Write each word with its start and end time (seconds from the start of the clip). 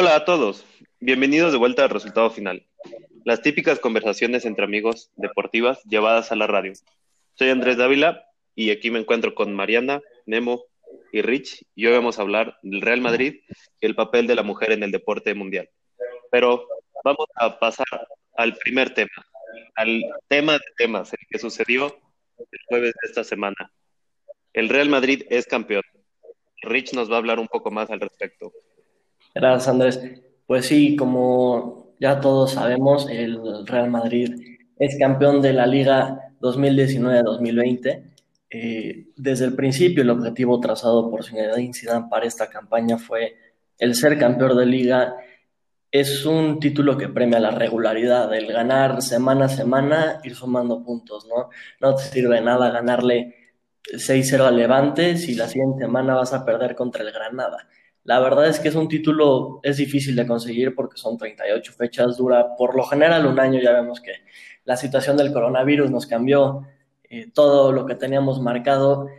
Hola 0.00 0.14
a 0.14 0.24
todos, 0.24 0.64
bienvenidos 1.00 1.50
de 1.50 1.58
vuelta 1.58 1.82
al 1.82 1.90
resultado 1.90 2.30
final. 2.30 2.64
Las 3.24 3.42
típicas 3.42 3.80
conversaciones 3.80 4.44
entre 4.44 4.64
amigos 4.64 5.10
deportivas 5.16 5.82
llevadas 5.82 6.30
a 6.30 6.36
la 6.36 6.46
radio. 6.46 6.72
Soy 7.34 7.48
Andrés 7.48 7.78
Dávila 7.78 8.24
y 8.54 8.70
aquí 8.70 8.92
me 8.92 9.00
encuentro 9.00 9.34
con 9.34 9.52
Mariana, 9.52 10.00
Nemo 10.24 10.62
y 11.10 11.22
Rich 11.22 11.64
y 11.74 11.86
hoy 11.86 11.94
vamos 11.94 12.16
a 12.16 12.22
hablar 12.22 12.56
del 12.62 12.80
Real 12.80 13.00
Madrid 13.00 13.40
y 13.80 13.86
el 13.86 13.96
papel 13.96 14.28
de 14.28 14.36
la 14.36 14.44
mujer 14.44 14.70
en 14.70 14.84
el 14.84 14.92
deporte 14.92 15.34
mundial. 15.34 15.68
Pero 16.30 16.68
vamos 17.02 17.26
a 17.34 17.58
pasar 17.58 18.06
al 18.36 18.54
primer 18.54 18.94
tema, 18.94 19.26
al 19.74 20.00
tema 20.28 20.52
de 20.52 20.64
temas, 20.76 21.12
el 21.12 21.26
que 21.28 21.40
sucedió 21.40 21.86
el 22.38 22.60
jueves 22.68 22.94
de 23.02 23.08
esta 23.08 23.24
semana. 23.24 23.72
El 24.52 24.68
Real 24.68 24.90
Madrid 24.90 25.24
es 25.28 25.44
campeón. 25.46 25.82
Rich 26.62 26.92
nos 26.92 27.10
va 27.10 27.16
a 27.16 27.18
hablar 27.18 27.40
un 27.40 27.48
poco 27.48 27.72
más 27.72 27.90
al 27.90 27.98
respecto. 27.98 28.52
Gracias, 29.38 29.68
Andrés. 29.68 30.00
Pues 30.48 30.66
sí, 30.66 30.96
como 30.96 31.94
ya 32.00 32.18
todos 32.18 32.54
sabemos, 32.54 33.08
el 33.08 33.64
Real 33.68 33.88
Madrid 33.88 34.34
es 34.76 34.98
campeón 34.98 35.40
de 35.40 35.52
la 35.52 35.64
Liga 35.64 36.34
2019-2020. 36.40 38.02
Eh, 38.50 39.06
desde 39.14 39.44
el 39.44 39.54
principio, 39.54 40.02
el 40.02 40.10
objetivo 40.10 40.58
trazado 40.58 41.08
por 41.08 41.24
Zinedine 41.24 41.72
Zidane 41.72 42.08
para 42.10 42.26
esta 42.26 42.48
campaña 42.48 42.98
fue 42.98 43.36
el 43.78 43.94
ser 43.94 44.18
campeón 44.18 44.56
de 44.56 44.66
liga. 44.66 45.14
Es 45.92 46.26
un 46.26 46.58
título 46.58 46.98
que 46.98 47.08
premia 47.08 47.38
la 47.38 47.52
regularidad, 47.52 48.34
el 48.34 48.52
ganar 48.52 49.02
semana 49.02 49.44
a 49.44 49.48
semana, 49.48 50.20
ir 50.24 50.34
sumando 50.34 50.82
puntos, 50.82 51.28
¿no? 51.28 51.48
No 51.80 51.94
te 51.94 52.02
sirve 52.02 52.40
nada 52.40 52.70
ganarle 52.70 53.36
6-0 53.84 54.40
al 54.48 54.56
Levante 54.56 55.16
si 55.16 55.36
la 55.36 55.46
siguiente 55.46 55.84
semana 55.84 56.16
vas 56.16 56.32
a 56.32 56.44
perder 56.44 56.74
contra 56.74 57.04
el 57.04 57.12
Granada. 57.12 57.68
La 58.08 58.20
verdad 58.20 58.46
es 58.48 58.58
que 58.58 58.68
es 58.68 58.74
un 58.74 58.88
título, 58.88 59.60
es 59.62 59.76
difícil 59.76 60.16
de 60.16 60.26
conseguir 60.26 60.74
porque 60.74 60.96
son 60.96 61.18
38 61.18 61.74
fechas, 61.74 62.16
dura 62.16 62.56
por 62.56 62.74
lo 62.74 62.82
general 62.84 63.26
un 63.26 63.38
año, 63.38 63.60
ya 63.60 63.72
vemos 63.72 64.00
que 64.00 64.12
la 64.64 64.78
situación 64.78 65.18
del 65.18 65.30
coronavirus 65.30 65.90
nos 65.90 66.06
cambió 66.06 66.66
eh, 67.10 67.30
todo 67.30 67.70
lo 67.70 67.84
que 67.84 67.96
teníamos 67.96 68.40
marcado. 68.40 69.10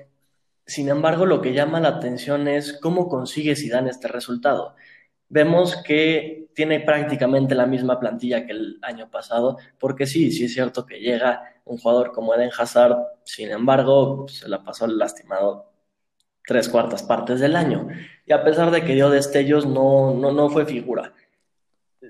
Sin 0.66 0.90
embargo, 0.90 1.28
lo 1.28 1.40
que 1.40 1.54
llama 1.54 1.80
la 1.80 1.90
atención 1.90 2.48
es 2.48 2.80
cómo 2.82 3.08
consigue 3.10 3.56
Zidane 3.56 3.92
este 3.92 4.08
resultado. 4.08 4.73
Vemos 5.28 5.76
que 5.84 6.50
tiene 6.56 6.80
prácticamente 6.80 7.54
la 7.54 7.67
misma 7.67 8.00
plantilla 8.00 8.48
que 8.48 8.54
el 8.54 8.80
año 8.82 9.12
pasado, 9.12 9.60
porque 9.78 10.08
sí, 10.08 10.32
sí 10.32 10.45
es 10.45 10.54
cierto 10.56 10.88
que 10.88 11.00
llega 11.00 11.44
un 11.64 11.78
jugador 11.78 12.12
como 12.12 12.34
Eden 12.34 12.50
Hazard, 12.58 12.98
sin 13.23 13.52
embargo, 13.52 14.26
se 14.30 14.50
la 14.50 14.64
pasó 14.64 14.88
lastimado 14.88 15.69
tres 16.45 16.70
cuartas 16.70 17.04
partes 17.04 17.40
del 17.40 17.56
año. 17.56 17.88
Y 18.26 18.34
a 18.34 18.44
pesar 18.44 18.72
de 18.72 18.84
que 18.84 18.95
dio 18.95 19.09
destellos, 19.09 19.66
no, 19.66 20.14
no, 20.14 20.32
no 20.32 20.50
fue 20.50 20.66
figura. 20.66 21.14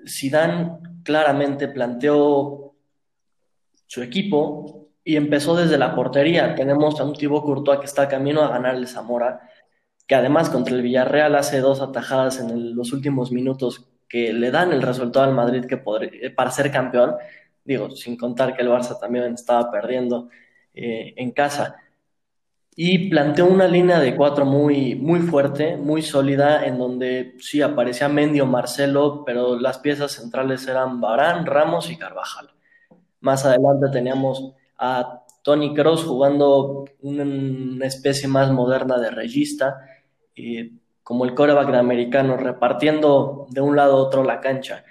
Zidane 0.07 0.77
claramente 1.03 1.67
planteó 1.67 2.75
su 3.87 4.03
equipo 4.03 4.89
y 5.03 5.15
empezó 5.15 5.55
desde 5.55 5.77
la 5.77 5.95
portería. 5.95 6.55
Tenemos 6.55 6.99
a 6.99 7.03
un 7.03 7.13
Thibaut 7.13 7.43
Courtois 7.43 7.79
que 7.79 7.85
está 7.85 8.07
camino 8.07 8.43
a 8.43 8.49
ganar 8.49 8.75
el 8.75 8.87
Zamora, 8.87 9.41
que 10.07 10.15
además 10.15 10.49
contra 10.49 10.75
el 10.75 10.81
Villarreal 10.81 11.35
hace 11.35 11.59
dos 11.59 11.81
atajadas 11.81 12.39
en 12.39 12.75
los 12.75 12.93
últimos 12.93 13.31
minutos 13.31 13.89
que 14.07 14.33
le 14.33 14.51
dan 14.51 14.71
el 14.71 14.81
resultado 14.81 15.25
al 15.25 15.33
Madrid 15.33 15.65
que 15.65 15.77
podría, 15.77 16.33
para 16.35 16.51
ser 16.51 16.71
campeón. 16.71 17.15
Digo, 17.63 17.91
sin 17.91 18.17
contar 18.17 18.55
que 18.55 18.61
el 18.61 18.69
Barça 18.69 18.99
también 18.99 19.33
estaba 19.33 19.69
perdiendo 19.71 20.29
eh, 20.73 21.13
en 21.17 21.31
casa 21.31 21.75
y 22.81 23.09
planteó 23.09 23.45
una 23.45 23.67
línea 23.67 23.99
de 23.99 24.15
cuatro 24.15 24.45
muy, 24.45 24.95
muy 24.95 25.19
fuerte, 25.19 25.75
muy 25.75 26.01
sólida, 26.01 26.65
en 26.65 26.77
donde 26.77 27.35
sí 27.39 27.61
aparecía 27.61 28.07
Mendio, 28.07 28.45
Marcelo, 28.45 29.23
pero 29.25 29.59
las 29.59 29.79
piezas 29.79 30.13
centrales 30.13 30.65
eran 30.65 31.01
Barán, 31.01 31.45
Ramos 31.45 31.91
y 31.91 31.97
Carvajal. 31.97 32.51
Más 33.19 33.45
adelante 33.45 33.87
teníamos 33.91 34.53
a 34.77 35.25
Tony 35.43 35.73
Cross 35.73 36.05
jugando 36.05 36.85
una 37.01 37.85
especie 37.85 38.29
más 38.29 38.49
moderna 38.49 38.97
de 38.97 39.11
regista, 39.11 39.81
como 41.03 41.25
el 41.25 41.33
coreback 41.33 41.71
de 41.71 41.79
americano, 41.79 42.37
repartiendo 42.37 43.47
de 43.49 43.59
un 43.59 43.75
lado 43.75 43.97
a 43.97 44.03
otro 44.03 44.23
la 44.23 44.39
cancha. 44.39 44.85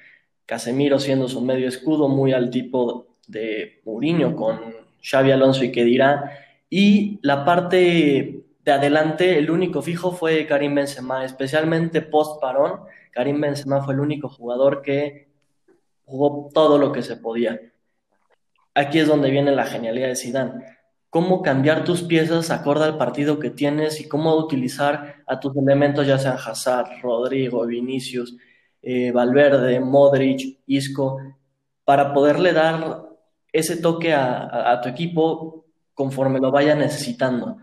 Casemiro 0.44 0.98
siendo 0.98 1.26
su 1.26 1.40
medio 1.40 1.66
escudo, 1.66 2.10
muy 2.10 2.34
al 2.34 2.50
tipo 2.50 3.06
de 3.26 3.80
Mourinho 3.86 4.36
con 4.36 4.60
Xavi 5.02 5.30
Alonso 5.30 5.64
y 5.64 5.72
que 5.72 5.84
dirá 5.84 6.47
y 6.70 7.18
la 7.22 7.44
parte 7.44 8.44
de 8.64 8.72
adelante, 8.72 9.38
el 9.38 9.50
único 9.50 9.80
fijo 9.80 10.12
fue 10.12 10.46
Karim 10.46 10.74
Benzema, 10.74 11.24
especialmente 11.24 12.02
post 12.02 12.40
parón. 12.40 12.80
Karim 13.12 13.40
Benzema 13.40 13.82
fue 13.82 13.94
el 13.94 14.00
único 14.00 14.28
jugador 14.28 14.82
que 14.82 15.28
jugó 16.04 16.50
todo 16.52 16.76
lo 16.78 16.92
que 16.92 17.02
se 17.02 17.16
podía. 17.16 17.58
Aquí 18.74 18.98
es 18.98 19.08
donde 19.08 19.30
viene 19.30 19.52
la 19.52 19.64
genialidad 19.64 20.08
de 20.08 20.16
Zidane. 20.16 20.64
Cómo 21.08 21.40
cambiar 21.40 21.84
tus 21.84 22.02
piezas 22.02 22.50
acorde 22.50 22.84
al 22.84 22.98
partido 22.98 23.38
que 23.38 23.48
tienes 23.48 23.98
y 24.00 24.08
cómo 24.08 24.34
utilizar 24.36 25.22
a 25.26 25.40
tus 25.40 25.56
elementos, 25.56 26.06
ya 26.06 26.18
sean 26.18 26.36
Hazard, 26.36 27.00
Rodrigo, 27.00 27.64
Vinicius, 27.64 28.36
eh, 28.82 29.10
Valverde, 29.10 29.80
Modric, 29.80 30.58
Isco, 30.66 31.18
para 31.84 32.12
poderle 32.12 32.52
dar 32.52 33.08
ese 33.50 33.78
toque 33.78 34.12
a 34.12 34.78
tu 34.82 34.90
equipo 34.90 35.67
conforme 35.98 36.38
lo 36.38 36.52
vaya 36.52 36.76
necesitando. 36.76 37.56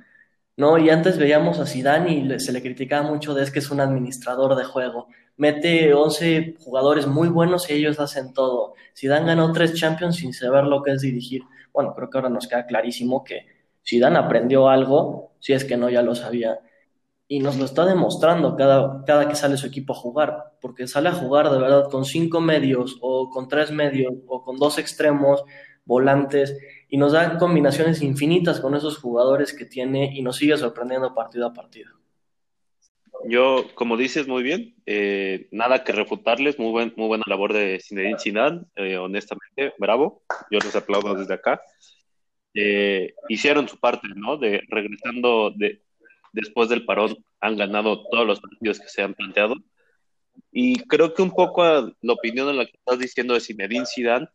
¿no? 0.57 0.78
Y 0.78 0.90
antes 0.90 1.18
veíamos 1.18 1.57
a 1.59 1.66
Zidane 1.66 2.12
y 2.12 2.40
se 2.41 2.51
le 2.51 2.62
criticaba 2.62 3.09
mucho 3.09 3.34
de 3.34 3.44
es 3.44 3.50
que 3.50 3.59
es 3.59 3.72
un 3.72 3.79
administrador 3.79 4.57
de 4.57 4.66
juego. 4.66 5.07
Mete 5.38 5.94
11 5.94 6.57
jugadores 6.59 7.07
muy 7.07 7.29
buenos 7.29 7.69
y 7.69 7.75
ellos 7.75 7.97
hacen 7.97 8.34
todo. 8.34 8.74
Zidane 8.94 9.28
ganó 9.28 9.53
tres 9.53 9.74
Champions 9.75 10.18
sin 10.18 10.34
saber 10.34 10.66
lo 10.66 10.84
que 10.84 10.91
es 10.91 11.01
dirigir. 11.01 11.44
Bueno, 11.72 11.94
creo 11.95 12.09
que 12.09 12.18
ahora 12.18 12.29
nos 12.29 12.45
queda 12.45 12.66
clarísimo 12.66 13.24
que 13.24 13.45
Zidane 13.88 14.18
aprendió 14.18 14.68
algo, 14.68 15.31
si 15.40 15.53
es 15.53 15.63
que 15.63 15.78
no 15.78 15.90
ya 15.90 16.01
lo 16.01 16.13
sabía, 16.13 16.59
y 17.29 17.40
nos 17.40 17.57
lo 17.57 17.63
está 17.63 17.85
demostrando 17.85 18.57
cada, 18.57 19.06
cada 19.06 19.29
que 19.29 19.35
sale 19.35 19.56
su 19.56 19.68
equipo 19.68 19.94
a 19.94 19.95
jugar, 19.95 20.57
porque 20.59 20.88
sale 20.88 21.07
a 21.07 21.13
jugar 21.13 21.50
de 21.51 21.57
verdad 21.57 21.90
con 21.90 22.03
cinco 22.03 22.41
medios 22.41 22.97
o 23.00 23.29
con 23.29 23.47
tres 23.47 23.72
medios 23.72 24.13
o 24.28 24.44
con 24.44 24.57
dos 24.57 24.78
extremos, 24.78 25.41
volantes, 25.85 26.57
y 26.95 26.97
nos 26.97 27.11
da 27.11 27.38
combinaciones 27.38 28.01
infinitas 28.01 28.61
con 28.61 28.73
esos 28.73 28.97
jugadores 29.00 29.51
que 29.53 29.66
tiene 29.66 30.11
y 30.16 30.22
nos 30.22 30.38
sigue 30.38 30.56
sorprendiendo 30.56 31.13
partido 31.13 31.45
a 31.45 31.53
partido. 31.53 31.91
Yo, 33.28 33.66
como 33.75 33.97
dices 33.97 34.29
muy 34.29 34.44
bien, 34.44 34.75
eh, 34.85 35.50
nada 35.51 35.83
que 35.83 35.91
refutarles, 35.91 36.57
muy, 36.57 36.72
buen, 36.72 36.94
muy 36.95 37.07
buena 37.07 37.25
labor 37.28 37.51
de 37.51 37.81
Zinedine 37.81 38.17
Zidane, 38.17 38.61
eh, 38.78 38.95
honestamente, 38.95 39.73
bravo, 39.78 40.23
yo 40.50 40.59
les 40.59 40.73
aplaudo 40.73 41.16
desde 41.16 41.33
acá. 41.33 41.59
Eh, 42.53 43.13
hicieron 43.27 43.67
su 43.67 43.77
parte, 43.77 44.07
¿no? 44.16 44.38
De 44.38 44.62
regresando 44.69 45.51
de, 45.53 45.81
después 46.31 46.69
del 46.69 46.85
parón, 46.85 47.17
han 47.41 47.57
ganado 47.57 48.06
todos 48.07 48.25
los 48.25 48.39
partidos 48.39 48.79
que 48.79 48.88
se 48.88 49.01
han 49.01 49.16
planteado. 49.16 49.56
Y 50.50 50.77
creo 50.88 51.13
que 51.13 51.23
un 51.23 51.31
poco 51.31 51.62
la 51.62 52.13
opinión 52.13 52.47
en 52.47 52.56
la 52.56 52.66
que 52.66 52.77
estás 52.77 53.00
diciendo 53.00 53.33
de 53.33 53.41
Zinedine 53.41 53.85
Zidane 53.85 54.29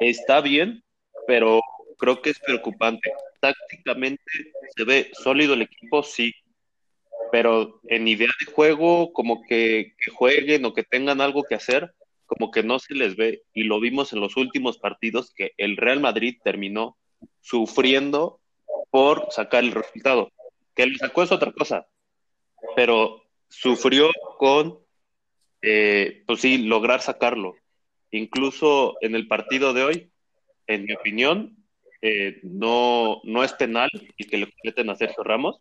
está 0.00 0.40
bien, 0.40 0.82
pero 1.26 1.60
creo 1.98 2.22
que 2.22 2.30
es 2.30 2.38
preocupante. 2.38 3.12
Tácticamente 3.40 4.22
se 4.74 4.84
ve 4.84 5.10
sólido 5.12 5.54
el 5.54 5.62
equipo, 5.62 6.02
sí, 6.02 6.34
pero 7.30 7.80
en 7.84 8.08
idea 8.08 8.30
de 8.40 8.52
juego, 8.52 9.12
como 9.12 9.42
que, 9.42 9.94
jueguen 10.14 10.64
o 10.64 10.72
que 10.72 10.82
tengan 10.82 11.20
algo 11.20 11.42
que 11.42 11.54
hacer, 11.54 11.92
como 12.26 12.50
que 12.50 12.62
no 12.62 12.78
se 12.78 12.94
les 12.94 13.16
ve. 13.16 13.42
Y 13.52 13.64
lo 13.64 13.80
vimos 13.80 14.12
en 14.12 14.20
los 14.20 14.36
últimos 14.36 14.78
partidos 14.78 15.32
que 15.34 15.52
el 15.56 15.76
Real 15.76 16.00
Madrid 16.00 16.36
terminó 16.42 16.96
sufriendo 17.40 18.40
por 18.90 19.28
sacar 19.30 19.64
el 19.64 19.72
resultado. 19.72 20.30
Que 20.74 20.86
lo 20.86 20.96
sacó 20.96 21.22
es 21.22 21.32
otra 21.32 21.52
cosa, 21.52 21.86
pero 22.76 23.22
sufrió 23.48 24.10
con, 24.38 24.78
eh, 25.62 26.22
pues 26.26 26.40
sí, 26.40 26.58
lograr 26.58 27.00
sacarlo. 27.00 27.56
Incluso 28.10 28.96
en 29.00 29.14
el 29.14 29.26
partido 29.26 29.74
de 29.74 29.82
hoy, 29.82 30.12
en 30.66 30.84
mi 30.84 30.94
opinión, 30.94 31.57
eh, 32.00 32.40
no, 32.42 33.20
no 33.24 33.44
es 33.44 33.52
penal 33.52 33.90
y 34.16 34.24
que 34.24 34.38
le 34.38 34.52
cometen 34.52 34.90
a 34.90 34.96
Sergio 34.96 35.24
Ramos. 35.24 35.60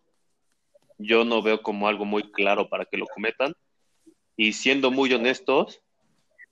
Yo 0.97 1.23
no 1.23 1.41
veo 1.41 1.61
como 1.61 1.87
algo 1.87 2.05
muy 2.05 2.31
claro 2.31 2.69
para 2.69 2.85
que 2.85 2.97
lo 2.97 3.05
cometan. 3.07 3.53
Y 4.35 4.53
siendo 4.53 4.91
muy 4.91 5.13
honestos, 5.13 5.81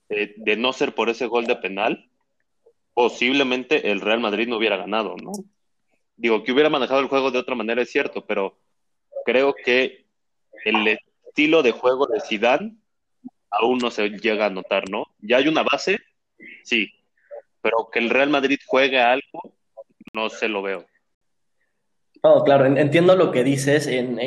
eh, 0.09 0.33
de 0.37 0.55
no 0.55 0.73
ser 0.73 0.93
por 0.93 1.09
ese 1.09 1.27
gol 1.27 1.45
de 1.45 1.55
penal, 1.55 2.09
posiblemente 2.93 3.91
el 3.91 4.01
Real 4.01 4.19
Madrid 4.19 4.47
no 4.47 4.57
hubiera 4.57 4.77
ganado, 4.77 5.15
¿no? 5.21 5.31
Digo, 6.15 6.43
que 6.43 6.51
hubiera 6.51 6.69
manejado 6.69 7.01
el 7.01 7.07
juego 7.07 7.31
de 7.31 7.39
otra 7.39 7.55
manera 7.55 7.81
es 7.81 7.91
cierto, 7.91 8.25
pero 8.25 8.57
creo 9.25 9.53
que 9.53 10.05
el 10.63 10.99
estilo 11.27 11.61
de 11.61 11.71
juego 11.71 12.07
de 12.07 12.21
Zidane 12.21 12.75
aún 13.49 13.79
no 13.79 13.91
se 13.91 14.09
llega 14.09 14.45
a 14.45 14.49
notar, 14.49 14.89
¿no? 14.89 15.07
Ya 15.19 15.37
hay 15.37 15.47
una 15.47 15.63
base, 15.63 15.99
sí, 16.63 16.93
pero 17.61 17.89
que 17.91 17.99
el 17.99 18.09
Real 18.09 18.29
Madrid 18.29 18.59
juegue 18.65 18.99
algo, 18.99 19.54
no 20.15 20.29
se 20.29 20.47
lo 20.47 20.61
veo. 20.61 20.85
No, 22.23 22.43
claro, 22.43 22.65
entiendo 22.65 23.15
lo 23.15 23.31
que 23.31 23.43
dices. 23.43 23.85
En, 23.85 24.17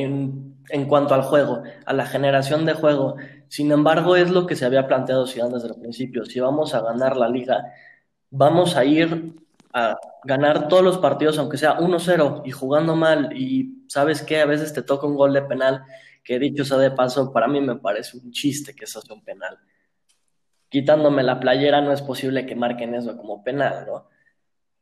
en 0.70 0.86
cuanto 0.86 1.14
al 1.14 1.22
juego, 1.22 1.62
a 1.84 1.92
la 1.92 2.06
generación 2.06 2.64
de 2.64 2.74
juego. 2.74 3.16
Sin 3.48 3.72
embargo, 3.72 4.16
es 4.16 4.30
lo 4.30 4.46
que 4.46 4.56
se 4.56 4.66
había 4.66 4.86
planteado 4.86 5.26
Zidane 5.26 5.54
desde 5.54 5.68
el 5.68 5.80
principio. 5.80 6.24
Si 6.24 6.40
vamos 6.40 6.74
a 6.74 6.80
ganar 6.80 7.16
la 7.16 7.28
liga, 7.28 7.72
vamos 8.30 8.76
a 8.76 8.84
ir 8.84 9.34
a 9.72 9.96
ganar 10.24 10.68
todos 10.68 10.82
los 10.82 10.98
partidos, 10.98 11.38
aunque 11.38 11.56
sea 11.56 11.78
1-0 11.78 12.42
y 12.44 12.50
jugando 12.50 12.96
mal. 12.96 13.30
Y 13.36 13.84
sabes 13.88 14.22
que 14.22 14.40
a 14.40 14.46
veces 14.46 14.72
te 14.72 14.82
toca 14.82 15.06
un 15.06 15.16
gol 15.16 15.32
de 15.32 15.42
penal, 15.42 15.84
que 16.22 16.38
dicho 16.38 16.64
sea 16.64 16.78
de 16.78 16.90
paso, 16.90 17.32
para 17.32 17.48
mí 17.48 17.60
me 17.60 17.76
parece 17.76 18.18
un 18.18 18.30
chiste 18.30 18.74
que 18.74 18.84
eso 18.84 19.00
sea 19.00 19.14
un 19.14 19.24
penal. 19.24 19.58
Quitándome 20.68 21.22
la 21.22 21.40
playera, 21.40 21.80
no 21.80 21.92
es 21.92 22.02
posible 22.02 22.44
que 22.44 22.54
marquen 22.54 22.94
eso 22.94 23.16
como 23.16 23.42
penal, 23.42 23.86
¿no? 23.86 24.08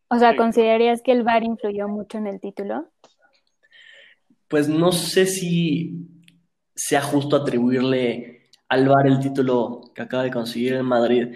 O 0.09 0.19
sea, 0.19 0.37
¿considerarías 0.37 1.03
que 1.03 1.13
el 1.13 1.25
VAR 1.25 1.43
influyó 1.43 1.89
mucho 1.89 2.19
en 2.19 2.27
el 2.27 2.41
título? 2.41 2.89
Pues 4.49 4.69
no 4.69 4.93
sé 4.93 5.27
si 5.27 6.09
sea 6.75 7.03
justo 7.03 7.37
atribuirle 7.37 8.49
al 8.69 8.89
VAR 8.89 9.07
el 9.07 9.21
título 9.21 9.93
que 9.95 10.03
acaba 10.03 10.23
de 10.23 10.31
conseguir 10.31 10.75
el 10.75 10.85
Madrid 10.85 11.35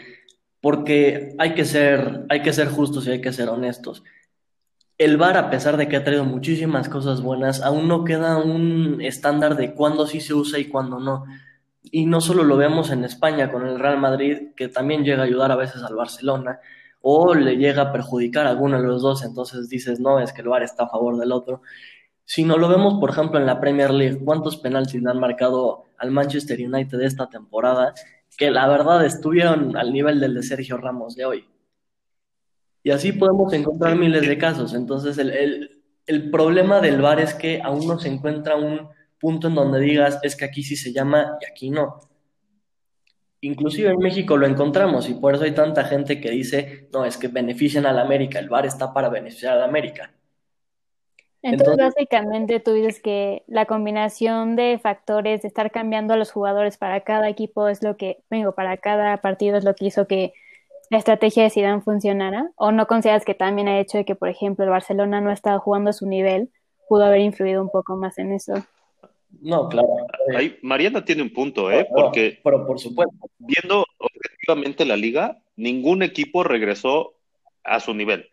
porque 0.60 1.34
hay 1.38 1.54
que 1.54 1.64
ser, 1.64 2.26
hay 2.28 2.42
que 2.42 2.52
ser 2.52 2.68
justos 2.68 3.06
y 3.06 3.10
hay 3.10 3.20
que 3.20 3.32
ser 3.32 3.48
honestos. 3.48 4.04
El 4.98 5.16
VAR, 5.16 5.38
a 5.38 5.48
pesar 5.48 5.78
de 5.78 5.88
que 5.88 5.96
ha 5.96 6.04
traído 6.04 6.24
muchísimas 6.24 6.88
cosas 6.88 7.22
buenas, 7.22 7.62
aún 7.62 7.88
no 7.88 8.04
queda 8.04 8.36
un 8.36 9.00
estándar 9.00 9.56
de 9.56 9.72
cuándo 9.72 10.06
sí 10.06 10.20
se 10.20 10.34
usa 10.34 10.58
y 10.58 10.66
cuándo 10.66 11.00
no. 11.00 11.24
Y 11.82 12.04
no 12.04 12.20
solo 12.20 12.44
lo 12.44 12.58
vemos 12.58 12.90
en 12.90 13.04
España 13.04 13.50
con 13.50 13.66
el 13.66 13.78
Real 13.78 13.98
Madrid, 13.98 14.48
que 14.54 14.68
también 14.68 15.02
llega 15.02 15.22
a 15.22 15.24
ayudar 15.24 15.50
a 15.50 15.56
veces 15.56 15.82
al 15.82 15.94
Barcelona, 15.94 16.60
o 17.02 17.34
le 17.34 17.56
llega 17.56 17.82
a 17.82 17.92
perjudicar 17.92 18.46
a 18.46 18.50
alguno 18.50 18.80
de 18.80 18.86
los 18.86 19.02
dos, 19.02 19.24
entonces 19.24 19.68
dices, 19.68 20.00
no, 20.00 20.18
es 20.20 20.32
que 20.32 20.42
el 20.42 20.48
VAR 20.48 20.62
está 20.62 20.84
a 20.84 20.88
favor 20.88 21.16
del 21.16 21.32
otro. 21.32 21.62
Sino 22.24 22.56
lo 22.58 22.68
vemos, 22.68 23.00
por 23.00 23.10
ejemplo, 23.10 23.38
en 23.38 23.46
la 23.46 23.60
Premier 23.60 23.90
League, 23.90 24.20
cuántos 24.24 24.58
penaltis 24.58 25.02
le 25.02 25.10
han 25.10 25.18
marcado 25.18 25.84
al 25.98 26.10
Manchester 26.10 26.58
United 26.60 27.00
esta 27.00 27.28
temporada 27.28 27.94
que 28.36 28.50
la 28.50 28.68
verdad 28.68 29.04
estuvieron 29.04 29.76
al 29.76 29.92
nivel 29.92 30.20
del 30.20 30.34
de 30.34 30.42
Sergio 30.42 30.76
Ramos 30.76 31.14
de 31.16 31.24
hoy. 31.24 31.44
Y 32.82 32.90
así 32.90 33.12
podemos 33.12 33.52
encontrar 33.52 33.96
miles 33.96 34.26
de 34.26 34.38
casos. 34.38 34.72
Entonces, 34.74 35.18
el, 35.18 35.82
el, 36.06 36.30
problema 36.30 36.80
del 36.80 37.02
VAR 37.02 37.20
es 37.20 37.34
que 37.34 37.60
aún 37.62 37.86
no 37.86 37.98
se 37.98 38.08
encuentra 38.08 38.56
un 38.56 38.88
punto 39.18 39.48
en 39.48 39.54
donde 39.54 39.80
digas, 39.80 40.18
es 40.22 40.36
que 40.36 40.46
aquí 40.46 40.62
sí 40.62 40.76
se 40.76 40.92
llama 40.92 41.36
y 41.40 41.50
aquí 41.50 41.70
no. 41.70 42.00
Inclusive 43.42 43.90
en 43.90 43.98
México 43.98 44.36
lo 44.36 44.46
encontramos 44.46 45.08
y 45.08 45.14
por 45.14 45.34
eso 45.34 45.44
hay 45.44 45.52
tanta 45.52 45.84
gente 45.84 46.20
que 46.20 46.30
dice, 46.30 46.88
no, 46.92 47.04
es 47.04 47.16
que 47.16 47.28
benefician 47.28 47.86
a 47.86 47.92
la 47.92 48.02
América, 48.02 48.38
el 48.38 48.48
VAR 48.48 48.66
está 48.66 48.92
para 48.92 49.08
beneficiar 49.08 49.54
a 49.54 49.60
la 49.60 49.64
América. 49.64 50.12
Entonces, 51.42 51.76
básicamente 51.78 52.60
tú 52.60 52.74
dices 52.74 53.00
que 53.00 53.44
la 53.46 53.64
combinación 53.64 54.56
de 54.56 54.78
factores 54.78 55.40
de 55.40 55.48
estar 55.48 55.70
cambiando 55.70 56.12
a 56.12 56.18
los 56.18 56.30
jugadores 56.32 56.76
para 56.76 57.00
cada 57.00 57.30
equipo 57.30 57.68
es 57.68 57.82
lo 57.82 57.96
que, 57.96 58.18
vengo, 58.28 58.52
para 58.52 58.76
cada 58.76 59.16
partido 59.18 59.56
es 59.56 59.64
lo 59.64 59.74
que 59.74 59.86
hizo 59.86 60.06
que 60.06 60.34
la 60.90 60.98
estrategia 60.98 61.44
de 61.44 61.50
Zidane 61.50 61.80
funcionara, 61.80 62.50
o 62.56 62.72
no 62.72 62.86
consideras 62.86 63.24
que 63.24 63.34
también 63.34 63.68
el 63.68 63.80
hecho 63.80 63.96
de 63.96 64.04
que, 64.04 64.16
por 64.16 64.28
ejemplo, 64.28 64.64
el 64.64 64.70
Barcelona 64.70 65.22
no 65.22 65.30
estaba 65.30 65.58
jugando 65.60 65.90
a 65.90 65.94
su 65.94 66.06
nivel 66.06 66.50
pudo 66.90 67.04
haber 67.04 67.20
influido 67.20 67.62
un 67.62 67.70
poco 67.70 67.96
más 67.96 68.18
en 68.18 68.32
eso. 68.32 68.52
No, 69.40 69.68
claro. 69.68 69.88
Ahí 70.36 70.58
Mariana 70.62 71.04
tiene 71.04 71.22
un 71.22 71.32
punto, 71.32 71.70
¿eh? 71.70 71.86
Porque 71.94 72.40
pero 72.42 72.66
por 72.66 72.78
supuesto. 72.78 73.14
viendo 73.38 73.86
objetivamente 73.98 74.84
la 74.84 74.96
liga, 74.96 75.38
ningún 75.56 76.02
equipo 76.02 76.42
regresó 76.42 77.14
a 77.64 77.80
su 77.80 77.94
nivel. 77.94 78.30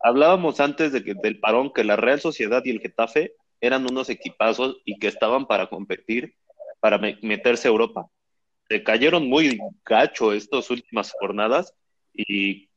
Hablábamos 0.00 0.60
antes 0.60 0.92
de 0.92 1.04
que, 1.04 1.14
del 1.14 1.38
parón 1.38 1.72
que 1.72 1.84
la 1.84 1.96
Real 1.96 2.20
Sociedad 2.20 2.62
y 2.64 2.70
el 2.70 2.80
Getafe 2.80 3.34
eran 3.60 3.86
unos 3.90 4.08
equipazos 4.08 4.78
y 4.84 4.98
que 4.98 5.08
estaban 5.08 5.46
para 5.46 5.68
competir, 5.68 6.34
para 6.80 6.98
meterse 6.98 7.68
a 7.68 7.70
Europa. 7.70 8.06
Se 8.68 8.82
cayeron 8.82 9.28
muy 9.28 9.58
gacho 9.84 10.32
estas 10.32 10.70
últimas 10.70 11.12
jornadas 11.12 11.74
y, 12.14 12.68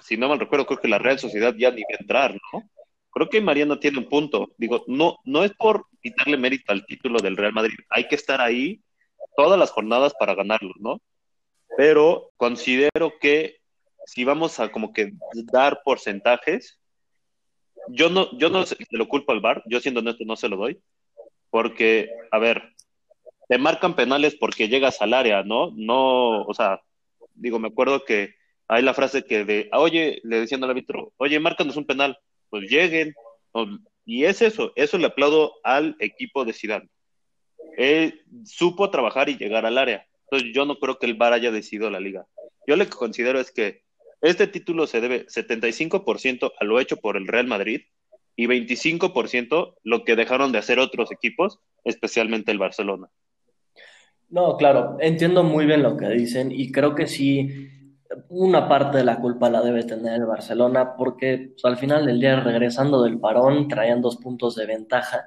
si 0.00 0.16
no 0.16 0.28
mal 0.28 0.40
recuerdo, 0.40 0.66
creo 0.66 0.80
que 0.80 0.88
la 0.88 0.98
Real 0.98 1.18
Sociedad 1.18 1.54
ya 1.56 1.70
ni 1.70 1.82
va 1.82 1.88
a 1.92 2.02
entrar, 2.02 2.34
¿no? 2.52 2.68
Creo 3.12 3.28
que 3.28 3.40
Mariano 3.40 3.78
tiene 3.78 3.98
un 3.98 4.08
punto. 4.08 4.52
Digo, 4.56 4.84
no, 4.88 5.18
no 5.24 5.44
es 5.44 5.52
por 5.52 5.86
quitarle 6.02 6.36
mérito 6.36 6.72
al 6.72 6.86
título 6.86 7.20
del 7.20 7.36
Real 7.36 7.52
Madrid. 7.52 7.78
Hay 7.90 8.08
que 8.08 8.14
estar 8.14 8.40
ahí 8.40 8.80
todas 9.36 9.58
las 9.58 9.70
jornadas 9.70 10.14
para 10.18 10.34
ganarlo, 10.34 10.72
¿no? 10.80 11.00
Pero 11.76 12.30
considero 12.36 13.18
que 13.20 13.58
si 14.06 14.24
vamos 14.24 14.58
a 14.60 14.70
como 14.70 14.92
que 14.92 15.12
dar 15.52 15.82
porcentajes, 15.84 16.80
yo 17.88 18.10
no, 18.10 18.36
yo 18.38 18.48
no 18.48 18.64
se 18.66 18.76
lo 18.90 19.08
culpo 19.08 19.32
al 19.32 19.40
VAR, 19.40 19.62
yo 19.66 19.80
siendo 19.80 20.00
honesto 20.00 20.24
no 20.24 20.36
se 20.36 20.48
lo 20.48 20.56
doy, 20.56 20.80
porque, 21.50 22.10
a 22.30 22.38
ver, 22.38 22.74
te 23.48 23.58
marcan 23.58 23.94
penales 23.94 24.36
porque 24.36 24.68
llegas 24.68 25.02
al 25.02 25.14
área, 25.14 25.42
¿no? 25.42 25.72
No, 25.76 26.42
o 26.42 26.54
sea, 26.54 26.80
digo, 27.34 27.58
me 27.58 27.68
acuerdo 27.68 28.04
que 28.04 28.34
hay 28.68 28.82
la 28.82 28.94
frase 28.94 29.24
que 29.24 29.44
de, 29.44 29.68
oye, 29.72 30.20
le 30.24 30.40
decían 30.40 30.62
al 30.64 30.70
árbitro, 30.70 31.12
oye, 31.16 31.38
márcanos 31.40 31.76
un 31.76 31.84
penal, 31.84 32.18
pues 32.52 32.70
lleguen, 32.70 33.14
y 34.04 34.24
es 34.24 34.42
eso, 34.42 34.72
eso 34.76 34.98
le 34.98 35.06
aplaudo 35.06 35.54
al 35.64 35.96
equipo 36.00 36.44
de 36.44 36.52
Zidane. 36.52 36.90
Él 37.78 38.20
supo 38.44 38.90
trabajar 38.90 39.30
y 39.30 39.38
llegar 39.38 39.64
al 39.64 39.78
área. 39.78 40.06
Entonces 40.24 40.50
yo 40.54 40.66
no 40.66 40.76
creo 40.76 40.98
que 40.98 41.06
el 41.06 41.14
VAR 41.14 41.32
haya 41.32 41.50
decidido 41.50 41.88
la 41.88 41.98
liga. 41.98 42.26
Yo 42.66 42.76
lo 42.76 42.84
que 42.84 42.90
considero 42.90 43.40
es 43.40 43.52
que 43.52 43.84
este 44.20 44.46
título 44.46 44.86
se 44.86 45.00
debe 45.00 45.26
75% 45.28 46.52
a 46.60 46.64
lo 46.64 46.78
hecho 46.78 46.98
por 46.98 47.16
el 47.16 47.26
Real 47.26 47.46
Madrid 47.46 47.84
y 48.36 48.46
25% 48.46 49.76
lo 49.82 50.04
que 50.04 50.14
dejaron 50.14 50.52
de 50.52 50.58
hacer 50.58 50.78
otros 50.78 51.10
equipos, 51.10 51.58
especialmente 51.84 52.52
el 52.52 52.58
Barcelona. 52.58 53.08
No, 54.28 54.58
claro, 54.58 54.98
entiendo 55.00 55.42
muy 55.42 55.64
bien 55.64 55.82
lo 55.82 55.96
que 55.96 56.10
dicen 56.10 56.52
y 56.52 56.70
creo 56.70 56.94
que 56.94 57.06
sí, 57.06 57.70
una 58.28 58.68
parte 58.68 58.98
de 58.98 59.04
la 59.04 59.18
culpa 59.18 59.50
la 59.50 59.62
debe 59.62 59.84
tener 59.84 60.14
el 60.14 60.26
Barcelona 60.26 60.94
porque 60.96 61.52
pues, 61.52 61.64
al 61.64 61.76
final 61.76 62.06
del 62.06 62.20
día 62.20 62.40
regresando 62.40 63.02
del 63.02 63.18
parón 63.18 63.68
traían 63.68 64.00
dos 64.00 64.16
puntos 64.16 64.54
de 64.56 64.66
ventaja. 64.66 65.26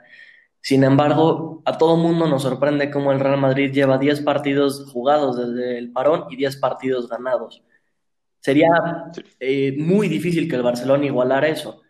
Sin 0.62 0.84
embargo, 0.84 1.62
a 1.66 1.78
todo 1.78 1.98
mundo 1.98 2.28
nos 2.28 2.42
sorprende 2.42 2.90
cómo 2.90 3.12
el 3.12 3.20
Real 3.20 3.40
Madrid 3.40 3.72
lleva 3.72 3.98
10 4.00 4.22
partidos 4.22 4.90
jugados 4.92 5.38
desde 5.38 5.78
el 5.78 5.92
parón 5.92 6.26
y 6.32 6.36
10 6.38 6.58
partidos 6.58 7.08
ganados. 7.08 7.64
Sería 8.40 8.70
eh, 9.40 9.76
muy 9.78 10.08
difícil 10.08 10.50
que 10.50 10.56
el 10.56 10.64
Barcelona 10.64 11.06
igualara 11.06 11.48
eso. 11.48 11.81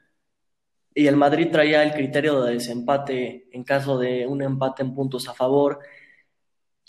Y 0.93 1.08
el 1.08 1.17
Madrid 1.17 1.50
traía 1.51 1.84
el 1.84 1.93
criterio 1.93 2.41
de 2.43 2.53
desempate 2.53 3.50
en 3.51 3.63
caso 3.63 3.98
de 3.98 4.25
un 4.25 4.41
empate 4.41 4.81
en 4.81 4.96
puntos 4.96 5.27
a 5.27 5.34
favor. 5.34 5.79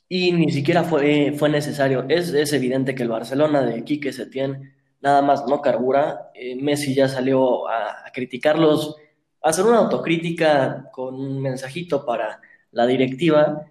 Y 0.08 0.32
ni 0.32 0.50
siquiera 0.52 0.84
fue, 0.84 1.34
fue 1.36 1.48
necesario. 1.48 2.06
Es, 2.08 2.32
es 2.32 2.52
evidente 2.52 2.94
que 2.94 3.02
el 3.02 3.08
Barcelona 3.08 3.62
de 3.62 3.84
Quique 3.84 4.12
Setién 4.12 4.75
nada 5.00 5.22
más 5.22 5.46
no 5.46 5.60
carbura. 5.60 6.30
Eh, 6.34 6.56
Messi 6.56 6.94
ya 6.94 7.08
salió 7.08 7.68
a, 7.68 8.06
a 8.06 8.12
criticarlos, 8.12 8.96
a 9.42 9.48
hacer 9.48 9.64
una 9.64 9.78
autocrítica 9.78 10.90
con 10.92 11.14
un 11.14 11.42
mensajito 11.42 12.04
para 12.04 12.40
la 12.72 12.86
directiva 12.86 13.66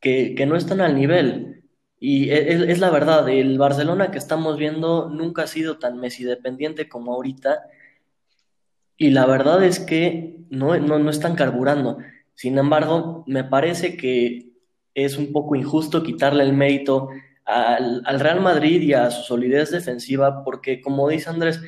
que, 0.00 0.34
que 0.34 0.46
no 0.46 0.56
están 0.56 0.80
al 0.80 0.94
nivel. 0.96 1.56
Y 1.98 2.30
e, 2.30 2.70
es, 2.70 2.78
la 2.78 2.90
verdad, 2.90 3.28
el 3.28 3.58
Barcelona 3.58 4.10
que 4.10 4.18
estamos 4.18 4.58
viendo 4.58 5.08
nunca 5.08 5.42
ha 5.42 5.46
sido 5.46 5.78
tan 5.78 5.98
Messi 5.98 6.24
dependiente 6.24 6.88
como 6.88 7.14
ahorita. 7.14 7.64
Y 8.96 9.10
la 9.10 9.26
verdad 9.26 9.64
es 9.64 9.80
que 9.80 10.38
no, 10.50 10.78
no, 10.78 11.10
están 11.10 11.34
carburando. 11.34 11.98
Sin 12.34 12.58
embargo, 12.58 13.24
me 13.26 13.44
parece 13.44 13.96
que 13.96 14.52
es 15.04 15.16
un 15.16 15.30
poco 15.30 15.54
injusto 15.54 16.02
quitarle 16.02 16.42
el 16.42 16.52
mérito 16.52 17.08
al, 17.44 18.02
al, 18.04 18.18
Real 18.18 18.40
Madrid 18.40 18.82
y 18.82 18.94
a 18.94 19.10
su 19.12 19.22
solidez 19.22 19.70
defensiva, 19.70 20.42
porque 20.42 20.80
como 20.80 21.08
dice 21.08 21.30
Andrés, 21.30 21.60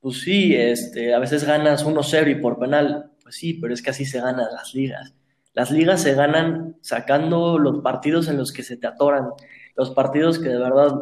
pues 0.00 0.20
sí, 0.20 0.54
este, 0.54 1.14
a 1.14 1.18
veces 1.18 1.44
ganas 1.44 1.86
1-0 1.86 2.30
y 2.30 2.34
por 2.34 2.58
penal, 2.58 3.12
pues 3.22 3.36
sí, 3.36 3.54
pero 3.54 3.72
es 3.72 3.80
que 3.80 3.90
así 3.90 4.04
se 4.04 4.20
ganan 4.20 4.52
las 4.52 4.74
ligas. 4.74 5.14
Las 5.54 5.70
ligas 5.70 6.02
se 6.02 6.14
ganan 6.14 6.76
sacando 6.82 7.58
los 7.58 7.80
partidos 7.80 8.28
en 8.28 8.36
los 8.36 8.52
que 8.52 8.62
se 8.62 8.76
te 8.76 8.86
atoran 8.86 9.30
los 9.76 9.90
partidos 9.90 10.38
que 10.38 10.48
de 10.48 10.58
verdad 10.58 11.00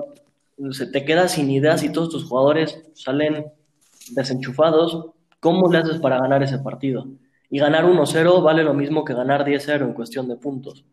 se 0.71 0.87
te 0.87 1.05
quedas 1.05 1.33
sin 1.33 1.50
ideas 1.50 1.83
y 1.83 1.93
todos 1.93 2.11
tus 2.11 2.25
jugadores 2.25 2.83
salen 2.95 3.47
desenchufados, 4.11 5.11
¿cómo 5.41 5.71
le 5.71 5.79
haces 5.79 5.99
para 5.99 6.19
ganar 6.19 6.43
ese 6.43 6.59
partido? 6.59 7.07
Y 7.50 7.59
ganar 7.59 7.85
1-0 7.85 8.43
vale 8.43 8.62
lo 8.62 8.75
mismo 8.75 9.05
que 9.05 9.14
ganar 9.14 9.45
10-0 9.45 9.83
en 9.83 9.93
cuestión 9.93 10.29
de 10.29 10.37
puntos. 10.37 10.85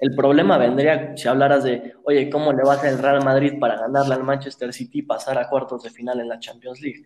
El 0.00 0.14
problema 0.14 0.56
vendría 0.58 1.14
si 1.16 1.28
hablaras 1.28 1.64
de, 1.64 1.94
oye, 2.04 2.30
¿cómo 2.30 2.52
le 2.52 2.62
vas 2.62 2.82
al 2.84 2.98
Real 2.98 3.22
Madrid 3.22 3.58
para 3.60 3.78
ganarle 3.78 4.14
al 4.14 4.24
Manchester 4.24 4.72
City 4.72 5.00
y 5.00 5.02
pasar 5.02 5.38
a 5.38 5.48
cuartos 5.48 5.82
de 5.82 5.90
final 5.90 6.20
en 6.20 6.28
la 6.28 6.38
Champions 6.38 6.80
League? 6.80 7.04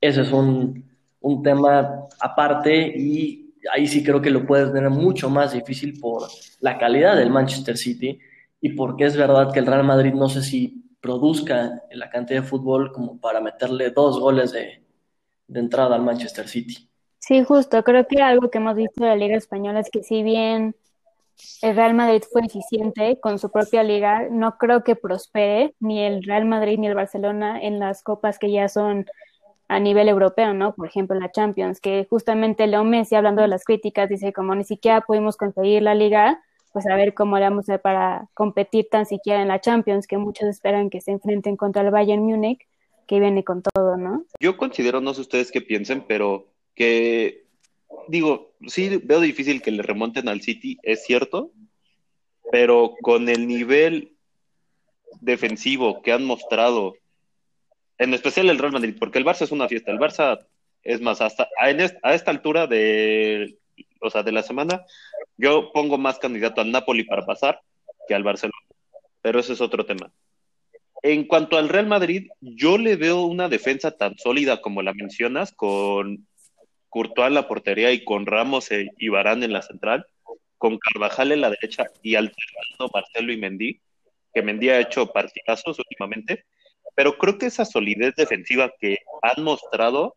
Ese 0.00 0.22
es 0.22 0.32
un, 0.32 0.84
un 1.20 1.42
tema 1.42 2.06
aparte 2.20 2.76
y 2.76 3.54
ahí 3.72 3.86
sí 3.86 4.02
creo 4.02 4.20
que 4.20 4.30
lo 4.30 4.44
puedes 4.46 4.72
tener 4.72 4.90
mucho 4.90 5.30
más 5.30 5.52
difícil 5.52 5.98
por 5.98 6.22
la 6.60 6.76
calidad 6.76 7.16
del 7.16 7.30
Manchester 7.30 7.76
City 7.76 8.18
y 8.60 8.70
porque 8.70 9.04
es 9.04 9.16
verdad 9.16 9.52
que 9.52 9.60
el 9.60 9.66
Real 9.66 9.84
Madrid 9.84 10.12
no 10.12 10.28
sé 10.28 10.42
si 10.42 10.84
produzca 11.00 11.82
la 11.90 12.08
cantidad 12.08 12.40
de 12.40 12.48
fútbol 12.48 12.90
como 12.90 13.20
para 13.20 13.40
meterle 13.40 13.90
dos 13.90 14.18
goles 14.18 14.52
de, 14.52 14.82
entrada 15.52 15.94
al 15.94 16.02
Manchester 16.02 16.48
City. 16.48 16.88
Sí, 17.18 17.44
justo. 17.44 17.82
Creo 17.84 18.06
que 18.06 18.22
algo 18.22 18.50
que 18.50 18.56
hemos 18.56 18.74
visto 18.74 19.04
de 19.04 19.10
la 19.10 19.16
Liga 19.16 19.36
Española 19.36 19.80
es 19.80 19.90
que 19.90 20.02
si 20.02 20.22
bien 20.22 20.74
el 21.62 21.76
Real 21.76 21.94
Madrid 21.94 22.22
fue 22.30 22.42
eficiente 22.42 23.18
con 23.20 23.38
su 23.38 23.50
propia 23.50 23.82
liga, 23.82 24.28
no 24.30 24.56
creo 24.58 24.84
que 24.84 24.96
prospere 24.96 25.74
ni 25.80 26.02
el 26.02 26.22
Real 26.22 26.44
Madrid 26.44 26.78
ni 26.78 26.86
el 26.86 26.94
Barcelona 26.94 27.60
en 27.60 27.78
las 27.78 28.02
copas 28.02 28.38
que 28.38 28.50
ya 28.50 28.68
son 28.68 29.06
a 29.68 29.80
nivel 29.80 30.08
europeo, 30.08 30.52
¿no? 30.52 30.74
Por 30.74 30.86
ejemplo, 30.86 31.18
la 31.18 31.32
Champions, 31.32 31.80
que 31.80 32.06
justamente 32.08 32.66
Leo 32.66 32.84
Messi, 32.84 33.14
hablando 33.14 33.42
de 33.42 33.48
las 33.48 33.64
críticas, 33.64 34.08
dice 34.08 34.32
como 34.32 34.54
ni 34.54 34.64
siquiera 34.64 35.00
pudimos 35.00 35.36
conseguir 35.36 35.82
la 35.82 35.94
liga, 35.94 36.42
pues 36.72 36.86
a 36.86 36.96
ver 36.96 37.14
cómo 37.14 37.38
le 37.38 37.44
vamos 37.44 37.68
a 37.68 37.78
para 37.78 38.28
competir 38.34 38.88
tan 38.90 39.06
siquiera 39.06 39.40
en 39.40 39.48
la 39.48 39.60
Champions, 39.60 40.06
que 40.06 40.18
muchos 40.18 40.48
esperan 40.48 40.90
que 40.90 41.00
se 41.00 41.12
enfrenten 41.12 41.56
contra 41.56 41.82
el 41.82 41.90
Bayern 41.90 42.22
Múnich, 42.22 42.66
que 43.06 43.20
viene 43.20 43.44
con 43.44 43.62
todo, 43.62 43.96
¿no? 43.96 44.24
Yo 44.40 44.56
considero, 44.56 45.00
no 45.00 45.14
sé 45.14 45.22
ustedes 45.22 45.50
qué 45.52 45.60
piensen, 45.60 46.04
pero 46.06 46.48
que, 46.74 47.44
digo, 48.08 48.53
sí 48.68 49.00
veo 49.02 49.20
difícil 49.20 49.62
que 49.62 49.70
le 49.70 49.82
remonten 49.82 50.28
al 50.28 50.42
City, 50.42 50.78
es 50.82 51.04
cierto, 51.04 51.52
pero 52.50 52.94
con 53.00 53.28
el 53.28 53.46
nivel 53.46 54.12
defensivo 55.20 56.02
que 56.02 56.12
han 56.12 56.24
mostrado 56.24 56.94
en 57.98 58.14
especial 58.14 58.50
el 58.50 58.58
Real 58.58 58.72
Madrid, 58.72 58.96
porque 58.98 59.18
el 59.18 59.24
Barça 59.24 59.42
es 59.42 59.52
una 59.52 59.68
fiesta. 59.68 59.90
El 59.90 59.98
Barça, 59.98 60.44
es 60.82 61.00
más, 61.00 61.20
hasta 61.20 61.48
a, 61.58 61.70
esta 61.70 62.30
altura 62.30 62.66
de, 62.66 63.56
o 64.00 64.10
sea, 64.10 64.22
de 64.22 64.32
la 64.32 64.42
semana, 64.42 64.84
yo 65.36 65.70
pongo 65.72 65.98
más 65.98 66.18
candidato 66.18 66.60
al 66.60 66.72
Napoli 66.72 67.04
para 67.04 67.24
pasar 67.24 67.60
que 68.08 68.14
al 68.14 68.24
Barcelona. 68.24 68.58
Pero 69.22 69.40
ese 69.40 69.54
es 69.54 69.60
otro 69.60 69.86
tema. 69.86 70.12
En 71.02 71.24
cuanto 71.24 71.56
al 71.56 71.68
Real 71.68 71.86
Madrid, 71.86 72.28
yo 72.40 72.78
le 72.78 72.96
veo 72.96 73.22
una 73.22 73.48
defensa 73.48 73.92
tan 73.92 74.16
sólida 74.18 74.60
como 74.60 74.82
la 74.82 74.94
mencionas, 74.94 75.52
con 75.52 76.26
Courtois 76.94 77.28
en 77.28 77.34
la 77.34 77.48
portería 77.48 77.90
y 77.90 78.04
con 78.04 78.24
Ramos 78.24 78.70
e, 78.70 78.88
y 78.98 79.08
Barán 79.08 79.42
en 79.42 79.52
la 79.52 79.62
central, 79.62 80.06
con 80.56 80.78
Carvajal 80.78 81.32
en 81.32 81.40
la 81.40 81.50
derecha 81.50 81.86
y 82.02 82.14
alternando 82.14 82.90
Marcelo 82.94 83.32
y 83.32 83.36
Mendy, 83.36 83.80
que 84.32 84.42
Mendy 84.42 84.70
ha 84.70 84.80
hecho 84.80 85.12
partidazos 85.12 85.78
últimamente 85.78 86.44
pero 86.94 87.18
creo 87.18 87.38
que 87.38 87.46
esa 87.46 87.64
solidez 87.64 88.14
defensiva 88.14 88.72
que 88.78 88.98
han 89.22 89.42
mostrado, 89.42 90.16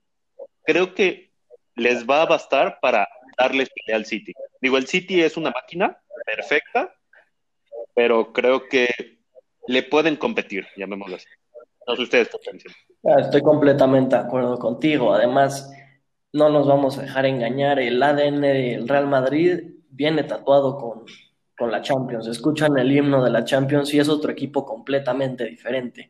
creo 0.64 0.94
que 0.94 1.32
les 1.76 2.08
va 2.08 2.22
a 2.22 2.26
bastar 2.26 2.80
para 2.82 3.08
darles 3.38 3.70
pelea 3.70 3.98
al 3.98 4.06
City. 4.06 4.34
Digo, 4.62 4.78
el 4.78 4.88
City 4.88 5.22
es 5.22 5.38
una 5.38 5.52
máquina 5.52 5.98
perfecta, 6.26 6.94
pero 7.94 8.32
creo 8.34 8.68
que 8.68 8.90
le 9.68 9.84
pueden 9.84 10.16
competir, 10.16 10.68
llamémoslo 10.76 11.16
así. 11.16 11.28
No 11.88 11.96
sé 11.96 12.02
ustedes 12.04 12.30
qué 12.30 12.52
ah, 13.06 13.22
Estoy 13.22 13.42
completamente 13.42 14.16
de 14.16 14.22
acuerdo 14.22 14.60
contigo. 14.60 15.14
Además, 15.14 15.72
no 16.38 16.50
nos 16.50 16.68
vamos 16.68 16.98
a 16.98 17.02
dejar 17.02 17.26
engañar. 17.26 17.80
El 17.80 18.02
ADN 18.02 18.42
del 18.42 18.88
Real 18.88 19.08
Madrid 19.08 19.60
viene 19.90 20.24
tatuado 20.24 20.78
con, 20.78 21.04
con 21.58 21.72
la 21.72 21.82
Champions. 21.82 22.28
Escuchan 22.28 22.78
el 22.78 22.92
himno 22.92 23.24
de 23.24 23.32
la 23.32 23.44
Champions 23.44 23.94
y 23.94 24.00
es 24.00 24.08
otro 24.08 24.32
equipo 24.32 24.64
completamente 24.64 25.46
diferente. 25.46 26.10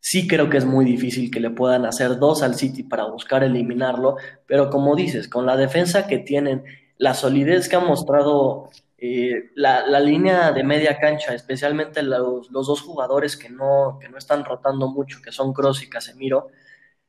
Sí 0.00 0.26
creo 0.26 0.50
que 0.50 0.56
es 0.56 0.64
muy 0.64 0.84
difícil 0.84 1.30
que 1.30 1.38
le 1.38 1.50
puedan 1.50 1.84
hacer 1.84 2.18
dos 2.18 2.42
al 2.42 2.56
City 2.56 2.82
para 2.82 3.04
buscar 3.04 3.44
eliminarlo, 3.44 4.16
pero 4.46 4.68
como 4.68 4.96
dices, 4.96 5.28
con 5.28 5.46
la 5.46 5.56
defensa 5.56 6.08
que 6.08 6.18
tienen, 6.18 6.64
la 6.98 7.14
solidez 7.14 7.68
que 7.68 7.76
ha 7.76 7.80
mostrado 7.80 8.70
eh, 8.98 9.50
la, 9.54 10.00
línea 10.00 10.50
de 10.50 10.64
media 10.64 10.98
cancha, 10.98 11.34
especialmente 11.34 12.02
los, 12.02 12.50
dos 12.50 12.80
jugadores 12.80 13.36
que 13.36 13.48
no, 13.48 13.98
que 14.00 14.08
no 14.08 14.18
están 14.18 14.44
rotando 14.44 14.88
mucho, 14.88 15.20
que 15.22 15.30
son 15.30 15.52
Cross 15.52 15.84
y 15.84 15.90
Casemiro, 15.90 16.48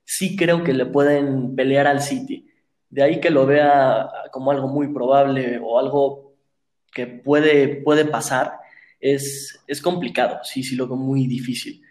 sí 0.03 0.36
creo 0.36 0.63
que 0.63 0.74
le 0.74 0.86
pueden 0.86 1.55
pelear 1.55 1.88
al 1.88 2.01
City. 2.01 2.50
De 2.89 3.03
ahí 3.03 3.19
que 3.19 3.29
lo 3.29 3.45
vea 3.45 4.10
como 4.31 4.51
algo 4.51 4.67
muy 4.67 4.93
probable 4.93 5.60
o 5.63 5.79
algo 5.79 6.36
que 6.93 7.07
puede, 7.07 7.81
puede 7.81 8.05
pasar, 8.05 8.53
es, 9.00 9.63
es 9.67 9.81
complicado, 9.81 10.39
sí, 10.43 10.63
sí 10.63 10.75
lo 10.75 10.88
muy 10.88 11.27
difícil. 11.27 11.81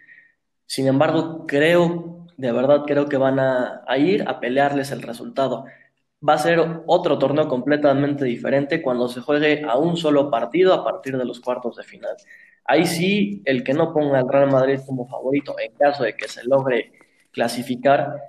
Sin 0.65 0.87
embargo, 0.87 1.45
creo, 1.47 2.25
de 2.37 2.51
verdad 2.51 2.83
creo 2.87 3.07
que 3.07 3.17
van 3.17 3.39
a, 3.39 3.83
ir 3.97 4.23
a 4.27 4.39
pelearles 4.39 4.91
el 4.91 5.01
resultado. 5.01 5.65
Va 6.27 6.33
a 6.33 6.37
ser 6.37 6.59
otro 6.87 7.19
torneo 7.19 7.47
completamente 7.47 8.25
diferente 8.25 8.81
cuando 8.81 9.09
se 9.09 9.21
juegue 9.21 9.63
a 9.63 9.77
un 9.77 9.97
solo 9.97 10.31
partido 10.31 10.73
a 10.73 10.83
partir 10.83 11.17
de 11.17 11.25
los 11.25 11.39
cuartos 11.41 11.75
de 11.75 11.83
final. 11.83 12.15
Ahí 12.65 12.87
sí, 12.87 13.41
el 13.45 13.63
que 13.63 13.73
no 13.73 13.93
ponga 13.93 14.19
al 14.19 14.29
Real 14.29 14.49
Madrid 14.49 14.79
como 14.85 15.07
favorito 15.07 15.53
en 15.59 15.73
caso 15.73 16.03
de 16.03 16.15
que 16.15 16.27
se 16.29 16.45
logre 16.45 16.93
clasificar, 17.33 18.21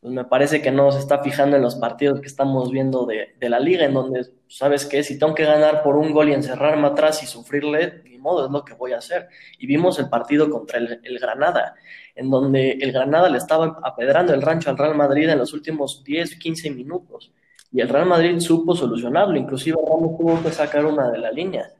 pues 0.00 0.14
me 0.14 0.24
parece 0.24 0.62
que 0.62 0.70
no 0.72 0.90
se 0.90 0.98
está 0.98 1.22
fijando 1.22 1.56
en 1.56 1.62
los 1.62 1.76
partidos 1.76 2.20
que 2.20 2.26
estamos 2.26 2.70
viendo 2.72 3.06
de, 3.06 3.36
la 3.48 3.60
liga, 3.60 3.84
en 3.84 3.94
donde, 3.94 4.26
¿sabes 4.48 4.86
qué? 4.86 5.04
Si 5.04 5.18
tengo 5.18 5.34
que 5.34 5.44
ganar 5.44 5.82
por 5.82 5.96
un 5.96 6.12
gol 6.12 6.30
y 6.30 6.32
encerrarme 6.32 6.88
atrás 6.88 7.22
y 7.22 7.26
sufrirle, 7.26 8.02
ni 8.04 8.18
modo, 8.18 8.46
es 8.46 8.50
lo 8.50 8.64
que 8.64 8.74
voy 8.74 8.92
a 8.92 8.98
hacer. 8.98 9.28
Y 9.58 9.66
vimos 9.66 9.98
el 9.98 10.08
partido 10.08 10.50
contra 10.50 10.78
el, 10.78 11.18
Granada, 11.20 11.74
en 12.14 12.30
donde 12.30 12.72
el 12.72 12.90
Granada 12.90 13.28
le 13.28 13.38
estaba 13.38 13.78
apedrando 13.82 14.34
el 14.34 14.42
rancho 14.42 14.70
al 14.70 14.78
Real 14.78 14.96
Madrid 14.96 15.28
en 15.28 15.38
los 15.38 15.52
últimos 15.52 16.02
10, 16.02 16.36
15 16.36 16.70
minutos. 16.70 17.32
Y 17.70 17.80
el 17.80 17.88
Real 17.88 18.06
Madrid 18.06 18.38
supo 18.40 18.74
solucionarlo, 18.74 19.36
inclusive 19.36 19.78
Ramos 19.80 20.18
tuvo 20.18 20.42
que 20.42 20.50
sacar 20.50 20.84
una 20.84 21.10
de 21.10 21.18
la 21.18 21.30
línea. 21.30 21.70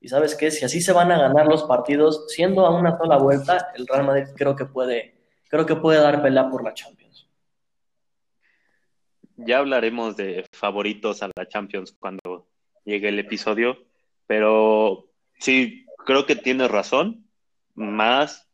Y 0.00 0.08
sabes 0.08 0.34
qué, 0.34 0.50
si 0.50 0.64
así 0.64 0.80
se 0.80 0.92
van 0.92 1.12
a 1.12 1.18
ganar 1.18 1.46
los 1.46 1.64
partidos, 1.64 2.26
siendo 2.28 2.66
a 2.66 2.78
una 2.78 2.96
sola 2.96 3.16
vuelta, 3.16 3.68
el 3.74 3.86
Real 3.86 4.04
Madrid 4.04 4.28
creo 4.36 4.54
que 4.54 4.64
puede, 4.64 5.19
creo 5.50 5.66
que 5.66 5.76
puede 5.76 6.00
dar 6.00 6.22
pelea 6.22 6.48
por 6.48 6.64
la 6.64 6.72
Champions. 6.72 7.28
Ya 9.36 9.58
hablaremos 9.58 10.16
de 10.16 10.46
favoritos 10.52 11.22
a 11.22 11.30
la 11.36 11.48
Champions 11.48 11.92
cuando 11.98 12.48
llegue 12.84 13.08
el 13.08 13.18
episodio, 13.18 13.84
pero 14.26 15.10
sí, 15.38 15.86
creo 16.06 16.24
que 16.24 16.36
tienes 16.36 16.70
razón, 16.70 17.26
más 17.74 18.48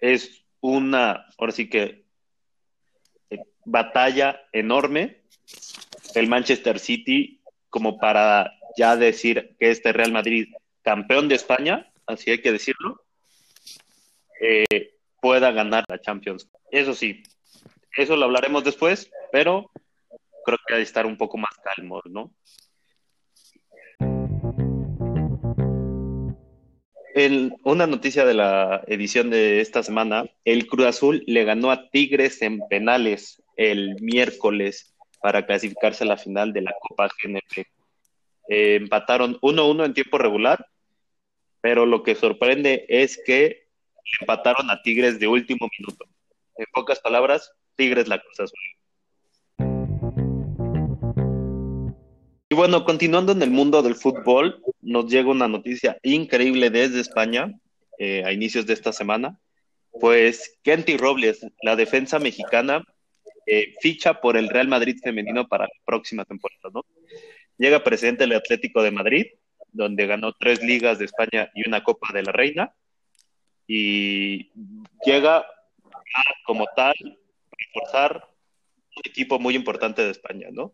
es 0.00 0.44
una, 0.60 1.26
ahora 1.38 1.52
sí 1.52 1.68
que, 1.68 2.04
eh, 3.30 3.38
batalla 3.64 4.40
enorme 4.52 5.22
el 6.14 6.26
Manchester 6.26 6.80
City 6.80 7.40
como 7.70 7.98
para 7.98 8.52
ya 8.76 8.96
decir 8.96 9.54
que 9.58 9.70
este 9.70 9.92
Real 9.92 10.12
Madrid, 10.12 10.48
campeón 10.82 11.28
de 11.28 11.36
España, 11.36 11.92
así 12.06 12.30
hay 12.30 12.40
que 12.40 12.52
decirlo, 12.52 13.04
eh, 14.40 14.97
pueda 15.20 15.50
ganar 15.50 15.84
la 15.88 16.00
Champions. 16.00 16.48
Eso 16.70 16.94
sí, 16.94 17.22
eso 17.96 18.16
lo 18.16 18.26
hablaremos 18.26 18.64
después, 18.64 19.10
pero 19.32 19.70
creo 20.44 20.58
que 20.66 20.74
hay 20.74 20.80
que 20.80 20.84
estar 20.84 21.06
un 21.06 21.16
poco 21.16 21.38
más 21.38 21.50
calmos, 21.62 22.02
¿no? 22.06 22.32
En 27.14 27.56
una 27.64 27.88
noticia 27.88 28.24
de 28.24 28.34
la 28.34 28.84
edición 28.86 29.28
de 29.30 29.60
esta 29.60 29.82
semana, 29.82 30.24
el 30.44 30.68
Cruz 30.68 30.86
Azul 30.86 31.24
le 31.26 31.44
ganó 31.44 31.72
a 31.72 31.90
Tigres 31.90 32.42
en 32.42 32.60
penales 32.68 33.42
el 33.56 33.96
miércoles 34.00 34.94
para 35.20 35.44
clasificarse 35.44 36.04
a 36.04 36.06
la 36.06 36.16
final 36.16 36.52
de 36.52 36.62
la 36.62 36.74
Copa 36.80 37.08
GNP. 37.08 37.66
Eh, 38.48 38.76
empataron 38.76 39.36
1-1 39.40 39.84
en 39.84 39.94
tiempo 39.94 40.16
regular, 40.16 40.64
pero 41.60 41.86
lo 41.86 42.04
que 42.04 42.14
sorprende 42.14 42.86
es 42.88 43.20
que 43.26 43.67
empataron 44.20 44.70
a 44.70 44.80
Tigres 44.82 45.18
de 45.18 45.28
último 45.28 45.68
minuto. 45.78 46.04
En 46.56 46.66
pocas 46.72 47.00
palabras, 47.00 47.52
Tigres 47.76 48.08
la 48.08 48.20
Cruz 48.20 48.40
Azul. 48.40 48.58
Y 52.50 52.54
bueno, 52.54 52.84
continuando 52.84 53.32
en 53.32 53.42
el 53.42 53.50
mundo 53.50 53.82
del 53.82 53.94
fútbol, 53.94 54.62
nos 54.80 55.06
llega 55.10 55.30
una 55.30 55.48
noticia 55.48 55.98
increíble 56.02 56.70
desde 56.70 57.00
España 57.00 57.52
eh, 57.98 58.24
a 58.24 58.32
inicios 58.32 58.66
de 58.66 58.72
esta 58.72 58.92
semana. 58.92 59.38
Pues 59.90 60.58
Kenty 60.62 60.96
Robles, 60.96 61.46
la 61.62 61.76
defensa 61.76 62.18
mexicana, 62.18 62.84
eh, 63.46 63.74
ficha 63.80 64.20
por 64.20 64.36
el 64.36 64.48
Real 64.48 64.68
Madrid 64.68 64.98
femenino 65.02 65.46
para 65.48 65.64
la 65.64 65.80
próxima 65.84 66.24
temporada, 66.24 66.70
¿no? 66.72 66.84
Llega 67.58 67.82
presidente 67.82 68.24
del 68.24 68.36
Atlético 68.36 68.82
de 68.82 68.90
Madrid, 68.92 69.26
donde 69.72 70.06
ganó 70.06 70.32
tres 70.32 70.62
ligas 70.62 70.98
de 70.98 71.06
España 71.06 71.50
y 71.54 71.68
una 71.68 71.82
Copa 71.82 72.08
de 72.12 72.22
la 72.22 72.32
Reina, 72.32 72.74
y 73.68 74.50
llega 75.04 75.36
a, 75.36 76.22
como 76.44 76.66
tal, 76.74 76.94
reforzar 77.56 78.26
un 78.96 79.02
equipo 79.04 79.38
muy 79.38 79.54
importante 79.54 80.02
de 80.02 80.10
España, 80.10 80.48
¿no? 80.50 80.72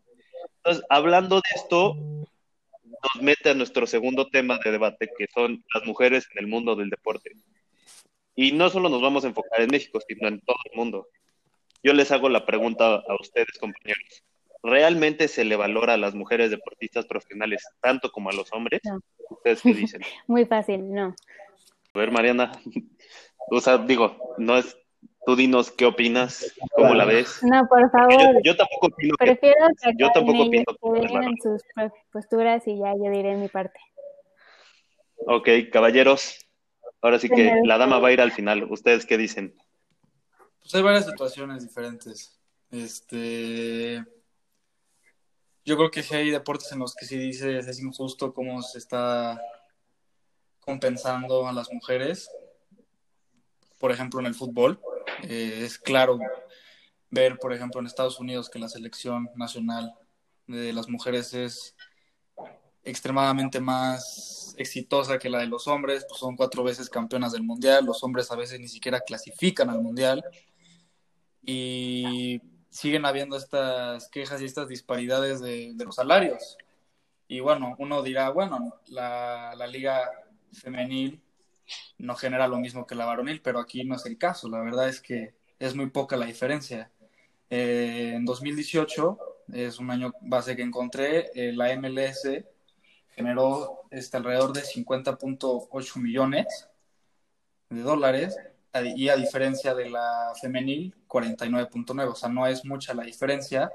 Entonces, 0.58 0.84
hablando 0.88 1.36
de 1.36 1.48
esto, 1.56 1.94
nos 1.94 3.22
mete 3.22 3.50
a 3.50 3.54
nuestro 3.54 3.86
segundo 3.86 4.28
tema 4.28 4.58
de 4.64 4.70
debate, 4.70 5.10
que 5.18 5.26
son 5.34 5.62
las 5.74 5.84
mujeres 5.84 6.26
en 6.32 6.38
el 6.38 6.46
mundo 6.46 6.76
del 6.76 6.88
deporte. 6.88 7.32
Y 8.36 8.52
no 8.52 8.70
solo 8.70 8.88
nos 8.88 9.02
vamos 9.02 9.24
a 9.24 9.28
enfocar 9.28 9.60
en 9.60 9.70
México, 9.70 10.00
sino 10.06 10.28
en 10.28 10.40
todo 10.40 10.56
el 10.70 10.76
mundo. 10.76 11.08
Yo 11.82 11.92
les 11.92 12.10
hago 12.12 12.28
la 12.28 12.46
pregunta 12.46 12.94
a 12.94 13.14
ustedes, 13.20 13.58
compañeros. 13.58 14.24
¿Realmente 14.62 15.28
se 15.28 15.44
le 15.44 15.56
valora 15.56 15.94
a 15.94 15.98
las 15.98 16.14
mujeres 16.14 16.50
deportistas 16.50 17.04
profesionales 17.04 17.62
tanto 17.80 18.10
como 18.10 18.30
a 18.30 18.32
los 18.32 18.50
hombres? 18.52 18.80
¿Ustedes 19.28 19.60
qué 19.60 19.74
dicen? 19.74 20.00
Muy 20.26 20.46
fácil, 20.46 20.90
no. 20.90 21.14
A 21.94 21.98
ver, 21.98 22.10
Mariana, 22.10 22.52
o 23.50 23.60
sea, 23.60 23.78
digo, 23.78 24.34
no 24.36 24.58
es 24.58 24.76
Tú 25.26 25.36
dinos 25.36 25.70
qué 25.70 25.86
opinas, 25.86 26.54
cómo 26.74 26.94
la 26.94 27.06
ves. 27.06 27.42
No, 27.42 27.66
por 27.66 27.90
favor. 27.90 28.42
Yo, 28.44 28.56
tampoco 28.56 28.88
opino. 28.88 29.14
Prefiero 29.16 29.66
que, 29.82 29.92
yo 29.96 30.10
tampoco 30.12 30.42
opino. 30.42 30.64
Que 30.66 31.42
sus 31.42 31.62
posturas 32.12 32.66
y 32.66 32.78
ya 32.78 32.92
yo 32.92 33.10
diré 33.10 33.34
mi 33.36 33.48
parte. 33.48 33.78
Ok, 35.26 35.48
caballeros, 35.72 36.46
ahora 37.00 37.18
sí 37.18 37.30
que 37.30 37.60
la 37.64 37.78
dama 37.78 37.98
va 37.98 38.08
a 38.08 38.12
ir 38.12 38.20
al 38.20 38.32
final. 38.32 38.64
¿Ustedes 38.70 39.06
qué 39.06 39.16
dicen? 39.16 39.54
Pues 40.60 40.74
hay 40.74 40.82
varias 40.82 41.06
situaciones 41.06 41.66
diferentes. 41.66 42.38
Este. 42.70 44.04
Yo 45.64 45.76
creo 45.76 45.90
que 45.90 46.04
hay 46.14 46.30
deportes 46.30 46.70
en 46.72 46.80
los 46.80 46.94
que 46.94 47.06
sí 47.06 47.16
dices 47.16 47.66
es 47.66 47.80
injusto 47.80 48.34
cómo 48.34 48.60
se 48.60 48.76
está 48.76 49.40
compensando 50.64 51.46
a 51.46 51.52
las 51.52 51.72
mujeres. 51.72 52.30
Por 53.78 53.92
ejemplo, 53.92 54.20
en 54.20 54.26
el 54.26 54.34
fútbol. 54.34 54.80
Eh, 55.22 55.60
es 55.64 55.78
claro 55.78 56.18
ver, 57.10 57.38
por 57.38 57.52
ejemplo, 57.52 57.80
en 57.80 57.86
Estados 57.86 58.18
Unidos 58.18 58.50
que 58.50 58.58
la 58.58 58.68
selección 58.68 59.30
nacional 59.36 59.94
de 60.46 60.72
las 60.72 60.88
mujeres 60.88 61.32
es 61.32 61.76
extremadamente 62.82 63.60
más 63.60 64.54
exitosa 64.58 65.18
que 65.18 65.30
la 65.30 65.38
de 65.38 65.46
los 65.46 65.66
hombres, 65.66 66.04
pues 66.08 66.20
son 66.20 66.36
cuatro 66.36 66.62
veces 66.62 66.90
campeonas 66.90 67.32
del 67.32 67.42
mundial, 67.42 67.86
los 67.86 68.02
hombres 68.04 68.30
a 68.30 68.36
veces 68.36 68.60
ni 68.60 68.68
siquiera 68.68 69.00
clasifican 69.00 69.70
al 69.70 69.80
mundial 69.80 70.22
y 71.42 72.42
siguen 72.68 73.06
habiendo 73.06 73.36
estas 73.36 74.08
quejas 74.08 74.42
y 74.42 74.44
estas 74.44 74.68
disparidades 74.68 75.40
de, 75.40 75.74
los 75.78 75.94
salarios. 75.94 76.58
Y 77.26 77.40
bueno, 77.40 77.74
uno 77.78 78.02
dirá, 78.02 78.28
bueno, 78.30 78.80
la, 78.86 79.54
la 79.56 79.66
liga 79.66 80.10
femenil 80.54 81.20
no 81.98 82.14
genera 82.14 82.48
lo 82.48 82.58
mismo 82.58 82.86
que 82.86 82.94
la 82.94 83.06
varonil, 83.06 83.40
pero 83.40 83.58
aquí 83.58 83.84
no 83.84 83.96
es 83.96 84.06
el 84.06 84.18
caso, 84.18 84.48
la 84.48 84.60
verdad 84.60 84.88
es 84.88 85.00
que 85.00 85.34
es 85.58 85.74
muy 85.74 85.90
poca 85.90 86.16
la 86.16 86.26
diferencia. 86.26 86.90
Eh, 87.50 88.12
en 88.14 88.24
2018, 88.24 89.18
es 89.52 89.78
un 89.78 89.90
año 89.90 90.12
base 90.20 90.56
que 90.56 90.62
encontré, 90.62 91.30
eh, 91.34 91.52
la 91.52 91.74
MLS 91.76 92.28
generó 93.10 93.82
este, 93.90 94.16
alrededor 94.16 94.52
de 94.52 94.62
50.8 94.62 96.00
millones 96.00 96.68
de 97.70 97.82
dólares 97.82 98.36
y 98.96 99.08
a 99.08 99.16
diferencia 99.16 99.74
de 99.74 99.88
la 99.88 100.32
femenil, 100.40 100.94
49.9, 101.06 102.08
o 102.10 102.14
sea, 102.14 102.28
no 102.28 102.46
es 102.46 102.64
mucha 102.64 102.92
la 102.92 103.04
diferencia 103.04 103.70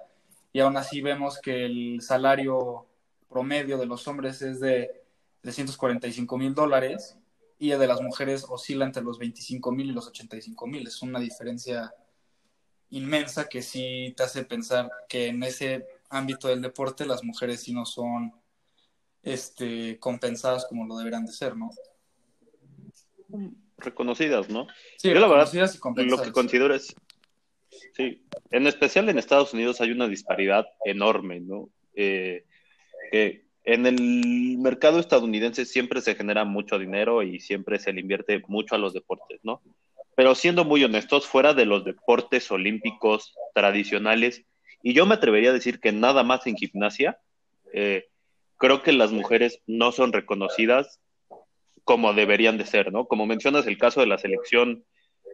y 0.51 0.59
aún 0.59 0.75
así 0.75 1.01
vemos 1.01 1.39
que 1.39 1.65
el 1.65 2.01
salario 2.01 2.85
promedio 3.29 3.77
de 3.77 3.85
los 3.85 4.07
hombres 4.07 4.41
es 4.41 4.59
de 4.59 4.98
345 5.41 6.37
mil 6.37 6.53
dólares 6.53 7.17
y 7.57 7.71
el 7.71 7.79
de 7.79 7.87
las 7.87 8.01
mujeres 8.01 8.45
oscila 8.47 8.85
entre 8.85 9.03
los 9.03 9.19
25 9.19 9.71
mil 9.71 9.89
y 9.89 9.93
los 9.93 10.07
85 10.07 10.67
mil. 10.67 10.87
Es 10.87 11.01
una 11.01 11.19
diferencia 11.19 11.93
inmensa 12.91 13.47
que 13.47 13.61
sí 13.61 14.13
te 14.15 14.23
hace 14.23 14.45
pensar 14.45 14.89
que 15.07 15.27
en 15.27 15.43
ese 15.43 15.85
ámbito 16.09 16.47
del 16.47 16.61
deporte 16.61 17.05
las 17.05 17.23
mujeres 17.23 17.61
sí 17.61 17.73
no 17.73 17.85
son 17.85 18.33
este, 19.21 19.99
compensadas 19.99 20.65
como 20.65 20.87
lo 20.87 20.97
deberán 20.97 21.25
de 21.25 21.33
ser, 21.33 21.55
¿no? 21.55 21.69
Reconocidas, 23.77 24.49
¿no? 24.49 24.67
Sí, 24.97 25.09
Yo 25.09 25.19
la 25.19 25.27
verdad, 25.27 25.51
y 25.97 26.05
lo 26.05 26.21
que 26.21 26.31
considero 26.31 26.73
es, 26.73 26.95
sí, 27.95 28.25
en 28.51 28.67
especial 28.67 29.09
en 29.09 29.19
Estados 29.19 29.53
Unidos 29.53 29.81
hay 29.81 29.91
una 29.91 30.07
disparidad 30.07 30.65
enorme, 30.85 31.41
¿no? 31.41 31.69
Eh, 31.93 32.45
que 33.11 33.48
en 33.63 33.85
el 33.85 34.57
mercado 34.57 34.99
estadounidense 34.99 35.65
siempre 35.65 36.01
se 36.01 36.15
genera 36.15 36.45
mucho 36.45 36.79
dinero 36.79 37.23
y 37.23 37.39
siempre 37.39 37.79
se 37.79 37.93
le 37.93 38.01
invierte 38.01 38.41
mucho 38.47 38.75
a 38.75 38.77
los 38.77 38.93
deportes, 38.93 39.39
¿no? 39.43 39.61
Pero 40.15 40.35
siendo 40.35 40.65
muy 40.65 40.83
honestos, 40.83 41.27
fuera 41.27 41.53
de 41.53 41.65
los 41.65 41.85
deportes 41.85 42.49
olímpicos 42.51 43.33
tradicionales, 43.53 44.43
y 44.81 44.93
yo 44.93 45.05
me 45.05 45.15
atrevería 45.15 45.51
a 45.51 45.53
decir 45.53 45.79
que 45.79 45.91
nada 45.91 46.23
más 46.23 46.47
en 46.47 46.55
gimnasia, 46.55 47.19
eh, 47.73 48.07
creo 48.57 48.81
que 48.81 48.91
las 48.91 49.11
mujeres 49.11 49.61
no 49.67 49.91
son 49.91 50.13
reconocidas 50.13 50.99
como 51.83 52.13
deberían 52.13 52.57
de 52.57 52.65
ser, 52.65 52.91
¿no? 52.91 53.05
Como 53.05 53.25
mencionas 53.25 53.65
el 53.65 53.77
caso 53.77 53.99
de 53.99 54.07
la 54.07 54.17
selección 54.17 54.85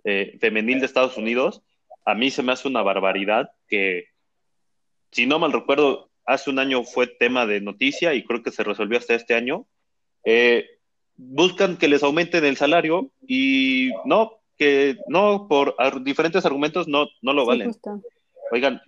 eh, 0.03 0.37
femenil 0.39 0.79
de 0.79 0.85
Estados 0.85 1.17
Unidos, 1.17 1.63
a 2.05 2.13
mí 2.13 2.31
se 2.31 2.43
me 2.43 2.51
hace 2.51 2.67
una 2.67 2.83
barbaridad 2.83 3.49
que, 3.67 4.05
si 5.11 5.25
no 5.25 5.39
mal 5.39 5.51
recuerdo, 5.51 6.11
hace 6.25 6.49
un 6.49 6.59
año 6.59 6.83
fue 6.83 7.07
tema 7.07 7.45
de 7.45 7.61
noticia 7.61 8.13
y 8.13 8.23
creo 8.23 8.43
que 8.43 8.51
se 8.51 8.63
resolvió 8.63 8.97
hasta 8.97 9.15
este 9.15 9.35
año. 9.35 9.67
Eh, 10.23 10.65
buscan 11.15 11.77
que 11.77 11.87
les 11.87 12.03
aumenten 12.03 12.45
el 12.45 12.57
salario 12.57 13.11
y 13.27 13.91
no, 14.05 14.39
que 14.57 14.97
no, 15.07 15.47
por 15.47 15.75
diferentes 16.03 16.45
argumentos 16.45 16.87
no, 16.87 17.07
no 17.21 17.33
lo 17.33 17.45
valen. 17.45 17.71
Oigan, 18.51 18.81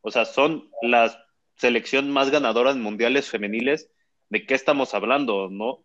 o 0.00 0.10
sea, 0.10 0.24
son 0.24 0.70
las 0.82 1.18
selección 1.56 2.10
más 2.10 2.30
ganadora 2.30 2.72
en 2.72 2.80
mundiales 2.80 3.30
femeniles, 3.30 3.88
¿de 4.30 4.44
qué 4.46 4.54
estamos 4.54 4.94
hablando, 4.94 5.48
no? 5.48 5.84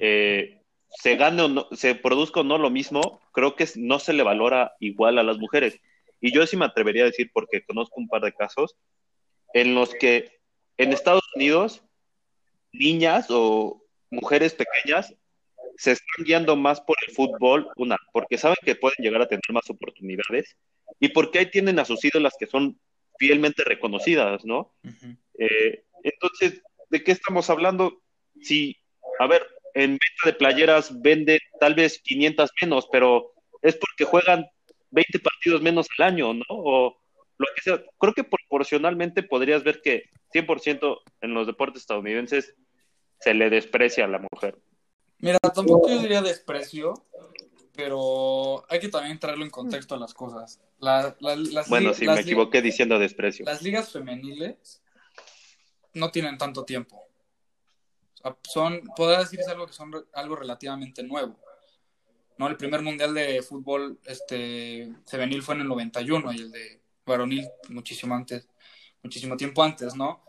Eh, 0.00 0.60
se 0.88 1.16
gane 1.16 1.42
o 1.42 1.48
no, 1.48 1.68
se 1.70 1.94
produzca 1.94 2.40
o 2.40 2.44
no 2.44 2.58
lo 2.58 2.70
mismo, 2.70 3.20
creo 3.32 3.54
que 3.54 3.66
no 3.76 4.00
se 4.00 4.12
le 4.12 4.24
valora 4.24 4.74
igual 4.80 5.18
a 5.18 5.22
las 5.22 5.38
mujeres. 5.38 5.80
Y 6.20 6.32
yo 6.32 6.44
sí 6.46 6.56
me 6.56 6.64
atrevería 6.64 7.04
a 7.04 7.06
decir, 7.06 7.30
porque 7.32 7.64
conozco 7.64 8.00
un 8.00 8.08
par 8.08 8.22
de 8.22 8.32
casos, 8.32 8.76
en 9.54 9.74
los 9.76 9.94
que 9.94 10.41
en 10.82 10.92
Estados 10.92 11.22
Unidos, 11.34 11.82
niñas 12.72 13.26
o 13.30 13.84
mujeres 14.10 14.54
pequeñas 14.54 15.14
se 15.76 15.92
están 15.92 16.24
guiando 16.24 16.56
más 16.56 16.80
por 16.80 16.96
el 17.06 17.14
fútbol, 17.14 17.68
una, 17.76 17.96
porque 18.12 18.36
saben 18.36 18.56
que 18.64 18.74
pueden 18.74 18.96
llegar 18.98 19.22
a 19.22 19.28
tener 19.28 19.42
más 19.50 19.68
oportunidades 19.70 20.56
y 21.00 21.08
porque 21.08 21.38
ahí 21.38 21.46
tienen 21.50 21.78
a 21.78 21.84
sus 21.84 22.04
ídolas 22.04 22.34
que 22.38 22.46
son 22.46 22.78
fielmente 23.18 23.64
reconocidas, 23.64 24.44
¿no? 24.44 24.74
Eh, 25.38 25.84
entonces, 26.02 26.62
¿de 26.90 27.02
qué 27.02 27.12
estamos 27.12 27.48
hablando? 27.48 28.02
Si, 28.40 28.76
a 29.18 29.26
ver, 29.26 29.46
en 29.74 29.92
venta 29.92 30.26
de 30.26 30.32
playeras 30.34 31.00
vende 31.00 31.40
tal 31.58 31.74
vez 31.74 32.00
500 32.02 32.50
menos, 32.60 32.88
pero 32.90 33.32
es 33.62 33.76
porque 33.76 34.04
juegan 34.04 34.46
20 34.90 35.18
partidos 35.20 35.62
menos 35.62 35.86
al 35.98 36.06
año, 36.06 36.34
¿no? 36.34 36.44
O 36.48 37.01
lo 37.38 37.46
que 37.54 37.62
sea. 37.62 37.82
Creo 37.98 38.14
que 38.14 38.24
proporcionalmente 38.24 39.22
podrías 39.22 39.64
ver 39.64 39.80
que 39.82 40.10
100% 40.32 40.98
en 41.20 41.34
los 41.34 41.46
deportes 41.46 41.82
estadounidenses 41.82 42.54
se 43.20 43.34
le 43.34 43.50
desprecia 43.50 44.04
a 44.04 44.08
la 44.08 44.18
mujer. 44.18 44.58
Mira, 45.18 45.38
tampoco 45.38 45.88
yo 45.88 46.00
diría 46.00 46.20
desprecio, 46.20 46.94
pero 47.74 48.64
hay 48.68 48.80
que 48.80 48.88
también 48.88 49.18
traerlo 49.18 49.44
en 49.44 49.50
contexto 49.50 49.94
a 49.94 49.98
las 49.98 50.12
cosas. 50.12 50.60
bueno, 51.68 51.94
sí, 51.94 52.06
me 52.06 52.20
equivoqué 52.20 52.60
diciendo 52.60 52.98
desprecio. 52.98 53.44
Las 53.44 53.62
ligas 53.62 53.92
femeniles 53.92 54.82
no 55.94 56.10
tienen 56.10 56.38
tanto 56.38 56.64
tiempo. 56.64 57.00
son, 58.42 58.82
podría 58.96 59.20
decirse 59.20 59.50
algo 59.50 59.66
que 59.66 59.72
son 59.72 59.92
algo 60.12 60.36
relativamente 60.36 61.02
nuevo. 61.02 61.38
¿no? 62.38 62.48
El 62.48 62.56
primer 62.56 62.82
mundial 62.82 63.14
de 63.14 63.42
fútbol 63.42 64.00
este, 64.04 64.92
femenil 65.06 65.42
fue 65.42 65.54
en 65.54 65.60
el 65.62 65.68
91 65.68 66.32
y 66.32 66.36
el 66.38 66.50
de 66.50 66.81
varonil 67.04 67.48
muchísimo 67.68 68.14
antes, 68.14 68.48
muchísimo 69.02 69.36
tiempo 69.36 69.62
antes, 69.62 69.94
¿no? 69.94 70.22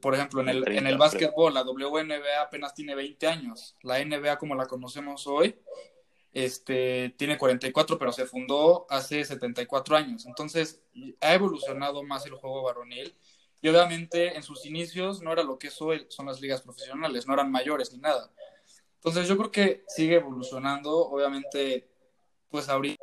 Por 0.00 0.14
ejemplo, 0.14 0.40
en 0.40 0.48
el, 0.48 0.68
en 0.68 0.86
el 0.86 0.96
básquetbol, 0.96 1.52
la 1.52 1.62
WNBA 1.62 2.40
apenas 2.40 2.74
tiene 2.74 2.94
20 2.94 3.26
años. 3.26 3.76
La 3.82 4.02
NBA, 4.02 4.38
como 4.38 4.54
la 4.54 4.66
conocemos 4.66 5.26
hoy, 5.26 5.58
este, 6.32 7.14
tiene 7.18 7.36
44, 7.36 7.98
pero 7.98 8.10
se 8.10 8.24
fundó 8.24 8.86
hace 8.88 9.24
74 9.24 9.96
años. 9.96 10.24
Entonces, 10.26 10.82
ha 11.20 11.34
evolucionado 11.34 12.02
más 12.02 12.24
el 12.24 12.34
juego 12.34 12.62
varonil. 12.62 13.14
Y 13.60 13.68
obviamente 13.68 14.36
en 14.36 14.42
sus 14.42 14.66
inicios 14.66 15.22
no 15.22 15.32
era 15.32 15.42
lo 15.42 15.58
que 15.58 15.68
es 15.68 15.80
hoy, 15.80 16.06
son 16.10 16.26
las 16.26 16.40
ligas 16.40 16.60
profesionales, 16.60 17.26
no 17.26 17.32
eran 17.32 17.50
mayores 17.50 17.92
ni 17.92 17.98
nada. 17.98 18.30
Entonces 18.96 19.26
yo 19.26 19.38
creo 19.38 19.50
que 19.50 19.84
sigue 19.88 20.16
evolucionando, 20.16 20.94
obviamente, 20.96 21.88
pues 22.50 22.68
ahorita 22.68 23.02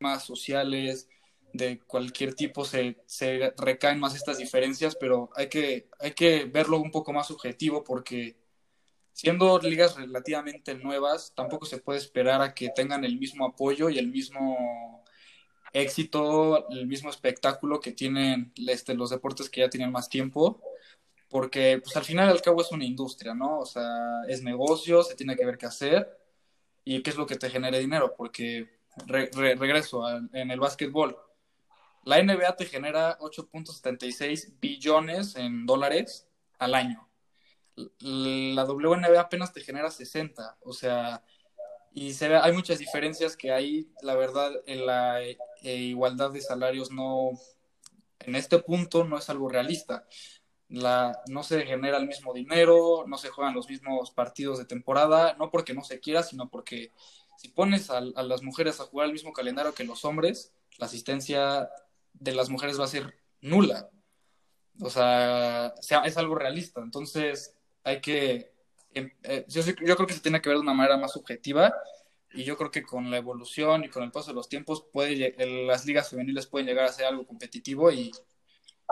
más 0.00 0.24
sociales, 0.24 1.08
de 1.52 1.80
cualquier 1.80 2.34
tipo 2.34 2.64
se, 2.64 3.02
se, 3.06 3.52
recaen 3.58 4.00
más 4.00 4.14
estas 4.14 4.38
diferencias, 4.38 4.96
pero 4.96 5.30
hay 5.36 5.48
que, 5.48 5.88
hay 6.00 6.12
que 6.12 6.44
verlo 6.46 6.78
un 6.78 6.90
poco 6.90 7.12
más 7.12 7.30
objetivo 7.30 7.84
porque 7.84 8.36
siendo 9.12 9.58
ligas 9.58 9.96
relativamente 9.96 10.74
nuevas, 10.74 11.32
tampoco 11.34 11.66
se 11.66 11.78
puede 11.78 11.98
esperar 11.98 12.40
a 12.42 12.54
que 12.54 12.70
tengan 12.70 13.04
el 13.04 13.18
mismo 13.18 13.46
apoyo 13.46 13.90
y 13.90 13.98
el 13.98 14.08
mismo 14.08 15.04
éxito, 15.72 16.68
el 16.70 16.86
mismo 16.86 17.10
espectáculo 17.10 17.80
que 17.80 17.92
tienen 17.92 18.52
este, 18.66 18.94
los 18.94 19.10
deportes 19.10 19.50
que 19.50 19.60
ya 19.60 19.70
tienen 19.70 19.92
más 19.92 20.08
tiempo, 20.08 20.62
porque 21.28 21.80
pues 21.82 21.96
al 21.96 22.04
final 22.04 22.28
al 22.28 22.42
cabo 22.42 22.62
es 22.62 22.72
una 22.72 22.84
industria, 22.84 23.34
¿no? 23.34 23.60
O 23.60 23.66
sea, 23.66 24.22
es 24.28 24.42
negocio, 24.42 25.02
se 25.02 25.14
tiene 25.14 25.36
que 25.36 25.46
ver 25.46 25.58
qué 25.58 25.66
hacer 25.66 26.18
y 26.84 27.02
qué 27.02 27.10
es 27.10 27.16
lo 27.16 27.26
que 27.26 27.36
te 27.36 27.50
genere 27.50 27.78
dinero, 27.78 28.14
porque 28.16 28.68
regreso 29.06 30.04
en 30.32 30.50
el 30.50 30.60
básquetbol 30.60 31.16
la 32.04 32.22
NBA 32.22 32.56
te 32.56 32.66
genera 32.66 33.18
8.76 33.18 34.58
billones 34.60 35.36
en 35.36 35.66
dólares 35.66 36.28
al 36.58 36.74
año. 36.74 37.08
La 38.00 38.64
WNBA 38.64 39.20
apenas 39.20 39.52
te 39.52 39.60
genera 39.60 39.90
60. 39.90 40.58
O 40.62 40.72
sea, 40.72 41.22
y 41.92 42.12
se 42.14 42.28
ve, 42.28 42.36
hay 42.36 42.52
muchas 42.52 42.78
diferencias 42.78 43.36
que 43.36 43.52
hay, 43.52 43.90
la 44.02 44.14
verdad, 44.14 44.52
en 44.66 44.86
la 44.86 45.22
eh, 45.22 45.38
igualdad 45.62 46.30
de 46.30 46.40
salarios 46.40 46.90
no, 46.90 47.30
en 48.20 48.34
este 48.34 48.58
punto 48.58 49.04
no 49.04 49.18
es 49.18 49.28
algo 49.30 49.48
realista. 49.48 50.06
la, 50.68 51.20
no 51.28 51.42
se 51.42 51.64
genera 51.66 51.98
el 51.98 52.06
mismo 52.06 52.32
dinero, 52.32 53.04
no 53.06 53.18
se 53.18 53.28
juegan 53.28 53.54
los 53.54 53.68
mismos 53.68 54.10
partidos 54.10 54.58
de 54.58 54.64
temporada, 54.64 55.34
no 55.38 55.50
porque 55.50 55.74
no 55.74 55.84
se 55.84 56.00
quiera, 56.00 56.22
sino 56.22 56.48
porque 56.48 56.92
si 57.36 57.48
pones 57.48 57.90
a, 57.90 58.00
las 58.00 58.42
mujeres 58.42 58.80
a 58.80 58.84
jugar 58.84 59.06
el 59.06 59.12
mismo 59.12 59.32
calendario 59.32 59.74
que 59.74 59.84
los 59.84 60.04
hombres, 60.04 60.52
la 60.78 60.86
asistencia 60.86 61.68
de 62.14 62.34
las 62.34 62.50
mujeres 62.50 62.78
va 62.78 62.84
a 62.84 62.88
ser 62.88 63.14
nula. 63.40 63.90
O 64.80 64.90
sea, 64.90 65.74
es 66.04 66.16
algo 66.16 66.34
realista. 66.34 66.80
Entonces, 66.80 67.54
hay 67.84 68.00
que. 68.00 68.52
Em, 68.94 69.10
eh, 69.22 69.44
yo, 69.48 69.62
yo 69.62 69.96
creo 69.96 70.06
que 70.06 70.14
se 70.14 70.20
tiene 70.20 70.40
que 70.40 70.48
ver 70.48 70.58
de 70.58 70.62
una 70.62 70.74
manera 70.74 70.96
más 70.98 71.12
subjetiva 71.12 71.72
y 72.34 72.44
yo 72.44 72.56
creo 72.56 72.70
que 72.70 72.82
con 72.82 73.10
la 73.10 73.18
evolución 73.18 73.84
y 73.84 73.88
con 73.88 74.02
el 74.02 74.10
paso 74.10 74.30
de 74.30 74.34
los 74.34 74.48
tiempos 74.48 74.86
puede 74.92 75.34
las 75.66 75.86
ligas 75.86 76.10
femeniles 76.10 76.46
pueden 76.46 76.66
llegar 76.66 76.86
a 76.86 76.92
ser 76.92 77.06
algo 77.06 77.26
competitivo 77.26 77.90
y, 77.90 78.10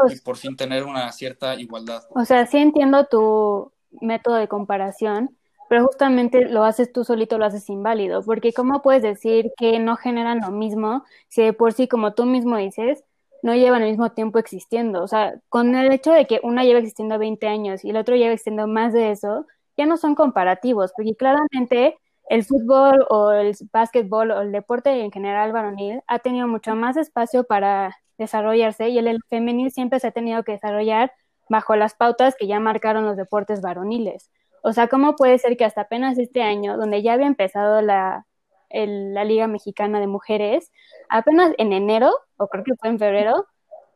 y, 0.08 0.20
por 0.20 0.36
fin 0.36 0.56
tener 0.56 0.84
una 0.84 1.10
cierta 1.12 1.54
igualdad. 1.54 2.02
O 2.10 2.24
sea, 2.24 2.46
sí 2.46 2.58
entiendo 2.58 3.06
tu 3.06 3.72
método 4.00 4.36
de 4.36 4.48
comparación, 4.48 5.36
pero 5.68 5.86
justamente 5.86 6.46
lo 6.46 6.64
haces 6.64 6.92
tú 6.92 7.04
solito, 7.04 7.38
lo 7.38 7.46
haces 7.46 7.68
inválido, 7.70 8.22
porque 8.22 8.52
¿cómo 8.52 8.82
puedes 8.82 9.02
decir 9.02 9.52
que 9.56 9.78
no 9.78 9.96
generan 9.96 10.40
lo 10.40 10.50
mismo 10.50 11.04
si 11.28 11.42
de 11.42 11.52
por 11.52 11.72
sí, 11.72 11.88
como 11.88 12.14
tú 12.14 12.26
mismo 12.26 12.56
dices, 12.56 13.04
no 13.42 13.54
llevan 13.54 13.82
el 13.82 13.90
mismo 13.90 14.10
tiempo 14.12 14.38
existiendo? 14.38 15.02
O 15.02 15.08
sea, 15.08 15.34
con 15.48 15.74
el 15.74 15.92
hecho 15.92 16.12
de 16.12 16.26
que 16.26 16.40
una 16.42 16.64
lleva 16.64 16.78
existiendo 16.80 17.18
20 17.18 17.46
años 17.48 17.84
y 17.84 17.90
el 17.90 17.96
otro 17.96 18.16
lleva 18.16 18.32
existiendo 18.32 18.66
más 18.66 18.92
de 18.92 19.10
eso, 19.10 19.46
ya 19.76 19.86
no 19.86 19.96
son 19.96 20.14
comparativos, 20.14 20.92
porque 20.96 21.14
claramente 21.16 21.98
el 22.28 22.44
fútbol 22.44 23.06
o 23.08 23.32
el 23.32 23.56
básquetbol 23.72 24.30
o 24.30 24.40
el 24.42 24.52
deporte 24.52 24.90
en 24.90 25.10
general 25.10 25.52
varonil 25.52 26.02
ha 26.06 26.20
tenido 26.20 26.46
mucho 26.46 26.74
más 26.76 26.96
espacio 26.96 27.44
para 27.44 27.96
desarrollarse 28.18 28.88
y 28.88 28.98
el, 28.98 29.18
femenil 29.28 29.70
siempre 29.72 29.98
se 30.00 30.08
ha 30.08 30.12
tenido 30.12 30.44
que 30.44 30.52
desarrollar 30.52 31.12
bajo 31.48 31.74
las 31.76 31.94
pautas 31.94 32.36
que 32.36 32.46
ya 32.46 32.60
marcaron 32.60 33.04
los 33.04 33.16
deportes 33.16 33.60
varoniles. 33.62 34.30
O 34.62 34.72
sea, 34.72 34.88
¿cómo 34.88 35.16
puede 35.16 35.38
ser 35.38 35.56
que 35.56 35.64
hasta 35.64 35.82
apenas 35.82 36.18
este 36.18 36.42
año, 36.42 36.76
donde 36.76 37.02
ya 37.02 37.14
había 37.14 37.26
empezado 37.26 37.82
la, 37.82 38.26
la 38.72 39.24
Liga 39.24 39.46
Mexicana 39.46 40.00
de 40.00 40.06
Mujeres, 40.06 40.72
apenas 41.08 41.52
en 41.58 41.72
enero, 41.72 42.12
o 42.36 42.48
creo 42.48 42.64
que 42.64 42.76
fue 42.76 42.88
en 42.88 42.98
febrero, 42.98 43.46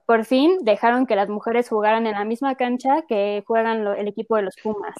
por 0.07 0.25
fin 0.27 0.59
dejaron 0.63 1.07
que 1.07 1.17
las 1.17 1.29
mujeres 1.29 1.69
jugaran 1.69 2.07
en 2.07 2.13
la 2.13 2.25
misma 2.25 2.57
cancha 2.57 3.03
que 3.09 3.43
juegan 3.47 3.87
el 3.87 4.07
equipo 4.07 4.37
de 4.37 4.43
los 4.43 4.55
Pumas. 4.63 4.95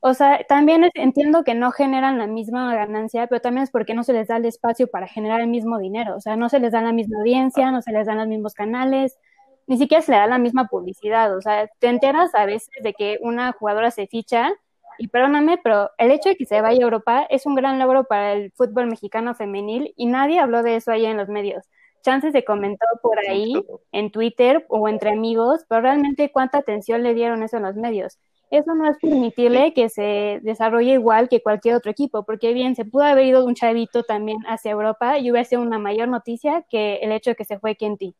O 0.00 0.14
sea, 0.14 0.44
también 0.48 0.88
entiendo 0.94 1.42
que 1.42 1.54
no 1.54 1.72
generan 1.72 2.18
la 2.18 2.28
misma 2.28 2.72
ganancia, 2.74 3.26
pero 3.26 3.40
también 3.40 3.64
es 3.64 3.70
porque 3.70 3.94
no 3.94 4.04
se 4.04 4.12
les 4.12 4.28
da 4.28 4.36
el 4.36 4.44
espacio 4.44 4.86
para 4.86 5.08
generar 5.08 5.40
el 5.40 5.48
mismo 5.48 5.78
dinero. 5.78 6.16
O 6.16 6.20
sea, 6.20 6.36
no 6.36 6.48
se 6.48 6.60
les 6.60 6.72
da 6.72 6.82
la 6.82 6.92
misma 6.92 7.18
audiencia, 7.18 7.72
no 7.72 7.82
se 7.82 7.90
les 7.90 8.06
dan 8.06 8.18
los 8.18 8.28
mismos 8.28 8.54
canales, 8.54 9.18
ni 9.66 9.76
siquiera 9.76 10.02
se 10.02 10.12
le 10.12 10.18
da 10.18 10.26
la 10.28 10.38
misma 10.38 10.66
publicidad. 10.68 11.36
O 11.36 11.40
sea, 11.40 11.68
te 11.80 11.88
enteras 11.88 12.32
a 12.34 12.46
veces 12.46 12.70
de 12.80 12.92
que 12.92 13.18
una 13.22 13.52
jugadora 13.52 13.90
se 13.90 14.06
ficha 14.06 14.52
y 14.98 15.08
perdóname, 15.08 15.58
pero 15.62 15.90
el 15.98 16.10
hecho 16.10 16.28
de 16.28 16.36
que 16.36 16.46
se 16.46 16.60
vaya 16.60 16.80
a 16.80 16.84
Europa 16.84 17.26
es 17.30 17.46
un 17.46 17.54
gran 17.54 17.78
logro 17.78 18.04
para 18.04 18.32
el 18.32 18.52
fútbol 18.52 18.86
mexicano 18.86 19.34
femenil 19.34 19.94
y 19.96 20.06
nadie 20.06 20.40
habló 20.40 20.62
de 20.62 20.76
eso 20.76 20.92
ahí 20.92 21.06
en 21.06 21.16
los 21.16 21.28
medios 21.28 21.64
chances 22.04 22.32
se 22.32 22.44
comentó 22.44 22.86
por 23.02 23.18
ahí 23.18 23.54
en 23.90 24.10
Twitter 24.10 24.64
o 24.68 24.88
entre 24.88 25.10
amigos, 25.10 25.64
pero 25.68 25.80
realmente 25.80 26.30
cuánta 26.30 26.58
atención 26.58 27.02
le 27.02 27.14
dieron 27.14 27.42
eso 27.42 27.56
en 27.56 27.64
los 27.64 27.74
medios. 27.74 28.18
Eso 28.50 28.74
no 28.74 28.88
es 28.88 28.98
permitirle 29.00 29.72
que 29.72 29.88
se 29.88 30.38
desarrolle 30.42 30.92
igual 30.92 31.28
que 31.28 31.42
cualquier 31.42 31.74
otro 31.74 31.90
equipo, 31.90 32.24
porque 32.24 32.52
bien, 32.52 32.76
se 32.76 32.84
pudo 32.84 33.04
haber 33.04 33.24
ido 33.24 33.44
un 33.44 33.54
chavito 33.54 34.04
también 34.04 34.38
hacia 34.46 34.70
Europa 34.70 35.18
y 35.18 35.30
hubiera 35.30 35.48
sido 35.48 35.62
una 35.62 35.78
mayor 35.78 36.08
noticia 36.08 36.64
que 36.68 36.96
el 36.96 37.10
hecho 37.10 37.30
de 37.30 37.36
que 37.36 37.44
se 37.44 37.58
fue 37.58 37.74
Kenty. 37.74 38.14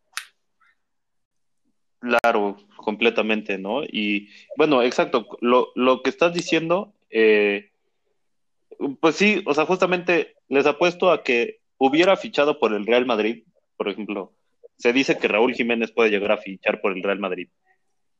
Claro, 2.05 2.59
completamente, 2.77 3.57
¿no? 3.57 3.83
Y 3.83 4.29
bueno, 4.59 4.83
exacto, 4.83 5.27
lo, 5.41 5.73
lo 5.75 6.03
que 6.03 6.11
estás 6.11 6.35
diciendo, 6.35 6.93
eh, 7.09 7.71
pues 9.01 9.17
sí, 9.17 9.43
o 9.47 9.55
sea, 9.55 9.65
justamente 9.65 10.35
les 10.49 10.67
apuesto 10.67 11.11
a 11.11 11.23
que 11.23 11.61
hubiera 11.79 12.15
fichado 12.19 12.59
por 12.59 12.75
el 12.75 12.85
Real 12.85 13.07
Madrid, 13.07 13.45
por 13.79 13.89
ejemplo, 13.89 14.33
se 14.77 14.93
dice 14.93 15.17
que 15.17 15.29
Raúl 15.29 15.55
Jiménez 15.55 15.93
puede 15.93 16.11
llegar 16.11 16.33
a 16.33 16.37
fichar 16.37 16.83
por 16.83 16.93
el 16.93 17.03
Real 17.03 17.21
Madrid. 17.21 17.49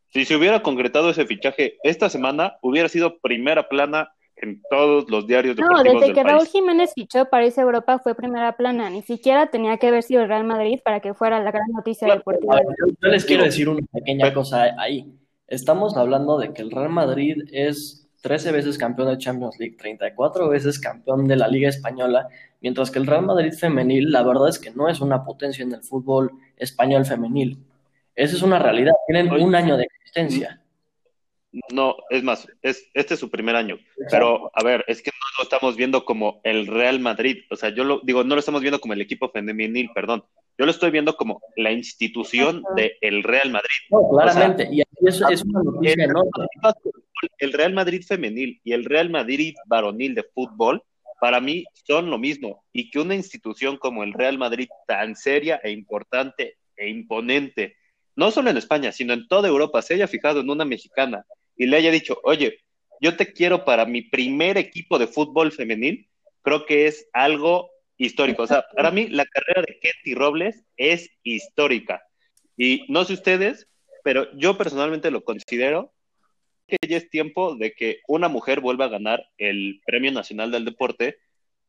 Si 0.09 0.25
se 0.25 0.35
hubiera 0.35 0.63
concretado 0.63 1.11
ese 1.11 1.27
fichaje 1.27 1.77
esta 1.83 2.09
semana, 2.09 2.57
hubiera 2.63 2.89
sido 2.89 3.19
primera 3.19 3.69
plana 3.69 4.15
en 4.45 4.63
todos 4.71 5.11
los 5.11 5.27
diarios 5.27 5.57
No, 5.57 5.83
desde 5.83 6.13
que 6.13 6.23
Raúl 6.23 6.47
Jiménez 6.47 6.93
fichó 6.95 7.25
para 7.27 7.47
irse 7.47 7.61
Europa 7.61 7.99
fue 7.99 8.15
primera 8.15 8.57
plana, 8.57 8.89
ni 8.91 9.03
siquiera 9.03 9.49
tenía 9.49 9.77
que 9.79 9.89
haber 9.89 10.03
sido 10.03 10.23
el 10.23 10.29
Real 10.29 10.45
Madrid 10.45 10.79
para 10.85 11.01
que 11.01 11.15
fuera 11.15 11.43
la 11.43 11.51
gran 11.51 11.67
noticia 11.75 12.09
deportiva. 12.09 12.61
Yo 13.03 13.09
les 13.09 13.25
quiero 13.25 13.45
decir 13.45 13.69
una 13.69 13.85
pequeña 13.93 14.33
cosa 14.33 14.75
ahí. 14.79 15.13
Estamos 15.49 15.97
hablando 15.97 16.39
de 16.39 16.53
que 16.53 16.63
el 16.63 16.71
Real 16.71 16.91
Madrid 16.91 17.43
es 17.53 18.09
13 18.23 18.53
veces 18.53 18.79
campeón 18.79 19.09
de 19.09 19.19
Champions 19.19 19.59
League, 19.59 19.77
34 19.77 20.49
veces 20.49 20.79
campeón 20.79 21.29
de 21.29 21.37
la 21.37 21.49
Liga 21.49 21.69
Española, 21.69 22.29
mientras 22.63 22.91
que 22.91 22.99
el 22.99 23.07
Real 23.07 23.27
Madrid 23.27 23.53
femenil, 23.53 24.11
la 24.11 24.23
verdad 24.23 24.49
es 24.49 24.59
que 24.59 24.71
no 24.71 24.89
es 24.89 25.01
una 25.01 25.25
potencia 25.25 25.63
en 25.63 25.75
el 25.75 25.83
fútbol 25.83 26.31
español 26.57 27.05
femenil. 27.05 27.59
Esa 28.15 28.37
es 28.37 28.43
una 28.43 28.59
realidad, 28.59 28.95
tienen 29.07 29.31
un 29.31 29.55
año 29.55 29.77
de 29.77 29.85
existencia. 29.85 30.64
No, 31.73 31.97
es 32.11 32.23
más, 32.23 32.49
es, 32.63 32.91
este 32.95 33.15
es 33.15 33.21
su 33.21 33.31
primer 33.31 33.57
año. 33.57 33.79
Pero, 34.11 34.51
a 34.55 34.63
ver, 34.63 34.85
es 34.89 35.03
que 35.03 35.11
no 35.11 35.39
lo 35.39 35.45
estamos 35.45 35.77
viendo 35.77 36.05
como 36.05 36.41
el 36.45 36.67
Real 36.67 37.01
Madrid. 37.01 37.45
O 37.51 37.57
sea, 37.57 37.71
yo 37.71 37.85
lo 37.85 38.01
digo, 38.03 38.25
no 38.25 38.35
lo 38.35 38.41
estamos 38.41 38.61
viendo 38.61 38.81
como 38.81 38.95
el 38.95 39.01
equipo 39.01 39.31
femenil, 39.31 39.91
perdón. 39.95 40.25
Yo 40.59 40.65
lo 40.65 40.71
estoy 40.71 40.91
viendo 40.91 41.17
como 41.17 41.41
la 41.57 41.73
institución 41.73 42.63
del 42.77 43.23
Real 43.23 43.51
Madrid. 43.51 43.69
No, 43.91 44.09
claramente. 44.11 44.69
y 44.71 44.83
eso 45.07 45.29
es 45.29 45.43
una 45.43 45.63
noticia 45.63 46.05
enorme 46.05 46.31
el 47.39 47.53
Real 47.53 47.73
Madrid 47.73 48.03
femenil 48.07 48.61
y 48.65 48.73
el 48.73 48.85
Real 48.85 49.11
Madrid 49.11 49.55
varonil 49.67 50.15
de 50.15 50.25
fútbol, 50.25 50.83
para 51.21 51.41
mí 51.41 51.65
son 51.87 52.11
lo 52.11 52.19
mismo. 52.19 52.65
Y 52.73 52.91
que 52.91 53.01
una 53.01 53.15
institución 53.15 53.77
como 53.77 54.03
el 54.03 54.13
Real 54.13 54.39
Madrid, 54.39 54.69
tan 54.87 55.17
seria 55.17 55.61
e 55.63 55.71
importante 55.71 56.59
e 56.77 56.89
imponente, 56.89 57.77
no 58.17 58.31
solo 58.31 58.51
en 58.51 58.57
España, 58.57 58.93
sino 58.93 59.13
en 59.13 59.27
toda 59.29 59.49
Europa, 59.49 59.83
se 59.83 59.95
haya 59.95 60.09
fijado 60.09 60.41
en 60.41 60.51
una 60.51 60.65
mexicana 60.65 61.25
y 61.57 61.67
le 61.67 61.77
haya 61.77 61.91
dicho, 61.91 62.19
oye, 62.23 62.59
yo 63.01 63.17
te 63.17 63.33
quiero 63.33 63.65
para 63.65 63.85
mi 63.85 64.03
primer 64.03 64.57
equipo 64.59 64.99
de 64.99 65.07
fútbol 65.07 65.53
femenil, 65.53 66.09
creo 66.43 66.67
que 66.67 66.87
es 66.87 67.09
algo 67.13 67.71
histórico. 67.97 68.43
O 68.43 68.47
sea, 68.47 68.65
para 68.75 68.91
mí 68.91 69.09
la 69.09 69.27
carrera 69.27 69.63
de 69.63 69.79
Ketty 69.79 70.15
Robles 70.15 70.65
es 70.77 71.11
histórica. 71.23 72.03
Y 72.57 72.85
no 72.89 73.05
sé 73.05 73.15
ustedes, 73.15 73.69
pero 74.03 74.29
yo 74.37 74.57
personalmente 74.57 75.11
lo 75.11 75.25
considero 75.25 75.93
que 76.67 76.77
ya 76.89 76.97
es 76.97 77.11
tiempo 77.11 77.57
de 77.57 77.73
que 77.73 78.01
una 78.09 78.29
mujer 78.29 78.61
vuelva 78.61 78.87
a 78.87 78.89
ganar 78.89 79.27
el 79.39 79.81
Premio 79.85 80.13
Nacional 80.13 80.51
del 80.51 80.65
Deporte 80.65 81.19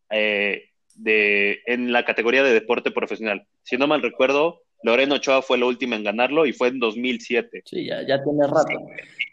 eh, 0.09 0.69
de, 0.95 1.61
en 1.65 1.91
la 1.91 2.05
categoría 2.05 2.43
de 2.43 2.53
deporte 2.53 2.91
profesional. 2.91 3.47
Si 3.63 3.77
no 3.77 3.87
mal 3.87 4.01
recuerdo, 4.01 4.61
Lorena 4.83 5.15
Ochoa 5.15 5.41
fue 5.41 5.57
la 5.57 5.65
última 5.65 5.95
en 5.95 6.03
ganarlo 6.03 6.45
y 6.45 6.53
fue 6.53 6.69
en 6.69 6.79
2007. 6.79 7.63
Sí, 7.65 7.85
ya, 7.85 8.01
ya 8.07 8.23
tiene 8.23 8.47
rato. 8.47 8.79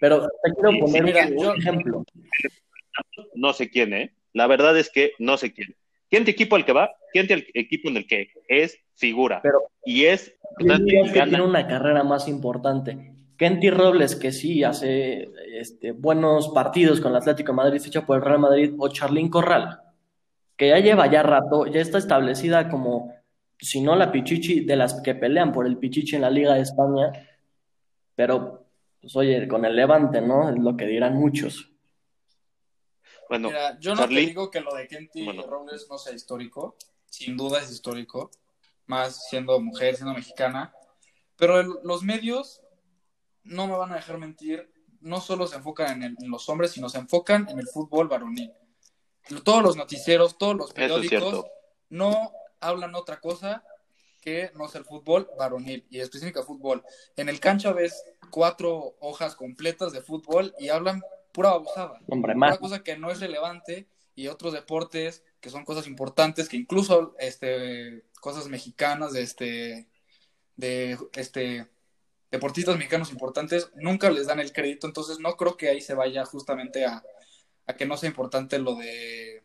Pero 0.00 0.28
te 0.42 0.52
quiero 0.54 0.78
poner 0.80 1.32
un 1.36 1.58
ejemplo. 1.58 2.04
No 3.34 3.52
sé 3.52 3.70
quién, 3.70 3.92
¿eh? 3.92 4.14
La 4.32 4.46
verdad 4.46 4.76
es 4.78 4.90
que 4.90 5.12
no 5.18 5.36
sé 5.36 5.52
quién. 5.52 5.74
¿Quién 6.08 6.24
te 6.24 6.30
equipo 6.30 6.56
al 6.56 6.64
que 6.64 6.72
va? 6.72 6.90
¿Quién 7.12 7.26
te 7.26 7.46
equipo 7.54 7.88
en 7.88 7.96
el 7.98 8.06
que 8.06 8.28
es 8.48 8.78
figura? 8.94 9.40
Pero, 9.42 9.62
y 9.84 10.04
es... 10.04 10.34
que 10.58 11.22
tiene 11.22 11.42
una 11.42 11.66
carrera 11.66 12.04
más 12.04 12.28
importante. 12.28 13.12
Kenty 13.42 13.70
Robles, 13.70 14.14
que 14.14 14.30
sí 14.30 14.62
hace 14.62 15.28
este, 15.54 15.92
buenos 15.92 16.50
partidos 16.50 17.00
con 17.00 17.12
el 17.12 17.18
Atlético 17.18 17.52
de 17.52 17.56
Madrid, 17.56 17.80
ficha 17.80 18.06
por 18.06 18.16
el 18.16 18.22
Real 18.22 18.38
Madrid, 18.38 18.72
o 18.78 18.88
Charlín 18.88 19.30
Corral, 19.30 19.80
que 20.56 20.68
ya 20.68 20.78
lleva 20.78 21.10
ya 21.10 21.22
rato, 21.22 21.66
ya 21.66 21.80
está 21.80 21.98
establecida 21.98 22.68
como, 22.68 23.12
si 23.62 23.80
no 23.80 23.94
la 23.94 24.10
Pichichi, 24.10 24.60
de 24.64 24.76
las 24.76 25.00
que 25.02 25.14
pelean 25.14 25.52
por 25.52 25.66
el 25.66 25.78
Pichichi 25.78 26.16
en 26.16 26.22
la 26.22 26.30
Liga 26.30 26.54
de 26.54 26.62
España, 26.62 27.12
pero, 28.16 28.66
pues 29.00 29.14
oye, 29.14 29.46
con 29.46 29.64
el 29.64 29.76
Levante, 29.76 30.20
¿no? 30.20 30.50
Es 30.50 30.58
lo 30.58 30.76
que 30.76 30.84
dirán 30.86 31.14
muchos. 31.14 31.70
Bueno, 33.28 33.50
yo 33.80 33.94
no 33.94 34.06
te 34.08 34.14
digo 34.14 34.50
que 34.50 34.60
lo 34.60 34.74
de 34.74 34.88
Kenty 34.88 35.24
Robles 35.42 35.86
no 35.88 35.96
sea 35.96 36.12
histórico, 36.12 36.76
sin 37.06 37.36
duda 37.36 37.60
es 37.60 37.70
histórico, 37.70 38.30
más 38.86 39.28
siendo 39.28 39.58
mujer, 39.60 39.94
siendo 39.94 40.12
mexicana, 40.12 40.74
pero 41.36 41.62
los 41.62 42.02
medios 42.02 42.60
no 43.44 43.68
me 43.68 43.76
van 43.76 43.92
a 43.92 43.96
dejar 43.96 44.18
mentir, 44.18 44.70
no 45.00 45.20
solo 45.20 45.46
se 45.46 45.56
enfocan 45.56 46.02
en, 46.02 46.16
los 46.28 46.48
hombres, 46.48 46.72
sino 46.72 46.88
se 46.88 46.98
enfocan 46.98 47.48
en 47.48 47.58
el 47.60 47.68
fútbol 47.68 48.08
varonil. 48.08 48.52
Todos 49.44 49.62
los 49.62 49.76
noticieros, 49.76 50.36
todos 50.36 50.56
los 50.56 50.72
periódicos 50.72 51.46
no 51.88 52.32
hablan 52.62 52.94
otra 52.94 53.20
cosa 53.20 53.62
que 54.22 54.50
no 54.54 54.68
sea 54.68 54.78
el 54.78 54.84
fútbol 54.84 55.28
varonil 55.36 55.84
y 55.90 56.00
específica 56.00 56.42
fútbol. 56.42 56.82
En 57.16 57.28
el 57.28 57.40
cancha 57.40 57.72
ves 57.72 58.04
cuatro 58.30 58.96
hojas 59.00 59.34
completas 59.34 59.92
de 59.92 60.00
fútbol 60.00 60.54
y 60.58 60.68
hablan 60.68 61.02
pura 61.32 61.50
abusada. 61.50 62.00
Una 62.06 62.56
cosa 62.56 62.82
que 62.82 62.96
no 62.96 63.10
es 63.10 63.20
relevante 63.20 63.88
y 64.14 64.28
otros 64.28 64.52
deportes 64.52 65.24
que 65.40 65.50
son 65.50 65.64
cosas 65.64 65.88
importantes, 65.88 66.48
que 66.48 66.56
incluso 66.56 67.16
este, 67.18 68.04
cosas 68.20 68.48
mexicanas 68.48 69.12
de 69.12 69.22
este, 69.22 69.88
de 70.56 70.96
este 71.14 71.66
deportistas 72.30 72.76
mexicanos 72.76 73.10
importantes 73.10 73.70
nunca 73.74 74.08
les 74.08 74.26
dan 74.26 74.40
el 74.40 74.52
crédito, 74.52 74.86
entonces 74.86 75.18
no 75.18 75.36
creo 75.36 75.56
que 75.56 75.68
ahí 75.68 75.82
se 75.82 75.94
vaya 75.94 76.24
justamente 76.24 76.86
a, 76.86 77.04
a 77.66 77.74
que 77.74 77.86
no 77.86 77.96
sea 77.96 78.08
importante 78.08 78.58
lo 78.58 78.76
de 78.76 79.42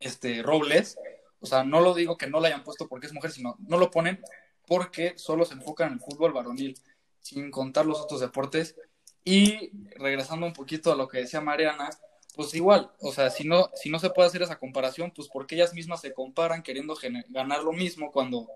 este 0.00 0.42
Robles. 0.42 0.98
O 1.44 1.46
sea, 1.46 1.62
no 1.62 1.82
lo 1.82 1.92
digo 1.92 2.16
que 2.16 2.26
no 2.26 2.40
la 2.40 2.48
hayan 2.48 2.64
puesto 2.64 2.88
porque 2.88 3.06
es 3.06 3.12
mujer, 3.12 3.30
sino 3.30 3.56
no 3.68 3.76
lo 3.76 3.90
ponen 3.90 4.18
porque 4.66 5.12
solo 5.18 5.44
se 5.44 5.52
enfocan 5.52 5.88
en 5.88 5.92
el 5.94 6.00
fútbol 6.00 6.32
varonil, 6.32 6.74
sin 7.20 7.50
contar 7.50 7.84
los 7.84 8.00
otros 8.00 8.20
deportes. 8.20 8.76
Y 9.24 9.72
regresando 9.98 10.46
un 10.46 10.54
poquito 10.54 10.90
a 10.90 10.96
lo 10.96 11.06
que 11.06 11.18
decía 11.18 11.42
Mariana, 11.42 11.90
pues 12.34 12.54
igual, 12.54 12.90
o 12.98 13.12
sea, 13.12 13.28
si 13.28 13.46
no, 13.46 13.68
si 13.74 13.90
no 13.90 13.98
se 13.98 14.08
puede 14.08 14.28
hacer 14.28 14.40
esa 14.40 14.58
comparación, 14.58 15.12
pues 15.14 15.28
porque 15.28 15.54
ellas 15.54 15.74
mismas 15.74 16.00
se 16.00 16.14
comparan 16.14 16.62
queriendo 16.62 16.94
ganar 17.28 17.62
lo 17.62 17.72
mismo 17.72 18.10
cuando 18.10 18.48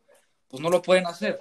pues 0.48 0.62
no 0.62 0.70
lo 0.70 0.81
pueden 0.81 1.07
hacer, 1.07 1.38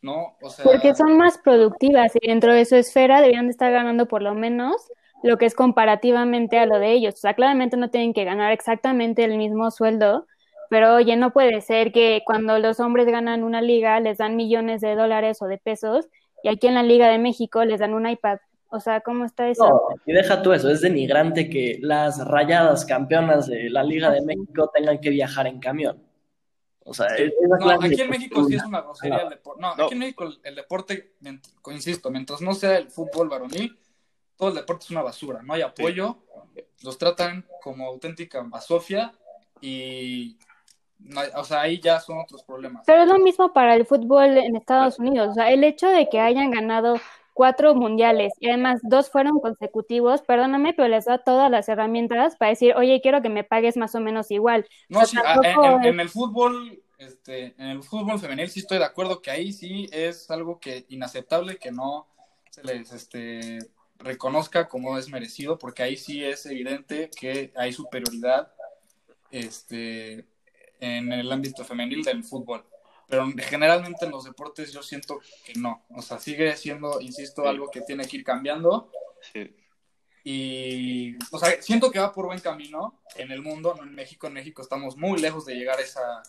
¿no? 0.00 0.38
O 0.40 0.48
sea... 0.48 0.64
Porque 0.64 0.94
son 0.94 1.18
más 1.18 1.36
productivas 1.36 2.12
y 2.18 2.26
dentro 2.26 2.54
de 2.54 2.64
su 2.64 2.76
esfera 2.76 3.20
deberían 3.20 3.44
de 3.44 3.50
estar 3.50 3.70
ganando 3.70 4.08
por 4.08 4.22
lo 4.22 4.34
menos 4.34 4.90
lo 5.22 5.36
que 5.36 5.44
es 5.44 5.54
comparativamente 5.54 6.58
a 6.58 6.64
lo 6.64 6.78
de 6.78 6.92
ellos. 6.92 7.14
O 7.14 7.18
sea, 7.18 7.34
claramente 7.34 7.76
no 7.76 7.90
tienen 7.90 8.14
que 8.14 8.24
ganar 8.24 8.52
exactamente 8.52 9.22
el 9.24 9.36
mismo 9.36 9.70
sueldo, 9.70 10.26
pero 10.70 10.94
oye, 10.94 11.16
no 11.16 11.32
puede 11.32 11.60
ser 11.60 11.92
que 11.92 12.22
cuando 12.24 12.58
los 12.58 12.80
hombres 12.80 13.06
ganan 13.06 13.44
una 13.44 13.60
liga 13.60 14.00
les 14.00 14.18
dan 14.18 14.36
millones 14.36 14.80
de 14.80 14.94
dólares 14.94 15.40
o 15.42 15.46
de 15.46 15.58
pesos 15.58 16.08
y 16.42 16.48
aquí 16.48 16.66
en 16.66 16.74
la 16.74 16.82
Liga 16.82 17.08
de 17.08 17.18
México 17.18 17.64
les 17.64 17.80
dan 17.80 17.94
un 17.94 18.08
iPad. 18.08 18.38
O 18.70 18.80
sea, 18.80 19.00
¿cómo 19.00 19.24
está 19.24 19.48
eso? 19.48 19.66
No, 19.66 19.80
y 20.04 20.12
deja 20.12 20.42
tú 20.42 20.52
eso, 20.52 20.70
es 20.70 20.82
denigrante 20.82 21.48
que 21.48 21.78
las 21.80 22.26
rayadas 22.26 22.84
campeonas 22.84 23.46
de 23.46 23.70
la 23.70 23.82
Liga 23.82 24.10
de 24.10 24.20
México 24.20 24.70
tengan 24.74 25.00
que 25.00 25.10
viajar 25.10 25.46
en 25.46 25.58
camión. 25.58 26.02
O 26.84 26.94
sea, 26.94 27.06
no, 27.60 27.70
aquí 27.70 28.00
en 28.00 28.10
México 28.10 28.44
sí 28.44 28.56
es 28.56 28.64
una 28.64 28.82
grosería 28.82 29.18
el 29.18 29.30
deporte. 29.30 29.60
No, 29.60 29.68
aquí 29.68 29.92
en 29.92 29.98
México 29.98 30.28
el, 30.42 30.54
deporte, 30.54 31.14
insisto, 31.66 32.10
mientras 32.10 32.40
no 32.40 32.54
sea 32.54 32.76
el 32.76 32.90
fútbol 32.90 33.28
varonil, 33.28 33.78
todo 34.36 34.50
el 34.50 34.54
deporte 34.54 34.84
es 34.84 34.90
una 34.90 35.02
basura. 35.02 35.42
No 35.42 35.54
hay 35.54 35.62
apoyo, 35.62 36.18
los 36.82 36.98
tratan 36.98 37.46
como 37.62 37.86
auténtica 37.86 38.42
basofia 38.42 39.12
y 39.60 40.38
o 41.36 41.44
sea, 41.44 41.62
ahí 41.62 41.80
ya 41.80 42.00
son 42.00 42.18
otros 42.18 42.42
problemas. 42.42 42.84
Pero 42.86 43.02
es 43.02 43.08
lo 43.08 43.18
mismo 43.18 43.52
para 43.52 43.74
el 43.74 43.86
fútbol 43.86 44.36
en 44.36 44.56
Estados 44.56 44.98
Unidos. 44.98 45.28
O 45.30 45.34
sea, 45.34 45.50
el 45.50 45.64
hecho 45.64 45.88
de 45.88 46.08
que 46.08 46.20
hayan 46.20 46.50
ganado 46.50 46.96
cuatro 47.38 47.72
mundiales 47.76 48.32
y 48.40 48.48
además 48.48 48.80
dos 48.82 49.10
fueron 49.10 49.38
consecutivos, 49.38 50.22
perdóname, 50.22 50.74
pero 50.74 50.88
les 50.88 51.04
da 51.04 51.18
todas 51.18 51.48
las 51.48 51.68
herramientas 51.68 52.34
para 52.34 52.50
decir, 52.50 52.74
oye, 52.74 53.00
quiero 53.00 53.22
que 53.22 53.28
me 53.28 53.44
pagues 53.44 53.76
más 53.76 53.94
o 53.94 54.00
menos 54.00 54.32
igual. 54.32 54.66
No, 54.88 55.06
sí, 55.06 55.16
en, 55.84 56.00
el 56.00 56.08
fútbol, 56.08 56.82
este, 56.98 57.54
en 57.56 57.68
el 57.68 57.82
fútbol 57.84 58.18
femenil 58.18 58.50
sí 58.50 58.58
estoy 58.58 58.78
de 58.78 58.84
acuerdo 58.86 59.22
que 59.22 59.30
ahí 59.30 59.52
sí 59.52 59.88
es 59.92 60.28
algo 60.32 60.58
que 60.58 60.84
inaceptable 60.88 61.58
que 61.58 61.70
no 61.70 62.08
se 62.50 62.64
les 62.64 62.92
este, 62.92 63.60
reconozca 64.00 64.68
como 64.68 64.98
es 64.98 65.08
merecido, 65.08 65.58
porque 65.58 65.84
ahí 65.84 65.96
sí 65.96 66.24
es 66.24 66.44
evidente 66.46 67.08
que 67.16 67.52
hay 67.54 67.72
superioridad 67.72 68.50
este, 69.30 70.26
en 70.80 71.12
el 71.12 71.30
ámbito 71.30 71.64
femenil 71.64 72.02
del 72.02 72.24
fútbol. 72.24 72.64
Pero 73.08 73.26
generalmente 73.38 74.04
en 74.04 74.10
los 74.10 74.24
deportes 74.24 74.72
yo 74.72 74.82
siento 74.82 75.20
que 75.44 75.54
no. 75.54 75.86
O 75.90 76.02
sea, 76.02 76.18
sigue 76.18 76.54
siendo, 76.56 77.00
insisto, 77.00 77.48
algo 77.48 77.70
que 77.70 77.80
tiene 77.80 78.06
que 78.06 78.18
ir 78.18 78.24
cambiando. 78.24 78.92
Sí. 79.32 79.54
Y, 80.24 81.16
o 81.32 81.38
sea, 81.38 81.62
siento 81.62 81.90
que 81.90 81.98
va 81.98 82.12
por 82.12 82.26
buen 82.26 82.40
camino 82.40 83.00
en 83.16 83.30
el 83.32 83.40
mundo, 83.40 83.74
no 83.74 83.82
en 83.82 83.94
México. 83.94 84.26
En 84.26 84.34
México 84.34 84.60
estamos 84.60 84.96
muy 84.98 85.18
lejos 85.18 85.46
de 85.46 85.54
llegar 85.54 85.78
a 85.78 85.82
esa 85.82 86.22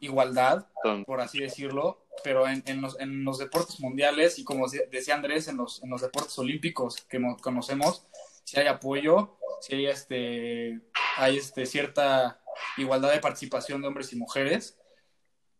igualdad, 0.00 0.66
por 1.06 1.22
así 1.22 1.40
decirlo. 1.40 2.04
Pero 2.22 2.46
en, 2.46 2.62
en, 2.66 2.82
los, 2.82 3.00
en 3.00 3.24
los 3.24 3.38
deportes 3.38 3.80
mundiales 3.80 4.38
y 4.38 4.44
como 4.44 4.66
decía 4.68 5.14
Andrés, 5.14 5.48
en 5.48 5.56
los, 5.56 5.82
en 5.82 5.88
los 5.88 6.02
deportes 6.02 6.38
olímpicos 6.38 7.00
que 7.08 7.18
conocemos, 7.40 8.06
si 8.44 8.60
hay 8.60 8.66
apoyo, 8.66 9.38
si 9.60 9.74
hay, 9.74 9.86
este, 9.86 10.80
hay 11.16 11.38
este, 11.38 11.64
cierta 11.64 12.43
igualdad 12.76 13.12
de 13.12 13.20
participación 13.20 13.82
de 13.82 13.88
hombres 13.88 14.12
y 14.12 14.16
mujeres 14.16 14.78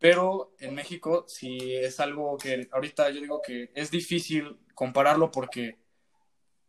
pero 0.05 0.55
en 0.59 0.75
México 0.75 1.25
sí 1.27 1.75
es 1.75 1.99
algo 1.99 2.37
que 2.37 2.69
ahorita 2.73 3.09
yo 3.09 3.23
digo 3.23 3.41
que 3.41 3.71
es 3.75 3.91
difícil 3.91 4.59
compararlo 4.75 5.31
porque 5.31 5.79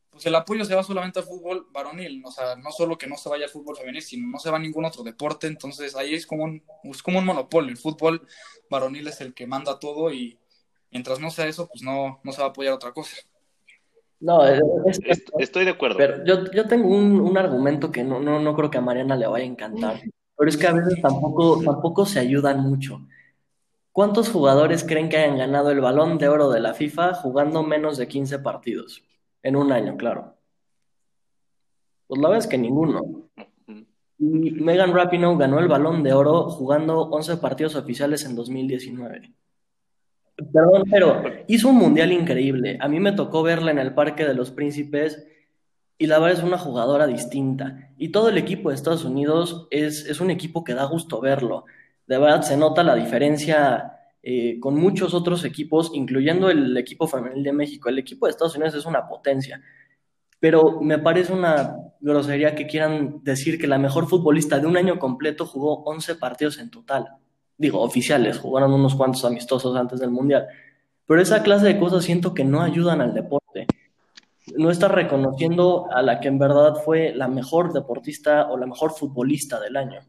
pues 0.10 0.26
el 0.26 0.36
apoyo 0.36 0.64
se 0.64 0.74
va 0.74 0.84
solamente 0.84 1.20
al 1.20 1.26
fútbol 1.26 1.68
varonil, 1.72 2.24
o 2.24 2.32
sea, 2.32 2.56
no 2.56 2.72
solo 2.72 2.98
que 2.98 3.08
no 3.08 3.18
se 3.18 3.28
vaya 3.28 3.44
al 3.44 3.52
fútbol 3.52 3.76
femenil, 3.76 4.02
sino 4.02 4.30
no 4.30 4.40
se 4.40 4.50
va 4.50 4.56
a 4.56 4.62
ningún 4.62 4.86
otro 4.86 5.04
deporte, 5.04 5.48
entonces 5.48 5.98
ahí 5.98 6.14
es 6.14 6.26
como 6.26 6.46
un, 6.46 6.64
es 6.86 7.04
como 7.04 7.20
un 7.20 7.26
monopolio, 7.26 7.70
el 7.70 7.78
fútbol 7.78 8.26
varonil 8.70 9.10
es 9.10 9.20
el 9.20 9.34
que 9.34 9.48
manda 9.48 9.78
todo 9.80 10.14
y 10.14 10.40
mientras 10.90 11.20
no 11.20 11.30
sea 11.30 11.48
eso, 11.48 11.68
pues 11.68 11.82
no, 11.82 12.22
no 12.24 12.32
se 12.32 12.40
va 12.40 12.48
a 12.48 12.50
apoyar 12.52 12.74
otra 12.74 12.94
cosa. 12.94 13.18
No, 14.20 14.42
estoy 15.38 15.66
de 15.66 15.72
acuerdo. 15.72 15.98
Pero 15.98 16.24
yo, 16.24 16.52
yo 16.52 16.68
tengo 16.68 16.88
un, 16.88 17.20
un 17.20 17.38
argumento 17.38 17.92
que 17.92 18.04
no, 18.04 18.20
no, 18.20 18.40
no 18.40 18.56
creo 18.56 18.72
que 18.72 18.78
a 18.78 18.82
Mariana 18.82 19.16
le 19.16 19.28
vaya 19.28 19.46
a 19.46 19.48
encantar, 19.48 20.02
pero 20.38 20.50
es 20.50 20.58
que 20.58 20.68
a 20.68 20.74
veces 20.74 21.02
tampoco, 21.02 21.62
tampoco 21.64 22.06
se 22.06 22.20
ayudan 22.20 22.62
mucho. 22.62 23.02
¿Cuántos 23.92 24.30
jugadores 24.30 24.84
creen 24.84 25.08
que 25.08 25.18
hayan 25.18 25.38
ganado 25.38 25.72
el 25.72 25.80
Balón 25.80 26.18
de 26.18 26.28
Oro 26.28 26.50
de 26.50 26.60
la 26.60 26.74
FIFA 26.74 27.14
jugando 27.14 27.64
menos 27.64 27.98
de 27.98 28.08
15 28.08 28.40
partidos? 28.40 29.04
En 29.42 29.56
un 29.56 29.72
año, 29.72 29.96
claro. 29.96 30.36
Pues 32.08 32.20
la 32.20 32.28
verdad 32.28 32.44
es 32.44 32.50
que 32.50 32.58
ninguno. 32.58 33.30
Y 34.18 34.52
Megan 34.52 34.94
Rapinoe 34.94 35.38
ganó 35.38 35.60
el 35.60 35.68
Balón 35.68 36.04
de 36.04 36.14
Oro 36.14 36.50
jugando 36.50 37.04
11 37.04 37.38
partidos 37.38 37.76
oficiales 37.76 38.26
en 38.26 38.36
2019. 38.36 39.34
Perdón, 40.36 40.84
pero 40.92 41.24
hizo 41.48 41.70
un 41.70 41.78
mundial 41.78 42.12
increíble. 42.12 42.78
A 42.82 42.88
mí 42.88 43.00
me 43.00 43.14
tocó 43.14 43.42
verla 43.42 43.72
en 43.72 43.80
el 43.80 43.94
Parque 43.94 44.26
de 44.26 44.34
los 44.34 44.52
Príncipes 44.52 45.26
y 45.98 46.08
la 46.08 46.20
verdad 46.20 46.40
es 46.40 46.44
una 46.44 46.58
jugadora 46.58 47.08
distinta. 47.08 47.92
Y 47.98 48.10
todo 48.10 48.30
el 48.30 48.38
equipo 48.38 48.70
de 48.70 48.76
Estados 48.76 49.06
Unidos 49.06 49.68
es, 49.72 50.06
es 50.06 50.20
un 50.20 50.32
equipo 50.32 50.64
que 50.64 50.74
da 50.74 50.84
gusto 50.86 51.22
verlo 51.22 51.66
de 52.08 52.18
verdad 52.18 52.42
se 52.42 52.58
nota 52.58 52.84
la 52.84 52.96
diferencia 52.96 53.92
eh, 54.22 54.60
con 54.60 54.76
muchos 54.76 55.14
otros 55.14 55.44
equipos, 55.46 55.92
incluyendo 55.94 56.50
el 56.50 56.76
equipo 56.78 57.08
femenil 57.08 57.44
de 57.44 57.54
México. 57.54 57.90
El 57.90 58.00
equipo 58.00 58.26
de 58.26 58.32
Estados 58.32 58.56
Unidos 58.56 58.76
es 58.76 58.86
una 58.86 59.08
potencia, 59.08 59.62
pero 60.40 60.82
me 60.82 61.00
parece 61.00 61.34
una 61.34 61.76
grosería 62.00 62.56
que 62.56 62.68
quieran 62.68 63.24
decir 63.24 63.60
que 63.60 63.68
la 63.68 63.78
mejor 63.78 64.08
futbolista 64.08 64.60
de 64.60 64.68
un 64.68 64.78
año 64.78 65.00
completo 65.00 65.46
jugó 65.46 65.84
11 65.84 66.16
partidos 66.16 66.60
en 66.60 66.70
total. 66.70 67.08
Digo, 67.58 67.82
oficiales, 67.82 68.40
jugaron 68.40 68.74
unos 68.74 68.96
cuantos 68.96 69.24
amistosos 69.26 69.76
antes 69.76 70.00
del 70.00 70.12
Mundial. 70.12 70.48
Pero 71.08 71.22
esa 71.22 71.44
clase 71.44 71.68
de 71.68 71.80
cosas 71.80 72.04
siento 72.04 72.34
que 72.34 72.44
no 72.44 72.62
ayudan 72.62 73.02
al 73.02 73.14
deporte. 73.14 73.68
No 74.56 74.70
está 74.70 74.88
reconociendo 74.88 75.88
a 75.92 76.02
la 76.02 76.20
que 76.20 76.28
en 76.28 76.40
verdad 76.40 76.76
fue 76.84 77.14
la 77.14 77.28
mejor 77.28 77.74
deportista 77.74 78.48
o 78.50 78.58
la 78.58 78.66
mejor 78.66 78.92
futbolista 78.92 79.60
del 79.60 79.78
año. 79.78 80.02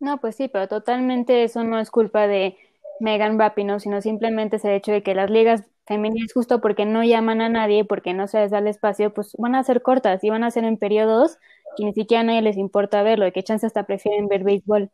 No, 0.00 0.18
pues 0.18 0.36
sí, 0.36 0.48
pero 0.48 0.68
totalmente 0.68 1.44
eso 1.44 1.64
no 1.64 1.80
es 1.80 1.90
culpa 1.90 2.26
de 2.26 2.56
Megan 3.00 3.38
Rapinoe, 3.38 3.80
sino 3.80 4.00
simplemente 4.00 4.56
es 4.56 4.64
el 4.64 4.72
hecho 4.72 4.92
de 4.92 5.02
que 5.02 5.14
las 5.14 5.30
ligas 5.30 5.64
femeniles, 5.86 6.32
justo 6.32 6.60
porque 6.60 6.84
no 6.84 7.02
llaman 7.02 7.40
a 7.40 7.48
nadie, 7.48 7.84
porque 7.84 8.14
no 8.14 8.28
se 8.28 8.40
les 8.40 8.50
da 8.50 8.58
el 8.58 8.68
espacio, 8.68 9.12
pues 9.12 9.34
van 9.38 9.54
a 9.54 9.64
ser 9.64 9.82
cortas 9.82 10.22
y 10.22 10.30
van 10.30 10.44
a 10.44 10.50
ser 10.50 10.64
en 10.64 10.76
periodos 10.76 11.38
que 11.76 11.84
ni 11.84 11.94
siquiera 11.94 12.20
a 12.20 12.24
nadie 12.24 12.42
les 12.42 12.56
importa 12.56 13.02
verlo, 13.02 13.24
de 13.24 13.32
qué 13.32 13.42
chance 13.42 13.66
hasta 13.66 13.86
prefieren 13.86 14.28
ver 14.28 14.44
béisbol. 14.44 14.90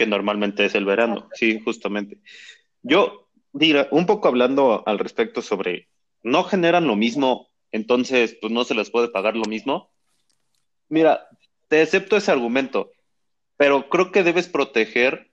Que 0.00 0.06
normalmente 0.06 0.64
es 0.64 0.74
el 0.74 0.86
verano, 0.86 1.28
sí, 1.34 1.60
justamente. 1.60 2.18
Yo, 2.82 3.28
diga, 3.52 3.88
un 3.90 4.06
poco 4.06 4.28
hablando 4.28 4.82
al 4.86 4.98
respecto 4.98 5.42
sobre, 5.42 5.88
no 6.22 6.44
generan 6.44 6.86
lo 6.86 6.96
mismo, 6.96 7.50
entonces 7.70 8.36
pues 8.40 8.52
no 8.52 8.64
se 8.64 8.74
les 8.74 8.90
puede 8.90 9.08
pagar 9.08 9.36
lo 9.36 9.44
mismo. 9.44 9.90
Mira, 10.88 11.28
te 11.68 11.82
acepto 11.82 12.16
ese 12.16 12.30
argumento 12.30 12.92
pero 13.60 13.90
creo 13.90 14.10
que 14.10 14.22
debes 14.22 14.48
proteger 14.48 15.30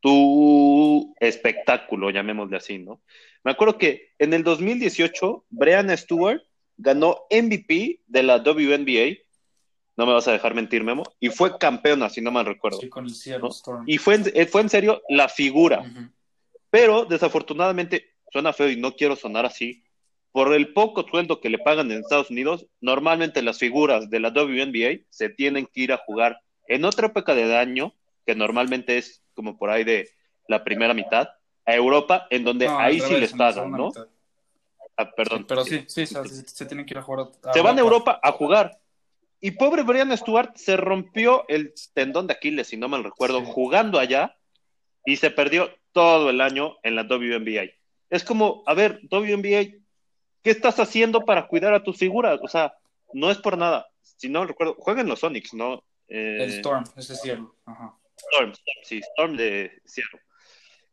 tu 0.00 1.14
espectáculo, 1.20 2.10
llamémosle 2.10 2.58
así, 2.58 2.78
¿no? 2.78 3.00
Me 3.44 3.52
acuerdo 3.52 3.78
que 3.78 4.10
en 4.18 4.34
el 4.34 4.44
2018, 4.44 5.46
Brian 5.48 5.96
Stewart 5.96 6.42
ganó 6.76 7.22
MVP 7.30 8.02
de 8.06 8.22
la 8.22 8.42
WNBA, 8.42 9.21
no 9.96 10.06
me 10.06 10.12
vas 10.12 10.26
a 10.28 10.32
dejar 10.32 10.54
mentir, 10.54 10.84
Memo, 10.84 11.04
y 11.20 11.28
fue 11.28 11.58
campeona, 11.58 12.08
si 12.08 12.20
no 12.20 12.30
mal 12.30 12.46
recuerdo. 12.46 12.78
Sí, 12.78 12.88
con 12.88 13.04
el 13.04 13.14
Seattle 13.14 13.50
Storm. 13.50 13.84
Y 13.86 13.98
fue, 13.98 14.20
eh, 14.34 14.46
fue 14.46 14.62
en 14.62 14.68
serio 14.68 15.02
la 15.08 15.28
figura. 15.28 15.84
Pero 16.70 17.04
desafortunadamente, 17.04 18.14
suena 18.32 18.52
feo 18.52 18.70
y 18.70 18.76
no 18.76 18.94
quiero 18.94 19.16
sonar 19.16 19.44
así, 19.44 19.84
por 20.32 20.54
el 20.54 20.72
poco 20.72 21.06
sueldo 21.06 21.40
que 21.40 21.50
le 21.50 21.58
pagan 21.58 21.90
en 21.92 21.98
Estados 21.98 22.30
Unidos, 22.30 22.66
normalmente 22.80 23.42
las 23.42 23.58
figuras 23.58 24.08
de 24.08 24.20
la 24.20 24.30
WNBA 24.30 25.04
se 25.10 25.28
tienen 25.28 25.66
que 25.66 25.82
ir 25.82 25.92
a 25.92 25.98
jugar 25.98 26.40
en 26.66 26.86
otra 26.86 27.08
época 27.08 27.34
de 27.34 27.46
daño, 27.46 27.94
que 28.24 28.34
normalmente 28.34 28.96
es 28.96 29.22
como 29.34 29.58
por 29.58 29.68
ahí 29.68 29.84
de 29.84 30.08
la 30.48 30.64
primera 30.64 30.94
mitad, 30.94 31.28
a 31.66 31.74
Europa, 31.74 32.26
en 32.30 32.44
donde 32.44 32.66
ahí 32.66 32.98
sí 33.00 33.14
les 33.16 33.34
pagan, 33.34 33.70
¿no? 33.72 33.92
Ah, 34.96 35.10
perdón. 35.10 35.46
pero 35.46 35.64
sí, 35.64 35.84
sí, 35.86 36.06
se, 36.06 36.66
tienen 36.66 36.84
que 36.84 36.94
ir 36.94 36.98
a 36.98 37.02
jugar. 37.02 37.28
se 37.52 37.60
van 37.60 37.78
a 37.78 37.80
Europa 37.80 38.20
a 38.22 38.32
jugar. 38.32 38.78
Y 39.44 39.50
pobre 39.50 39.82
Brian 39.82 40.16
Stewart 40.16 40.56
se 40.56 40.76
rompió 40.76 41.44
el 41.48 41.74
tendón 41.94 42.28
de 42.28 42.34
Aquiles, 42.34 42.68
si 42.68 42.76
no 42.76 42.88
mal 42.88 43.02
recuerdo, 43.02 43.44
jugando 43.44 43.98
allá 43.98 44.36
y 45.04 45.16
se 45.16 45.32
perdió 45.32 45.68
todo 45.90 46.30
el 46.30 46.40
año 46.40 46.76
en 46.84 46.94
la 46.94 47.02
WNBA. 47.02 47.72
Es 48.08 48.22
como, 48.22 48.62
a 48.66 48.74
ver, 48.74 49.00
WNBA, 49.10 49.80
¿qué 50.42 50.50
estás 50.50 50.78
haciendo 50.78 51.24
para 51.24 51.48
cuidar 51.48 51.74
a 51.74 51.82
tus 51.82 51.98
figuras? 51.98 52.38
O 52.40 52.46
sea, 52.46 52.74
no 53.14 53.32
es 53.32 53.38
por 53.38 53.58
nada. 53.58 53.88
Si 54.00 54.28
no 54.28 54.46
recuerdo, 54.46 54.76
juegan 54.78 55.08
los 55.08 55.18
Sonics, 55.18 55.54
¿no? 55.54 55.84
el 56.06 56.42
eh, 56.42 56.58
Storm, 56.58 56.84
ese 56.96 57.14
es 57.14 57.20
cierto. 57.20 57.56
Storm, 58.16 58.52
sí, 58.84 58.98
Storm 58.98 59.36
de 59.36 59.72
Seattle. 59.84 60.20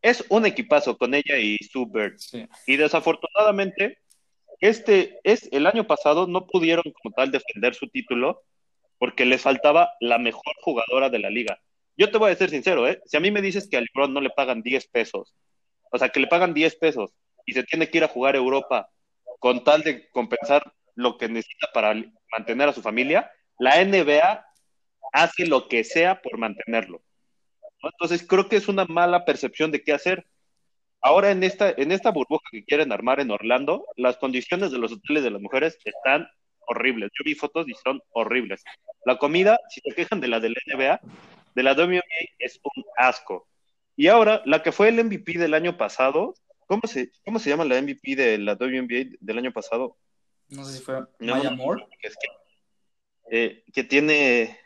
Es 0.01 0.25
un 0.29 0.47
equipazo 0.47 0.97
con 0.97 1.13
ella 1.13 1.37
y 1.37 1.57
Sue 1.57 1.85
Bird. 1.87 2.17
Y 2.65 2.77
desafortunadamente, 2.77 3.99
este 4.59 5.19
es 5.23 5.49
el 5.51 5.67
año 5.67 5.87
pasado 5.87 6.27
no 6.27 6.47
pudieron 6.47 6.83
como 7.01 7.13
tal 7.15 7.31
defender 7.31 7.75
su 7.75 7.87
título 7.87 8.43
porque 8.97 9.25
les 9.25 9.41
faltaba 9.41 9.91
la 9.99 10.17
mejor 10.17 10.53
jugadora 10.61 11.09
de 11.09 11.19
la 11.19 11.29
liga. 11.29 11.59
Yo 11.97 12.11
te 12.11 12.17
voy 12.17 12.31
a 12.31 12.35
ser 12.35 12.49
sincero, 12.49 12.87
¿eh? 12.87 13.01
si 13.05 13.17
a 13.17 13.19
mí 13.19 13.31
me 13.31 13.41
dices 13.41 13.67
que 13.69 13.77
a 13.77 13.81
LeBron 13.81 14.13
no 14.13 14.21
le 14.21 14.29
pagan 14.29 14.61
10 14.61 14.87
pesos, 14.87 15.33
o 15.91 15.97
sea, 15.97 16.09
que 16.09 16.19
le 16.19 16.27
pagan 16.27 16.53
10 16.53 16.75
pesos 16.75 17.11
y 17.45 17.53
se 17.53 17.63
tiene 17.63 17.89
que 17.89 17.97
ir 17.97 18.03
a 18.03 18.09
jugar 18.09 18.35
a 18.35 18.37
Europa 18.37 18.89
con 19.39 19.63
tal 19.63 19.83
de 19.83 20.09
compensar 20.09 20.73
lo 20.95 21.17
que 21.17 21.29
necesita 21.29 21.69
para 21.73 21.95
mantener 22.31 22.69
a 22.69 22.73
su 22.73 22.81
familia, 22.81 23.31
la 23.57 23.83
NBA 23.83 24.45
hace 25.13 25.45
lo 25.45 25.67
que 25.67 25.83
sea 25.83 26.21
por 26.21 26.37
mantenerlo. 26.37 27.01
Entonces 27.81 28.25
creo 28.27 28.49
que 28.49 28.57
es 28.57 28.67
una 28.67 28.85
mala 28.85 29.25
percepción 29.25 29.71
de 29.71 29.83
qué 29.83 29.93
hacer. 29.93 30.25
Ahora 31.01 31.31
en 31.31 31.43
esta, 31.43 31.71
en 31.71 31.91
esta 31.91 32.11
burbuja 32.11 32.43
que 32.51 32.65
quieren 32.65 32.91
armar 32.91 33.19
en 33.19 33.31
Orlando, 33.31 33.85
las 33.95 34.17
condiciones 34.17 34.71
de 34.71 34.77
los 34.77 34.91
hoteles 34.91 35.23
de 35.23 35.31
las 35.31 35.41
mujeres 35.41 35.77
están 35.85 36.27
horribles. 36.67 37.11
Yo 37.17 37.23
vi 37.23 37.35
fotos 37.35 37.67
y 37.67 37.73
son 37.83 38.01
horribles. 38.11 38.63
La 39.05 39.17
comida, 39.17 39.59
si 39.69 39.81
se 39.81 39.95
quejan 39.95 40.19
de 40.19 40.27
la 40.27 40.39
del 40.39 40.55
NBA, 40.67 40.99
de 41.55 41.63
la 41.63 41.73
WNBA 41.73 42.01
es 42.37 42.59
un 42.63 42.83
asco. 42.97 43.47
Y 43.95 44.07
ahora, 44.07 44.41
la 44.45 44.61
que 44.61 44.71
fue 44.71 44.89
el 44.89 45.03
MVP 45.03 45.37
del 45.37 45.53
año 45.53 45.77
pasado, 45.77 46.35
¿cómo 46.67 46.81
se, 46.85 47.11
cómo 47.25 47.39
se 47.39 47.49
llama 47.49 47.65
la 47.65 47.81
MVP 47.81 48.15
de 48.15 48.37
la 48.37 48.53
WNBA 48.53 49.17
del 49.19 49.37
año 49.37 49.51
pasado? 49.51 49.97
No 50.49 50.63
sé 50.65 50.77
si 50.77 50.83
fue 50.83 51.03
Maya 51.19 51.51
Moore. 51.51 51.85
que, 52.01 52.09
eh, 53.31 53.63
que 53.73 53.83
tiene 53.83 54.57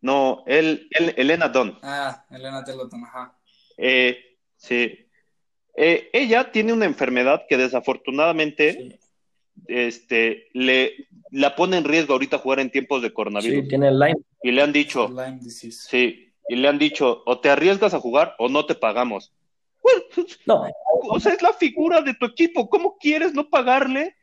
no, 0.00 0.44
él, 0.46 0.88
Elena 0.90 1.48
Don. 1.48 1.78
Ah, 1.82 2.24
Elena 2.30 2.62
Don, 2.62 3.04
ajá. 3.04 3.36
Eh, 3.76 4.29
sí. 4.60 5.06
Eh, 5.76 6.10
ella 6.12 6.52
tiene 6.52 6.72
una 6.72 6.84
enfermedad 6.84 7.46
que 7.48 7.56
desafortunadamente 7.56 8.98
este, 9.66 10.48
le, 10.52 11.08
la 11.30 11.54
pone 11.56 11.78
en 11.78 11.84
riesgo 11.84 12.12
ahorita 12.12 12.38
jugar 12.38 12.60
en 12.60 12.70
tiempos 12.70 13.02
de 13.02 13.12
coronavirus. 13.12 13.62
Sí, 13.62 13.68
tiene 13.68 13.90
Lyme. 13.90 14.20
Y 14.42 14.52
le 14.52 14.62
han 14.62 14.72
dicho, 14.72 15.08
sí, 15.48 16.32
y 16.48 16.56
le 16.56 16.68
han 16.68 16.78
dicho, 16.78 17.22
o 17.26 17.40
te 17.40 17.50
arriesgas 17.50 17.94
a 17.94 18.00
jugar 18.00 18.34
o 18.38 18.48
no 18.48 18.66
te 18.66 18.74
pagamos. 18.74 19.32
no. 20.46 20.66
O 21.08 21.20
sea, 21.20 21.32
es 21.32 21.42
la 21.42 21.52
figura 21.52 22.02
de 22.02 22.14
tu 22.14 22.26
equipo. 22.26 22.68
¿Cómo 22.68 22.98
quieres 22.98 23.32
no 23.32 23.48
pagarle 23.48 24.16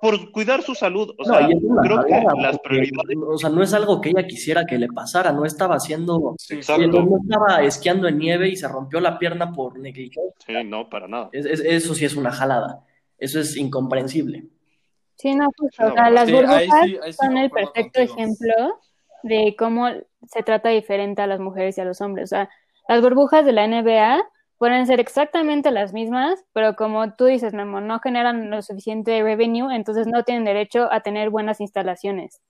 por 0.00 0.32
cuidar 0.32 0.62
su 0.62 0.74
salud. 0.74 1.14
O 1.18 1.24
sea, 1.24 1.46
creo 1.82 2.04
que 2.04 2.22
las 2.40 2.58
prioridades. 2.60 3.16
O 3.26 3.38
sea, 3.38 3.50
no 3.50 3.62
es 3.62 3.74
algo 3.74 4.00
que 4.00 4.10
ella 4.10 4.26
quisiera 4.26 4.64
que 4.64 4.78
le 4.78 4.88
pasara, 4.88 5.32
no 5.32 5.44
estaba 5.44 5.76
haciendo. 5.76 6.18
no 6.18 6.36
estaba 6.36 7.62
esquiando 7.62 8.08
en 8.08 8.18
nieve 8.18 8.48
y 8.48 8.56
se 8.56 8.68
rompió 8.68 9.00
la 9.00 9.18
pierna 9.18 9.52
por 9.52 9.78
negligencia. 9.78 10.32
Sí, 10.46 10.54
no, 10.64 10.88
para 10.88 11.08
nada. 11.08 11.28
eso 11.32 11.94
sí 11.94 12.04
es 12.04 12.16
una 12.16 12.32
jalada. 12.32 12.84
Eso 13.18 13.40
es 13.40 13.56
incomprensible. 13.56 14.44
Sí, 15.16 15.34
no, 15.34 15.48
justo. 15.58 15.86
o 15.86 15.92
sea, 15.92 16.10
las 16.10 16.32
burbujas 16.32 16.64
son 17.20 17.36
el 17.36 17.50
perfecto 17.50 18.00
ejemplo 18.00 18.80
de 19.22 19.54
cómo 19.58 19.88
se 20.26 20.42
trata 20.42 20.70
diferente 20.70 21.20
a 21.20 21.26
las 21.26 21.40
mujeres 21.40 21.76
y 21.76 21.82
a 21.82 21.84
los 21.84 22.00
hombres. 22.00 22.32
O 22.32 22.36
sea, 22.36 22.48
las 22.88 23.02
burbujas 23.02 23.44
de 23.44 23.52
la 23.52 23.66
NBA 23.66 24.22
pueden 24.60 24.86
ser 24.86 25.00
exactamente 25.00 25.70
las 25.70 25.94
mismas, 25.94 26.38
pero 26.52 26.76
como 26.76 27.14
tú 27.14 27.24
dices, 27.24 27.54
Memo, 27.54 27.80
no 27.80 27.98
generan 27.98 28.50
lo 28.50 28.60
suficiente 28.60 29.22
revenue, 29.22 29.74
entonces 29.74 30.06
no 30.06 30.22
tienen 30.22 30.44
derecho 30.44 30.92
a 30.92 31.00
tener 31.00 31.30
buenas 31.30 31.62
instalaciones. 31.62 32.42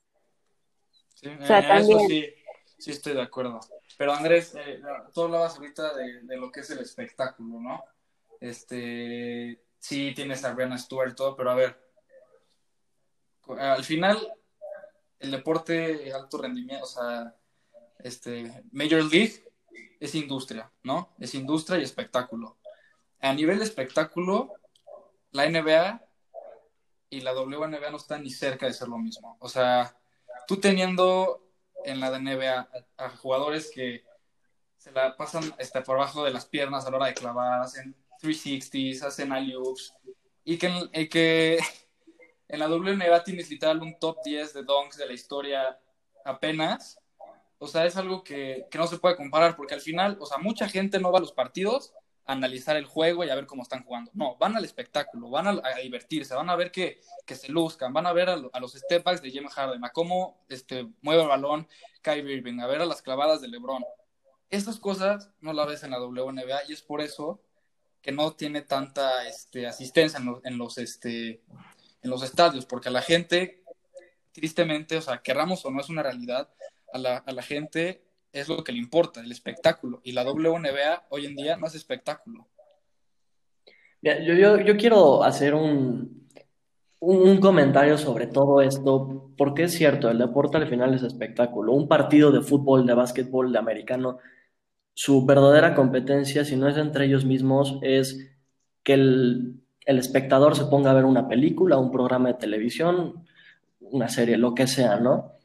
Sí, 1.14 1.28
eso 1.40 1.98
sí, 2.08 2.34
sí 2.78 2.90
estoy 2.90 3.14
de 3.14 3.22
acuerdo. 3.22 3.60
Pero 3.96 4.12
Andrés, 4.12 4.56
eh, 4.56 4.82
tú 5.14 5.22
hablabas 5.22 5.56
ahorita 5.56 5.94
de, 5.94 6.36
lo 6.36 6.50
que 6.50 6.60
es 6.60 6.70
el 6.70 6.80
espectáculo, 6.80 7.60
¿no? 7.60 7.84
Este, 8.40 9.62
sí 9.78 10.12
tienes 10.12 10.44
a 10.44 10.52
Brianna 10.52 10.78
Stewart 10.78 11.14
todo, 11.14 11.36
pero 11.36 11.52
a 11.52 11.54
ver, 11.54 11.80
al 13.56 13.84
final, 13.84 14.18
el 15.20 15.30
deporte 15.30 16.12
alto 16.12 16.38
rendimiento, 16.38 16.86
o 16.86 16.88
sea, 16.88 17.36
este, 18.00 18.64
Major 18.72 19.04
League 19.04 19.44
es 20.00 20.14
industria, 20.14 20.72
¿no? 20.82 21.14
Es 21.18 21.34
industria 21.34 21.78
y 21.78 21.84
espectáculo. 21.84 22.56
A 23.20 23.34
nivel 23.34 23.58
de 23.58 23.64
espectáculo, 23.64 24.54
la 25.30 25.48
NBA 25.48 26.02
y 27.10 27.20
la 27.20 27.34
WNBA 27.34 27.90
no 27.90 27.98
están 27.98 28.22
ni 28.22 28.30
cerca 28.30 28.66
de 28.66 28.72
ser 28.72 28.88
lo 28.88 28.98
mismo. 28.98 29.36
O 29.40 29.48
sea, 29.48 29.94
tú 30.48 30.56
teniendo 30.56 31.44
en 31.84 32.00
la 32.00 32.18
NBA 32.18 32.68
a, 32.96 33.10
jugadores 33.10 33.70
que 33.72 34.04
se 34.76 34.90
la 34.92 35.16
pasan 35.16 35.54
este, 35.58 35.82
por 35.82 35.96
abajo 35.96 36.24
de 36.24 36.32
las 36.32 36.46
piernas 36.46 36.86
a 36.86 36.90
la 36.90 36.96
hora 36.96 37.06
de 37.06 37.14
clavar, 37.14 37.60
hacen 37.60 37.94
360s, 38.22 39.02
hacen 39.02 39.32
alley-oops, 39.32 39.94
y 40.44 40.56
que, 40.56 40.72
y 40.94 41.08
que 41.08 41.58
en 42.48 42.58
la 42.58 42.68
WNBA 42.68 43.24
tienes 43.24 43.50
literal 43.50 43.82
un 43.82 43.98
top 43.98 44.18
10 44.24 44.54
de 44.54 44.62
dunks 44.62 44.96
de 44.96 45.06
la 45.06 45.12
historia 45.12 45.78
apenas, 46.24 46.99
o 47.62 47.68
sea, 47.68 47.84
es 47.84 47.96
algo 47.96 48.24
que, 48.24 48.66
no 48.74 48.86
se 48.86 48.98
puede 48.98 49.16
comparar 49.16 49.54
porque 49.54 49.74
al 49.74 49.82
final, 49.82 50.16
o 50.18 50.24
sea, 50.24 50.38
mucha 50.38 50.66
gente 50.66 50.98
no 50.98 51.12
va 51.12 51.18
a 51.18 51.20
los 51.20 51.32
partidos 51.32 51.92
a 52.24 52.32
analizar 52.32 52.74
el 52.76 52.86
juego 52.86 53.22
y 53.22 53.28
a 53.28 53.34
ver 53.34 53.46
cómo 53.46 53.62
están 53.62 53.84
jugando. 53.84 54.10
No, 54.14 54.36
van 54.38 54.56
al 54.56 54.64
espectáculo, 54.64 55.28
van 55.28 55.46
a, 55.46 55.74
divertirse, 55.82 56.34
van 56.34 56.48
a 56.48 56.56
ver 56.56 56.72
que, 56.72 57.00
se 57.26 57.52
luzcan, 57.52 57.92
van 57.92 58.06
a 58.06 58.14
ver 58.14 58.30
a, 58.30 58.36
los 58.36 58.72
step 58.72 59.04
backs 59.04 59.20
de 59.20 59.30
James 59.30 59.52
Harden, 59.52 59.84
a 59.84 59.90
cómo 59.90 60.42
este, 60.48 60.88
mueve 61.02 61.22
el 61.22 61.28
balón 61.28 61.68
Kyrie 62.00 62.36
Irving, 62.36 62.60
a 62.60 62.66
ver 62.66 62.80
a 62.80 62.86
las 62.86 63.02
clavadas 63.02 63.42
de 63.42 63.48
LeBron. 63.48 63.84
Estas 64.48 64.80
cosas 64.80 65.30
no 65.42 65.52
las 65.52 65.66
ves 65.66 65.82
en 65.82 65.90
la 65.90 66.00
WNBA 66.00 66.64
y 66.66 66.72
es 66.72 66.80
por 66.80 67.02
eso 67.02 67.42
que 68.00 68.10
no 68.10 68.32
tiene 68.32 68.62
tanta 68.62 69.28
este, 69.28 69.66
asistencia 69.66 70.18
en 70.18 70.24
los, 70.24 70.44
en 70.46 70.56
los, 70.56 70.78
este, 70.78 71.42
en 72.00 72.08
los 72.08 72.22
estadios, 72.22 72.64
porque 72.64 72.88
la 72.88 73.02
gente, 73.02 73.62
tristemente, 74.32 74.96
o 74.96 75.02
sea, 75.02 75.20
querramos 75.20 75.62
o 75.66 75.70
no 75.70 75.82
es 75.82 75.90
una 75.90 76.02
realidad, 76.02 76.48
a 76.92 76.98
la, 77.32 77.42
gente 77.42 78.02
es 78.32 78.48
lo 78.48 78.62
que 78.64 78.72
le 78.72 78.78
importa, 78.78 79.20
el 79.20 79.32
espectáculo. 79.32 80.00
Y 80.04 80.12
la 80.12 80.24
WNBA 80.24 81.06
hoy 81.10 81.26
en 81.26 81.36
día 81.36 81.56
no 81.56 81.66
es 81.66 81.74
espectáculo. 81.74 82.48
yo, 84.02 84.34
yo, 84.34 84.60
yo, 84.60 84.76
quiero 84.76 85.22
hacer 85.24 85.54
un, 85.54 86.28
un, 87.00 87.38
comentario 87.38 87.98
sobre 87.98 88.26
todo 88.26 88.60
esto, 88.60 89.32
porque 89.36 89.64
es 89.64 89.72
cierto, 89.74 90.10
el 90.10 90.18
deporte 90.18 90.56
al 90.58 90.68
final 90.68 90.94
es 90.94 91.02
espectáculo. 91.02 91.72
Un 91.72 91.88
partido 91.88 92.30
de 92.30 92.42
fútbol, 92.42 92.86
de 92.86 92.94
básquetbol, 92.94 93.52
de 93.52 93.58
americano, 93.58 94.18
su 94.94 95.24
verdadera 95.24 95.74
competencia, 95.74 96.44
si 96.44 96.56
no 96.56 96.68
es 96.68 96.76
entre 96.76 97.06
ellos 97.06 97.24
mismos, 97.24 97.78
es 97.82 98.30
que 98.82 98.94
el, 98.94 99.60
el 99.86 99.98
espectador 99.98 100.56
se 100.56 100.66
ponga 100.66 100.90
a 100.90 100.94
ver 100.94 101.04
una 101.04 101.28
película, 101.28 101.78
un 101.78 101.90
programa 101.90 102.28
de 102.28 102.34
televisión, 102.34 103.24
una 103.80 104.08
serie, 104.08 104.36
lo 104.36 104.54
que 104.54 104.66
sea, 104.66 104.96
¿no? 105.00 105.39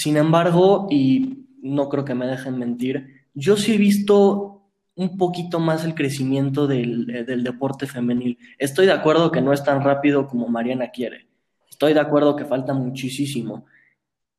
Sin 0.00 0.16
embargo, 0.16 0.86
y 0.88 1.44
no 1.60 1.90
creo 1.90 2.06
que 2.06 2.14
me 2.14 2.26
dejen 2.26 2.58
mentir, 2.58 3.26
yo 3.34 3.58
sí 3.58 3.74
he 3.74 3.76
visto 3.76 4.62
un 4.94 5.18
poquito 5.18 5.60
más 5.60 5.84
el 5.84 5.94
crecimiento 5.94 6.66
del, 6.66 7.10
eh, 7.10 7.24
deporte 7.24 7.86
femenil. 7.86 8.38
Estoy 8.56 8.86
de 8.86 8.92
acuerdo 8.92 9.30
que 9.30 9.42
no 9.42 9.52
es 9.52 9.62
tan 9.62 9.84
rápido 9.84 10.26
como 10.26 10.48
Mariana 10.48 10.88
quiere. 10.88 11.26
Estoy 11.68 11.92
de 11.92 12.00
acuerdo 12.00 12.34
que 12.34 12.46
falta 12.46 12.72
muchísimo. 12.72 13.66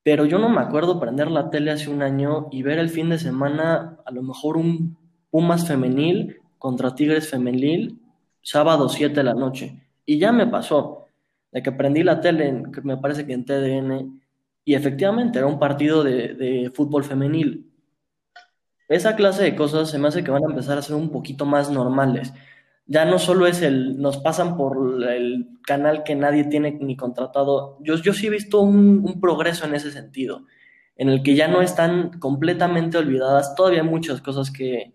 Pero 0.01 0.25
yo 0.25 0.39
no 0.39 0.49
me 0.49 0.61
acuerdo 0.61 0.99
prender 0.99 1.29
la 1.29 1.51
tele 1.51 1.69
hace 1.69 1.91
un 1.91 2.01
año 2.01 2.47
y 2.51 2.63
ver 2.63 2.79
el 2.79 2.89
fin 2.89 3.09
de 3.09 3.19
semana 3.19 3.99
a 4.03 4.11
lo 4.11 4.23
mejor 4.23 4.57
un 4.57 4.97
Pumas 5.29 5.67
femenil 5.67 6.37
contra 6.57 6.95
Tigres 6.95 7.29
femenil, 7.29 7.99
sábado 8.41 8.89
7 8.89 9.13
de 9.13 9.23
la 9.23 9.35
noche. 9.35 9.79
Y 10.07 10.17
ya 10.17 10.31
me 10.31 10.47
pasó, 10.47 11.05
de 11.51 11.61
que 11.61 11.71
prendí 11.71 12.01
la 12.01 12.19
tele, 12.19 12.63
me 12.81 12.97
parece 12.97 13.27
que 13.27 13.33
en 13.33 13.45
TDN, 13.45 14.20
y 14.63 14.75
efectivamente 14.75 15.39
era 15.39 15.47
un 15.47 15.59
partido 15.59 16.03
de, 16.03 16.71
fútbol 16.73 17.03
femenil. 17.03 17.71
Esa 18.87 19.15
clase 19.15 19.43
de 19.43 19.55
cosas 19.55 19.89
se 19.89 19.97
me 19.97 20.09
hace 20.09 20.23
que 20.23 20.31
van 20.31 20.43
a 20.43 20.49
empezar 20.49 20.77
a 20.77 20.81
ser 20.81 20.95
un 20.95 21.11
poquito 21.11 21.45
más 21.45 21.71
normales. 21.71 22.33
Ya 22.85 23.05
no 23.05 23.19
solo 23.19 23.47
es 23.47 23.61
el, 23.61 24.01
nos 24.01 24.17
pasan 24.17 24.57
por 24.57 25.03
el 25.09 25.59
canal 25.65 26.03
que 26.03 26.15
nadie 26.15 26.43
tiene 26.45 26.77
ni 26.81 26.97
contratado. 26.97 27.77
Yo, 27.81 27.95
yo 27.95 28.13
sí 28.13 28.27
he 28.27 28.29
visto 28.29 28.61
un, 28.61 29.19
progreso 29.21 29.65
en 29.65 29.75
ese 29.75 29.91
sentido, 29.91 30.45
en 30.97 31.09
el 31.09 31.23
que 31.23 31.35
ya 31.35 31.47
no 31.47 31.61
están 31.61 32.19
completamente 32.19 32.97
olvidadas. 32.97 33.55
Todavía 33.55 33.81
hay 33.81 33.87
muchas 33.87 34.21
cosas 34.21 34.51
que, 34.51 34.93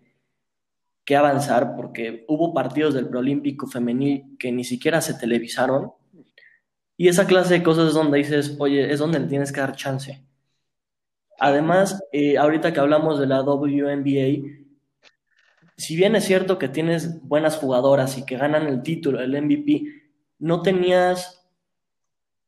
que 1.05 1.15
avanzar, 1.15 1.75
porque 1.75 2.23
hubo 2.27 2.53
partidos 2.53 2.93
del 2.93 3.09
preolímpico 3.09 3.67
femenil 3.67 4.37
que 4.37 4.51
ni 4.51 4.63
siquiera 4.63 5.01
se 5.01 5.15
televisaron 5.15 5.91
y 6.97 7.07
esa 7.07 7.27
clase 7.27 7.53
de 7.53 7.63
cosas 7.63 7.89
es 7.89 7.93
donde 7.93 8.17
dices, 8.17 8.55
oye, 8.59 8.91
es 8.91 8.99
donde 8.99 9.19
le 9.19 9.27
tienes 9.27 9.51
que 9.51 9.61
dar 9.61 9.75
chance. 9.75 10.23
Además, 11.39 12.03
eh, 12.11 12.37
ahorita 12.37 12.73
que 12.73 12.79
hablamos 12.79 13.19
de 13.19 13.27
la 13.27 13.43
WNBA, 13.43 14.49
si 15.77 15.95
bien 15.95 16.15
es 16.15 16.25
cierto 16.25 16.57
que 16.57 16.67
tienes 16.67 17.21
buenas 17.21 17.57
jugadoras 17.57 18.17
y 18.17 18.25
que 18.25 18.37
ganan 18.37 18.65
el 18.65 18.81
título, 18.81 19.21
el 19.21 19.39
MVP, 19.39 19.83
no 20.39 20.63
tenías 20.63 21.47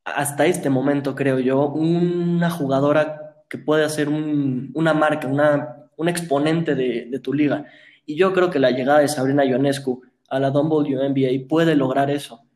hasta 0.04 0.48
este 0.48 0.72
momento, 0.72 1.14
creo 1.14 1.38
yo, 1.38 1.68
una 1.68 2.50
jugadora 2.50 3.44
que 3.48 3.60
puede 3.60 3.84
hacer 3.84 4.10
una 4.10 4.94
marca, 4.96 5.28
una, 5.28 5.90
un 5.96 6.10
exponente 6.10 6.74
de, 6.74 7.20
tu 7.20 7.34
liga. 7.34 7.66
Y 8.06 8.16
yo 8.16 8.34
creo 8.34 8.50
que 8.50 8.58
la 8.58 8.72
llegada 8.72 9.00
de 9.00 9.08
Sabrina 9.08 9.46
Ionescu 9.46 10.02
a 10.30 10.40
la 10.40 10.50
WNBA 10.50 11.48
puede 11.48 11.76
lograr 11.76 12.10
eso. 12.10 12.49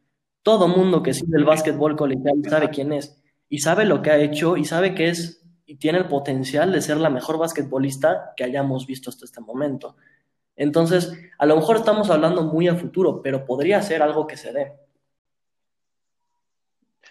Todo 0.44 0.68
mundo 0.68 1.02
que 1.02 1.14
sigue 1.14 1.38
el 1.38 1.46
básquetbol 1.46 1.96
colegial 1.96 2.36
sabe 2.48 2.70
quién 2.70 2.94
es 2.94 3.20
y 3.50 3.60
sabe 3.60 3.86
lo 3.86 4.02
que 4.02 4.12
ha 4.12 4.18
hecho 4.18 4.58
y 4.58 4.66
sabe 4.66 4.94
que 4.94 5.10
es 5.10 5.44
y 5.66 5.76
tiene 5.76 6.00
el 6.00 6.08
potencial 6.08 6.72
de 6.72 6.82
ser 6.82 6.98
la 6.98 7.10
mejor 7.10 7.38
basquetbolista 7.38 8.34
que 8.36 8.44
hayamos 8.44 8.86
visto 8.86 9.10
hasta 9.10 9.26
este 9.26 9.42
momento. 9.42 9.96
Entonces, 10.56 11.14
a 11.38 11.46
lo 11.46 11.56
mejor 11.56 11.78
estamos 11.78 12.10
hablando 12.10 12.44
muy 12.44 12.68
a 12.68 12.76
futuro, 12.76 13.22
pero 13.22 13.46
podría 13.46 13.82
ser 13.82 14.02
algo 14.04 14.28
que 14.28 14.38
se 14.38 14.54
dé. 14.54 14.74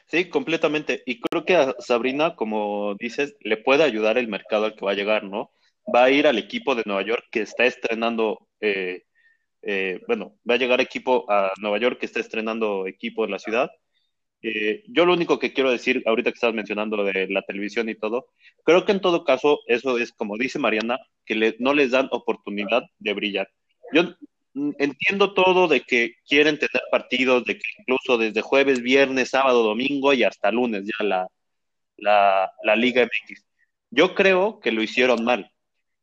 Sí, 0.06 0.28
completamente. 0.28 1.02
Y 1.06 1.20
creo 1.20 1.44
que 1.44 1.56
a 1.56 1.74
Sabrina, 1.78 2.36
como 2.36 2.94
dices, 2.96 3.34
le 3.40 3.56
puede 3.56 3.82
ayudar 3.82 4.18
el 4.18 4.28
mercado 4.28 4.66
al 4.66 4.74
que 4.74 4.84
va 4.84 4.92
a 4.92 4.94
llegar, 4.94 5.24
¿no? 5.24 5.50
Va 5.92 6.04
a 6.04 6.10
ir 6.10 6.26
al 6.26 6.38
equipo 6.38 6.74
de 6.74 6.82
Nueva 6.84 7.02
York 7.02 7.24
que 7.30 7.40
está 7.40 7.64
estrenando, 7.64 8.46
eh, 8.60 9.04
eh, 9.62 10.00
bueno, 10.06 10.38
va 10.48 10.54
a 10.54 10.58
llegar 10.58 10.80
equipo 10.80 11.30
a 11.30 11.52
Nueva 11.60 11.78
York 11.78 11.98
que 12.00 12.06
está 12.06 12.20
estrenando 12.20 12.86
equipo 12.86 13.24
en 13.24 13.30
la 13.30 13.38
ciudad. 13.38 13.70
Eh, 14.42 14.82
yo 14.88 15.06
lo 15.06 15.14
único 15.14 15.38
que 15.38 15.52
quiero 15.52 15.70
decir, 15.70 16.02
ahorita 16.04 16.30
que 16.30 16.34
estás 16.34 16.52
mencionando 16.52 17.04
de 17.04 17.28
la 17.28 17.42
televisión 17.42 17.88
y 17.88 17.94
todo, 17.94 18.26
creo 18.64 18.84
que 18.84 18.92
en 18.92 19.00
todo 19.00 19.24
caso 19.24 19.60
eso 19.68 19.98
es, 19.98 20.12
como 20.12 20.36
dice 20.36 20.58
Mariana, 20.58 20.98
que 21.24 21.56
no 21.60 21.74
les 21.74 21.92
dan 21.92 22.08
oportunidad 22.10 22.82
de 22.98 23.12
brillar. 23.14 23.48
Yo 23.92 24.16
entiendo 24.54 25.32
todo 25.34 25.68
de 25.68 25.82
que 25.82 26.14
quieren 26.28 26.58
tener 26.58 26.82
partidos, 26.90 27.44
de 27.44 27.56
que 27.56 27.64
incluso 27.78 28.18
desde 28.18 28.42
jueves, 28.42 28.82
viernes, 28.82 29.30
sábado, 29.30 29.62
domingo 29.62 30.12
y 30.12 30.24
hasta 30.24 30.50
lunes 30.50 30.84
ya 30.84 31.04
la, 31.04 31.28
la, 31.96 32.52
la 32.64 32.76
Liga 32.76 33.02
MX. 33.02 33.44
Yo 33.90 34.14
creo 34.14 34.60
que 34.60 34.72
lo 34.72 34.82
hicieron 34.82 35.24
mal. 35.24 35.52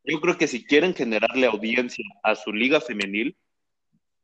Yo 0.03 0.22
creo 0.22 0.38
que 0.38 0.47
si 0.47 0.66
quieren 0.66 0.95
generarle 0.95 1.47
audiencia 1.47 2.05
a 2.24 2.36
su 2.36 2.53
liga 2.53 2.80
femenil, 2.82 3.38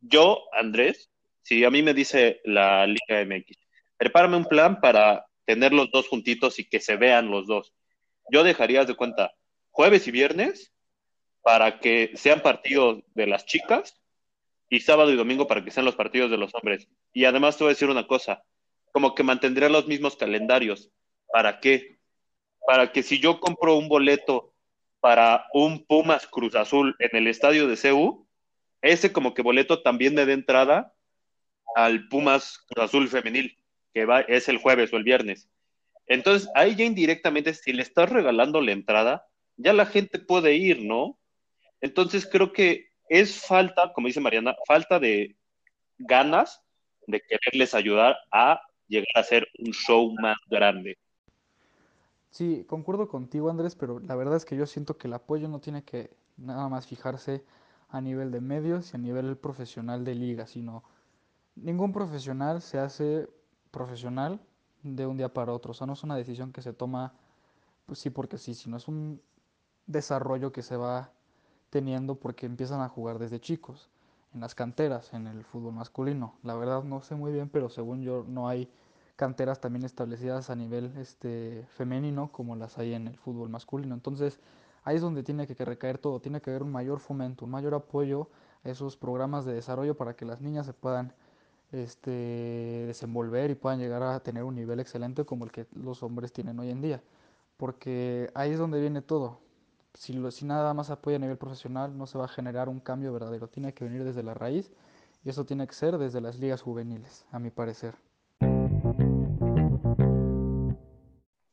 yo, 0.02 0.44
Andrés, 0.54 1.10
si 1.42 1.64
a 1.64 1.70
mí 1.70 1.82
me 1.82 1.94
dice 1.94 2.42
la 2.44 2.88
Liga 2.88 3.24
MX, 3.24 3.58
prepárame 3.98 4.38
un 4.38 4.46
plan 4.46 4.80
para 4.82 5.26
tener 5.46 5.74
los 5.74 5.92
dos 5.92 6.08
juntitos 6.08 6.60
y 6.60 6.66
que 6.66 6.80
se 6.80 6.96
vean 6.96 7.30
los 7.30 7.48
dos. 7.48 7.74
Yo 8.32 8.44
dejaría 8.44 8.86
de 8.86 8.96
cuenta 8.96 9.34
jueves 9.70 10.08
y 10.08 10.12
viernes 10.12 10.74
para 11.42 11.80
que 11.80 12.12
sean 12.16 12.42
partidos 12.42 13.04
de 13.14 13.28
las 13.28 13.46
chicas 13.46 14.02
y 14.70 14.80
sábado 14.80 15.12
y 15.12 15.16
domingo 15.16 15.48
para 15.48 15.64
que 15.64 15.72
sean 15.72 15.86
los 15.86 15.96
partidos 15.96 16.32
de 16.32 16.38
los 16.38 16.54
hombres. 16.56 16.88
Y 17.14 17.26
además 17.26 17.58
te 17.58 17.64
voy 17.64 17.72
a 17.72 17.76
decir 17.76 17.90
una 17.90 18.08
cosa, 18.08 18.44
como 18.92 19.14
que 19.14 19.24
mantendría 19.24 19.70
los 19.70 19.88
mismos 19.88 20.16
calendarios. 20.16 20.90
¿Para 21.32 21.60
qué? 21.60 22.00
Para 22.66 22.92
que 22.92 23.04
si 23.04 23.20
yo 23.20 23.40
compro 23.40 23.78
un 23.78 23.88
boleto 23.88 24.54
para 25.00 25.46
un 25.54 25.86
Pumas 25.86 26.26
Cruz 26.26 26.56
Azul 26.56 26.96
en 26.98 27.16
el 27.16 27.28
estadio 27.28 27.68
de 27.68 27.78
CEU, 27.78 28.25
ese 28.82 29.12
como 29.12 29.34
que 29.34 29.42
boleto 29.42 29.82
también 29.82 30.14
me 30.16 30.26
dé 30.26 30.34
entrada 30.34 30.94
al 31.76 32.08
Pumas 32.08 32.66
Azul 32.78 33.08
femenil, 33.08 33.58
que 33.94 34.06
va, 34.06 34.22
es 34.22 34.48
el 34.50 34.58
jueves 34.58 34.94
o 34.94 34.98
el 34.98 35.04
viernes. 35.04 35.50
Entonces, 36.08 36.50
ahí 36.56 36.76
ya 36.76 36.86
indirectamente, 36.86 37.54
si 37.54 37.74
le 37.74 37.82
estás 37.82 38.10
regalando 38.10 38.62
la 38.62 38.72
entrada, 38.72 39.28
ya 39.58 39.74
la 39.74 39.86
gente 39.86 40.20
puede 40.20 40.56
ir, 40.56 40.84
¿no? 40.84 41.18
Entonces 41.82 42.28
creo 42.32 42.52
que 42.52 42.90
es 43.10 43.46
falta, 43.46 43.94
como 43.94 44.08
dice 44.08 44.20
Mariana, 44.20 44.56
falta 44.68 45.00
de 45.00 45.36
ganas 45.98 46.62
de 47.08 47.22
quererles 47.22 47.74
ayudar 47.74 48.18
a 48.32 48.60
llegar 48.88 49.08
a 49.16 49.24
ser 49.24 49.48
un 49.60 49.72
show 49.72 50.14
más 50.20 50.38
grande. 50.48 50.98
Sí, 52.32 52.66
concuerdo 52.68 53.08
contigo 53.08 53.50
Andrés, 53.50 53.76
pero 53.76 54.00
la 54.00 54.16
verdad 54.16 54.36
es 54.36 54.46
que 54.46 54.58
yo 54.58 54.66
siento 54.66 54.98
que 54.98 55.08
el 55.08 55.14
apoyo 55.14 55.48
no 55.48 55.60
tiene 55.60 55.84
que 55.84 56.10
nada 56.38 56.68
más 56.68 56.88
fijarse 56.88 57.44
a 57.96 58.02
nivel 58.02 58.30
de 58.30 58.42
medios 58.42 58.92
y 58.92 58.98
a 58.98 59.00
nivel 59.00 59.38
profesional 59.38 60.04
de 60.04 60.16
liga, 60.16 60.48
sino 60.48 60.84
ningún 61.56 61.94
profesional 61.94 62.62
se 62.62 62.78
hace 62.78 63.30
profesional 63.72 64.42
de 64.84 65.08
un 65.08 65.16
día 65.16 65.34
para 65.34 65.54
otro, 65.54 65.72
o 65.72 65.74
sea, 65.74 65.88
no 65.88 65.94
es 65.94 66.04
una 66.04 66.18
decisión 66.18 66.52
que 66.52 66.62
se 66.62 66.74
toma, 66.74 67.14
pues 67.86 68.00
sí 68.00 68.10
porque 68.10 68.38
sí, 68.38 68.54
sino 68.54 68.76
es 68.76 68.90
un 68.90 69.22
desarrollo 69.88 70.52
que 70.52 70.62
se 70.62 70.76
va 70.76 71.12
teniendo 71.70 72.16
porque 72.16 72.46
empiezan 72.46 72.82
a 72.82 72.90
jugar 72.90 73.18
desde 73.18 73.40
chicos, 73.40 73.90
en 74.34 74.42
las 74.42 74.56
canteras, 74.56 75.14
en 75.14 75.28
el 75.28 75.46
fútbol 75.46 75.74
masculino. 75.74 76.36
La 76.44 76.56
verdad 76.56 76.84
no 76.84 77.02
sé 77.02 77.16
muy 77.16 77.32
bien, 77.32 77.48
pero 77.48 77.70
según 77.70 78.02
yo 78.02 78.26
no 78.28 78.50
hay 78.50 78.70
canteras 79.16 79.62
también 79.62 79.86
establecidas 79.86 80.50
a 80.50 80.56
nivel 80.56 80.92
este, 80.98 81.66
femenino 81.70 82.30
como 82.34 82.58
las 82.58 82.78
hay 82.78 82.94
en 82.94 83.08
el 83.08 83.18
fútbol 83.18 83.48
masculino. 83.48 83.96
Entonces 83.96 84.42
ahí 84.86 84.96
es 84.96 85.02
donde 85.02 85.24
tiene 85.24 85.46
que 85.46 85.66
recaer 85.66 85.98
todo, 85.98 86.22
tiene 86.22 86.42
que 86.42 86.50
haber 86.50 86.64
un 86.64 86.72
mayor 86.72 87.00
fomento, 87.00 87.44
un 87.44 87.52
mayor 87.52 87.74
apoyo 87.74 88.30
a 88.64 88.70
esos 88.70 88.96
programas 88.96 89.44
de 89.44 89.54
desarrollo 89.54 89.98
para 89.98 90.16
que 90.16 90.24
las 90.24 90.40
niñas 90.40 90.66
se 90.66 90.74
puedan 90.74 91.14
este, 91.74 92.86
desenvolver 92.88 93.52
y 93.52 93.56
puedan 93.56 93.80
llegar 93.80 94.02
a 94.04 94.22
tener 94.22 94.44
un 94.44 94.56
nivel 94.56 94.80
excelente 94.80 95.26
como 95.26 95.44
el 95.46 95.52
que 95.52 95.68
los 95.76 96.04
hombres 96.04 96.32
tienen 96.32 96.58
hoy 96.60 96.70
en 96.70 96.82
día. 96.82 97.04
Porque 97.58 98.32
ahí 98.34 98.52
es 98.52 98.60
donde 98.60 98.80
viene 98.80 99.02
todo 99.02 99.40
si, 99.96 100.14
lo, 100.14 100.32
si 100.32 100.46
nada 100.46 100.74
más 100.74 100.90
apoya 100.90 101.18
a 101.18 101.20
nivel 101.20 101.38
profesional, 101.38 101.98
no 101.98 102.06
se 102.08 102.18
va 102.18 102.26
a 102.26 102.28
generar 102.28 102.70
un 102.70 102.80
cambio 102.80 103.14
verdadero. 103.14 103.48
Tiene 103.48 103.74
que 103.74 103.86
venir 103.86 104.04
desde 104.04 104.24
la 104.24 104.34
raíz 104.34 104.72
y 105.24 105.30
eso 105.30 105.46
tiene 105.46 105.68
que 105.68 105.74
ser 105.74 105.98
desde 105.98 106.22
las 106.22 106.40
ligas 106.40 106.62
juveniles, 106.62 107.26
a 107.32 107.40
mi 107.40 107.50
parecer. 107.50 107.96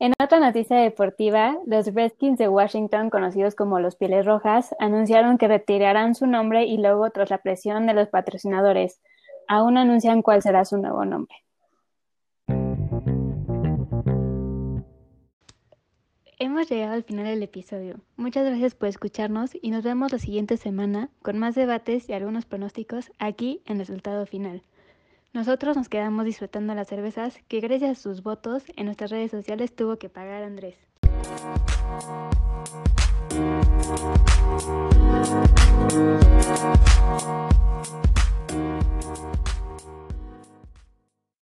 En 0.03 0.15
otra 0.21 0.41
noticia 0.41 0.79
deportiva, 0.79 1.57
los 1.65 1.95
Redskins 1.95 2.37
de 2.37 2.49
Washington, 2.49 3.09
conocidos 3.09 3.55
como 3.55 3.79
los 3.79 3.95
Pieles 3.95 4.27
Rojas, 4.27 4.75
anunciaron 4.81 5.39
que 5.39 5.47
retirarán 5.47 6.17
su 6.17 6.27
nombre 6.27 6.65
y 6.65 6.77
luego 6.77 7.09
tras 7.11 7.31
la 7.31 7.39
presión 7.39 7.87
de 7.87 7.95
los 7.95 8.09
patrocinadores. 8.09 9.01
Aún 9.47 9.79
anuncian 9.79 10.23
cuál 10.23 10.43
será 10.43 10.65
su 10.65 10.77
nuevo 10.79 11.05
nombre. 11.05 11.37
Hemos 16.41 16.69
llegado 16.69 16.95
al 16.95 17.05
final 17.05 17.27
del 17.27 17.45
episodio. 17.45 18.01
Muchas 18.17 18.45
gracias 18.45 18.75
por 18.75 18.89
escucharnos 18.89 19.53
y 19.55 19.71
nos 19.71 19.85
vemos 19.85 20.11
la 20.11 20.19
siguiente 20.19 20.57
semana 20.57 21.11
con 21.23 21.39
más 21.39 21.55
debates 21.55 22.09
y 22.09 22.13
algunos 22.13 22.45
pronósticos 22.45 23.13
aquí 23.21 23.63
en 23.67 23.79
Resultado 23.79 24.27
Final. 24.27 24.65
Nosotros 25.33 25.79
nos 25.79 25.89
quedamos 25.89 26.27
disfrutando 26.27 26.75
las 26.75 26.89
cervezas 26.89 27.39
que 27.49 27.61
gracias 27.61 27.99
a 27.99 28.03
sus 28.03 28.23
votos 28.23 28.65
en 28.77 28.85
nuestras 28.85 29.11
redes 29.11 29.31
sociales 29.31 29.75
tuvo 29.75 29.97
que 29.97 30.11
pagar 30.11 30.43
Andrés. 30.43 30.77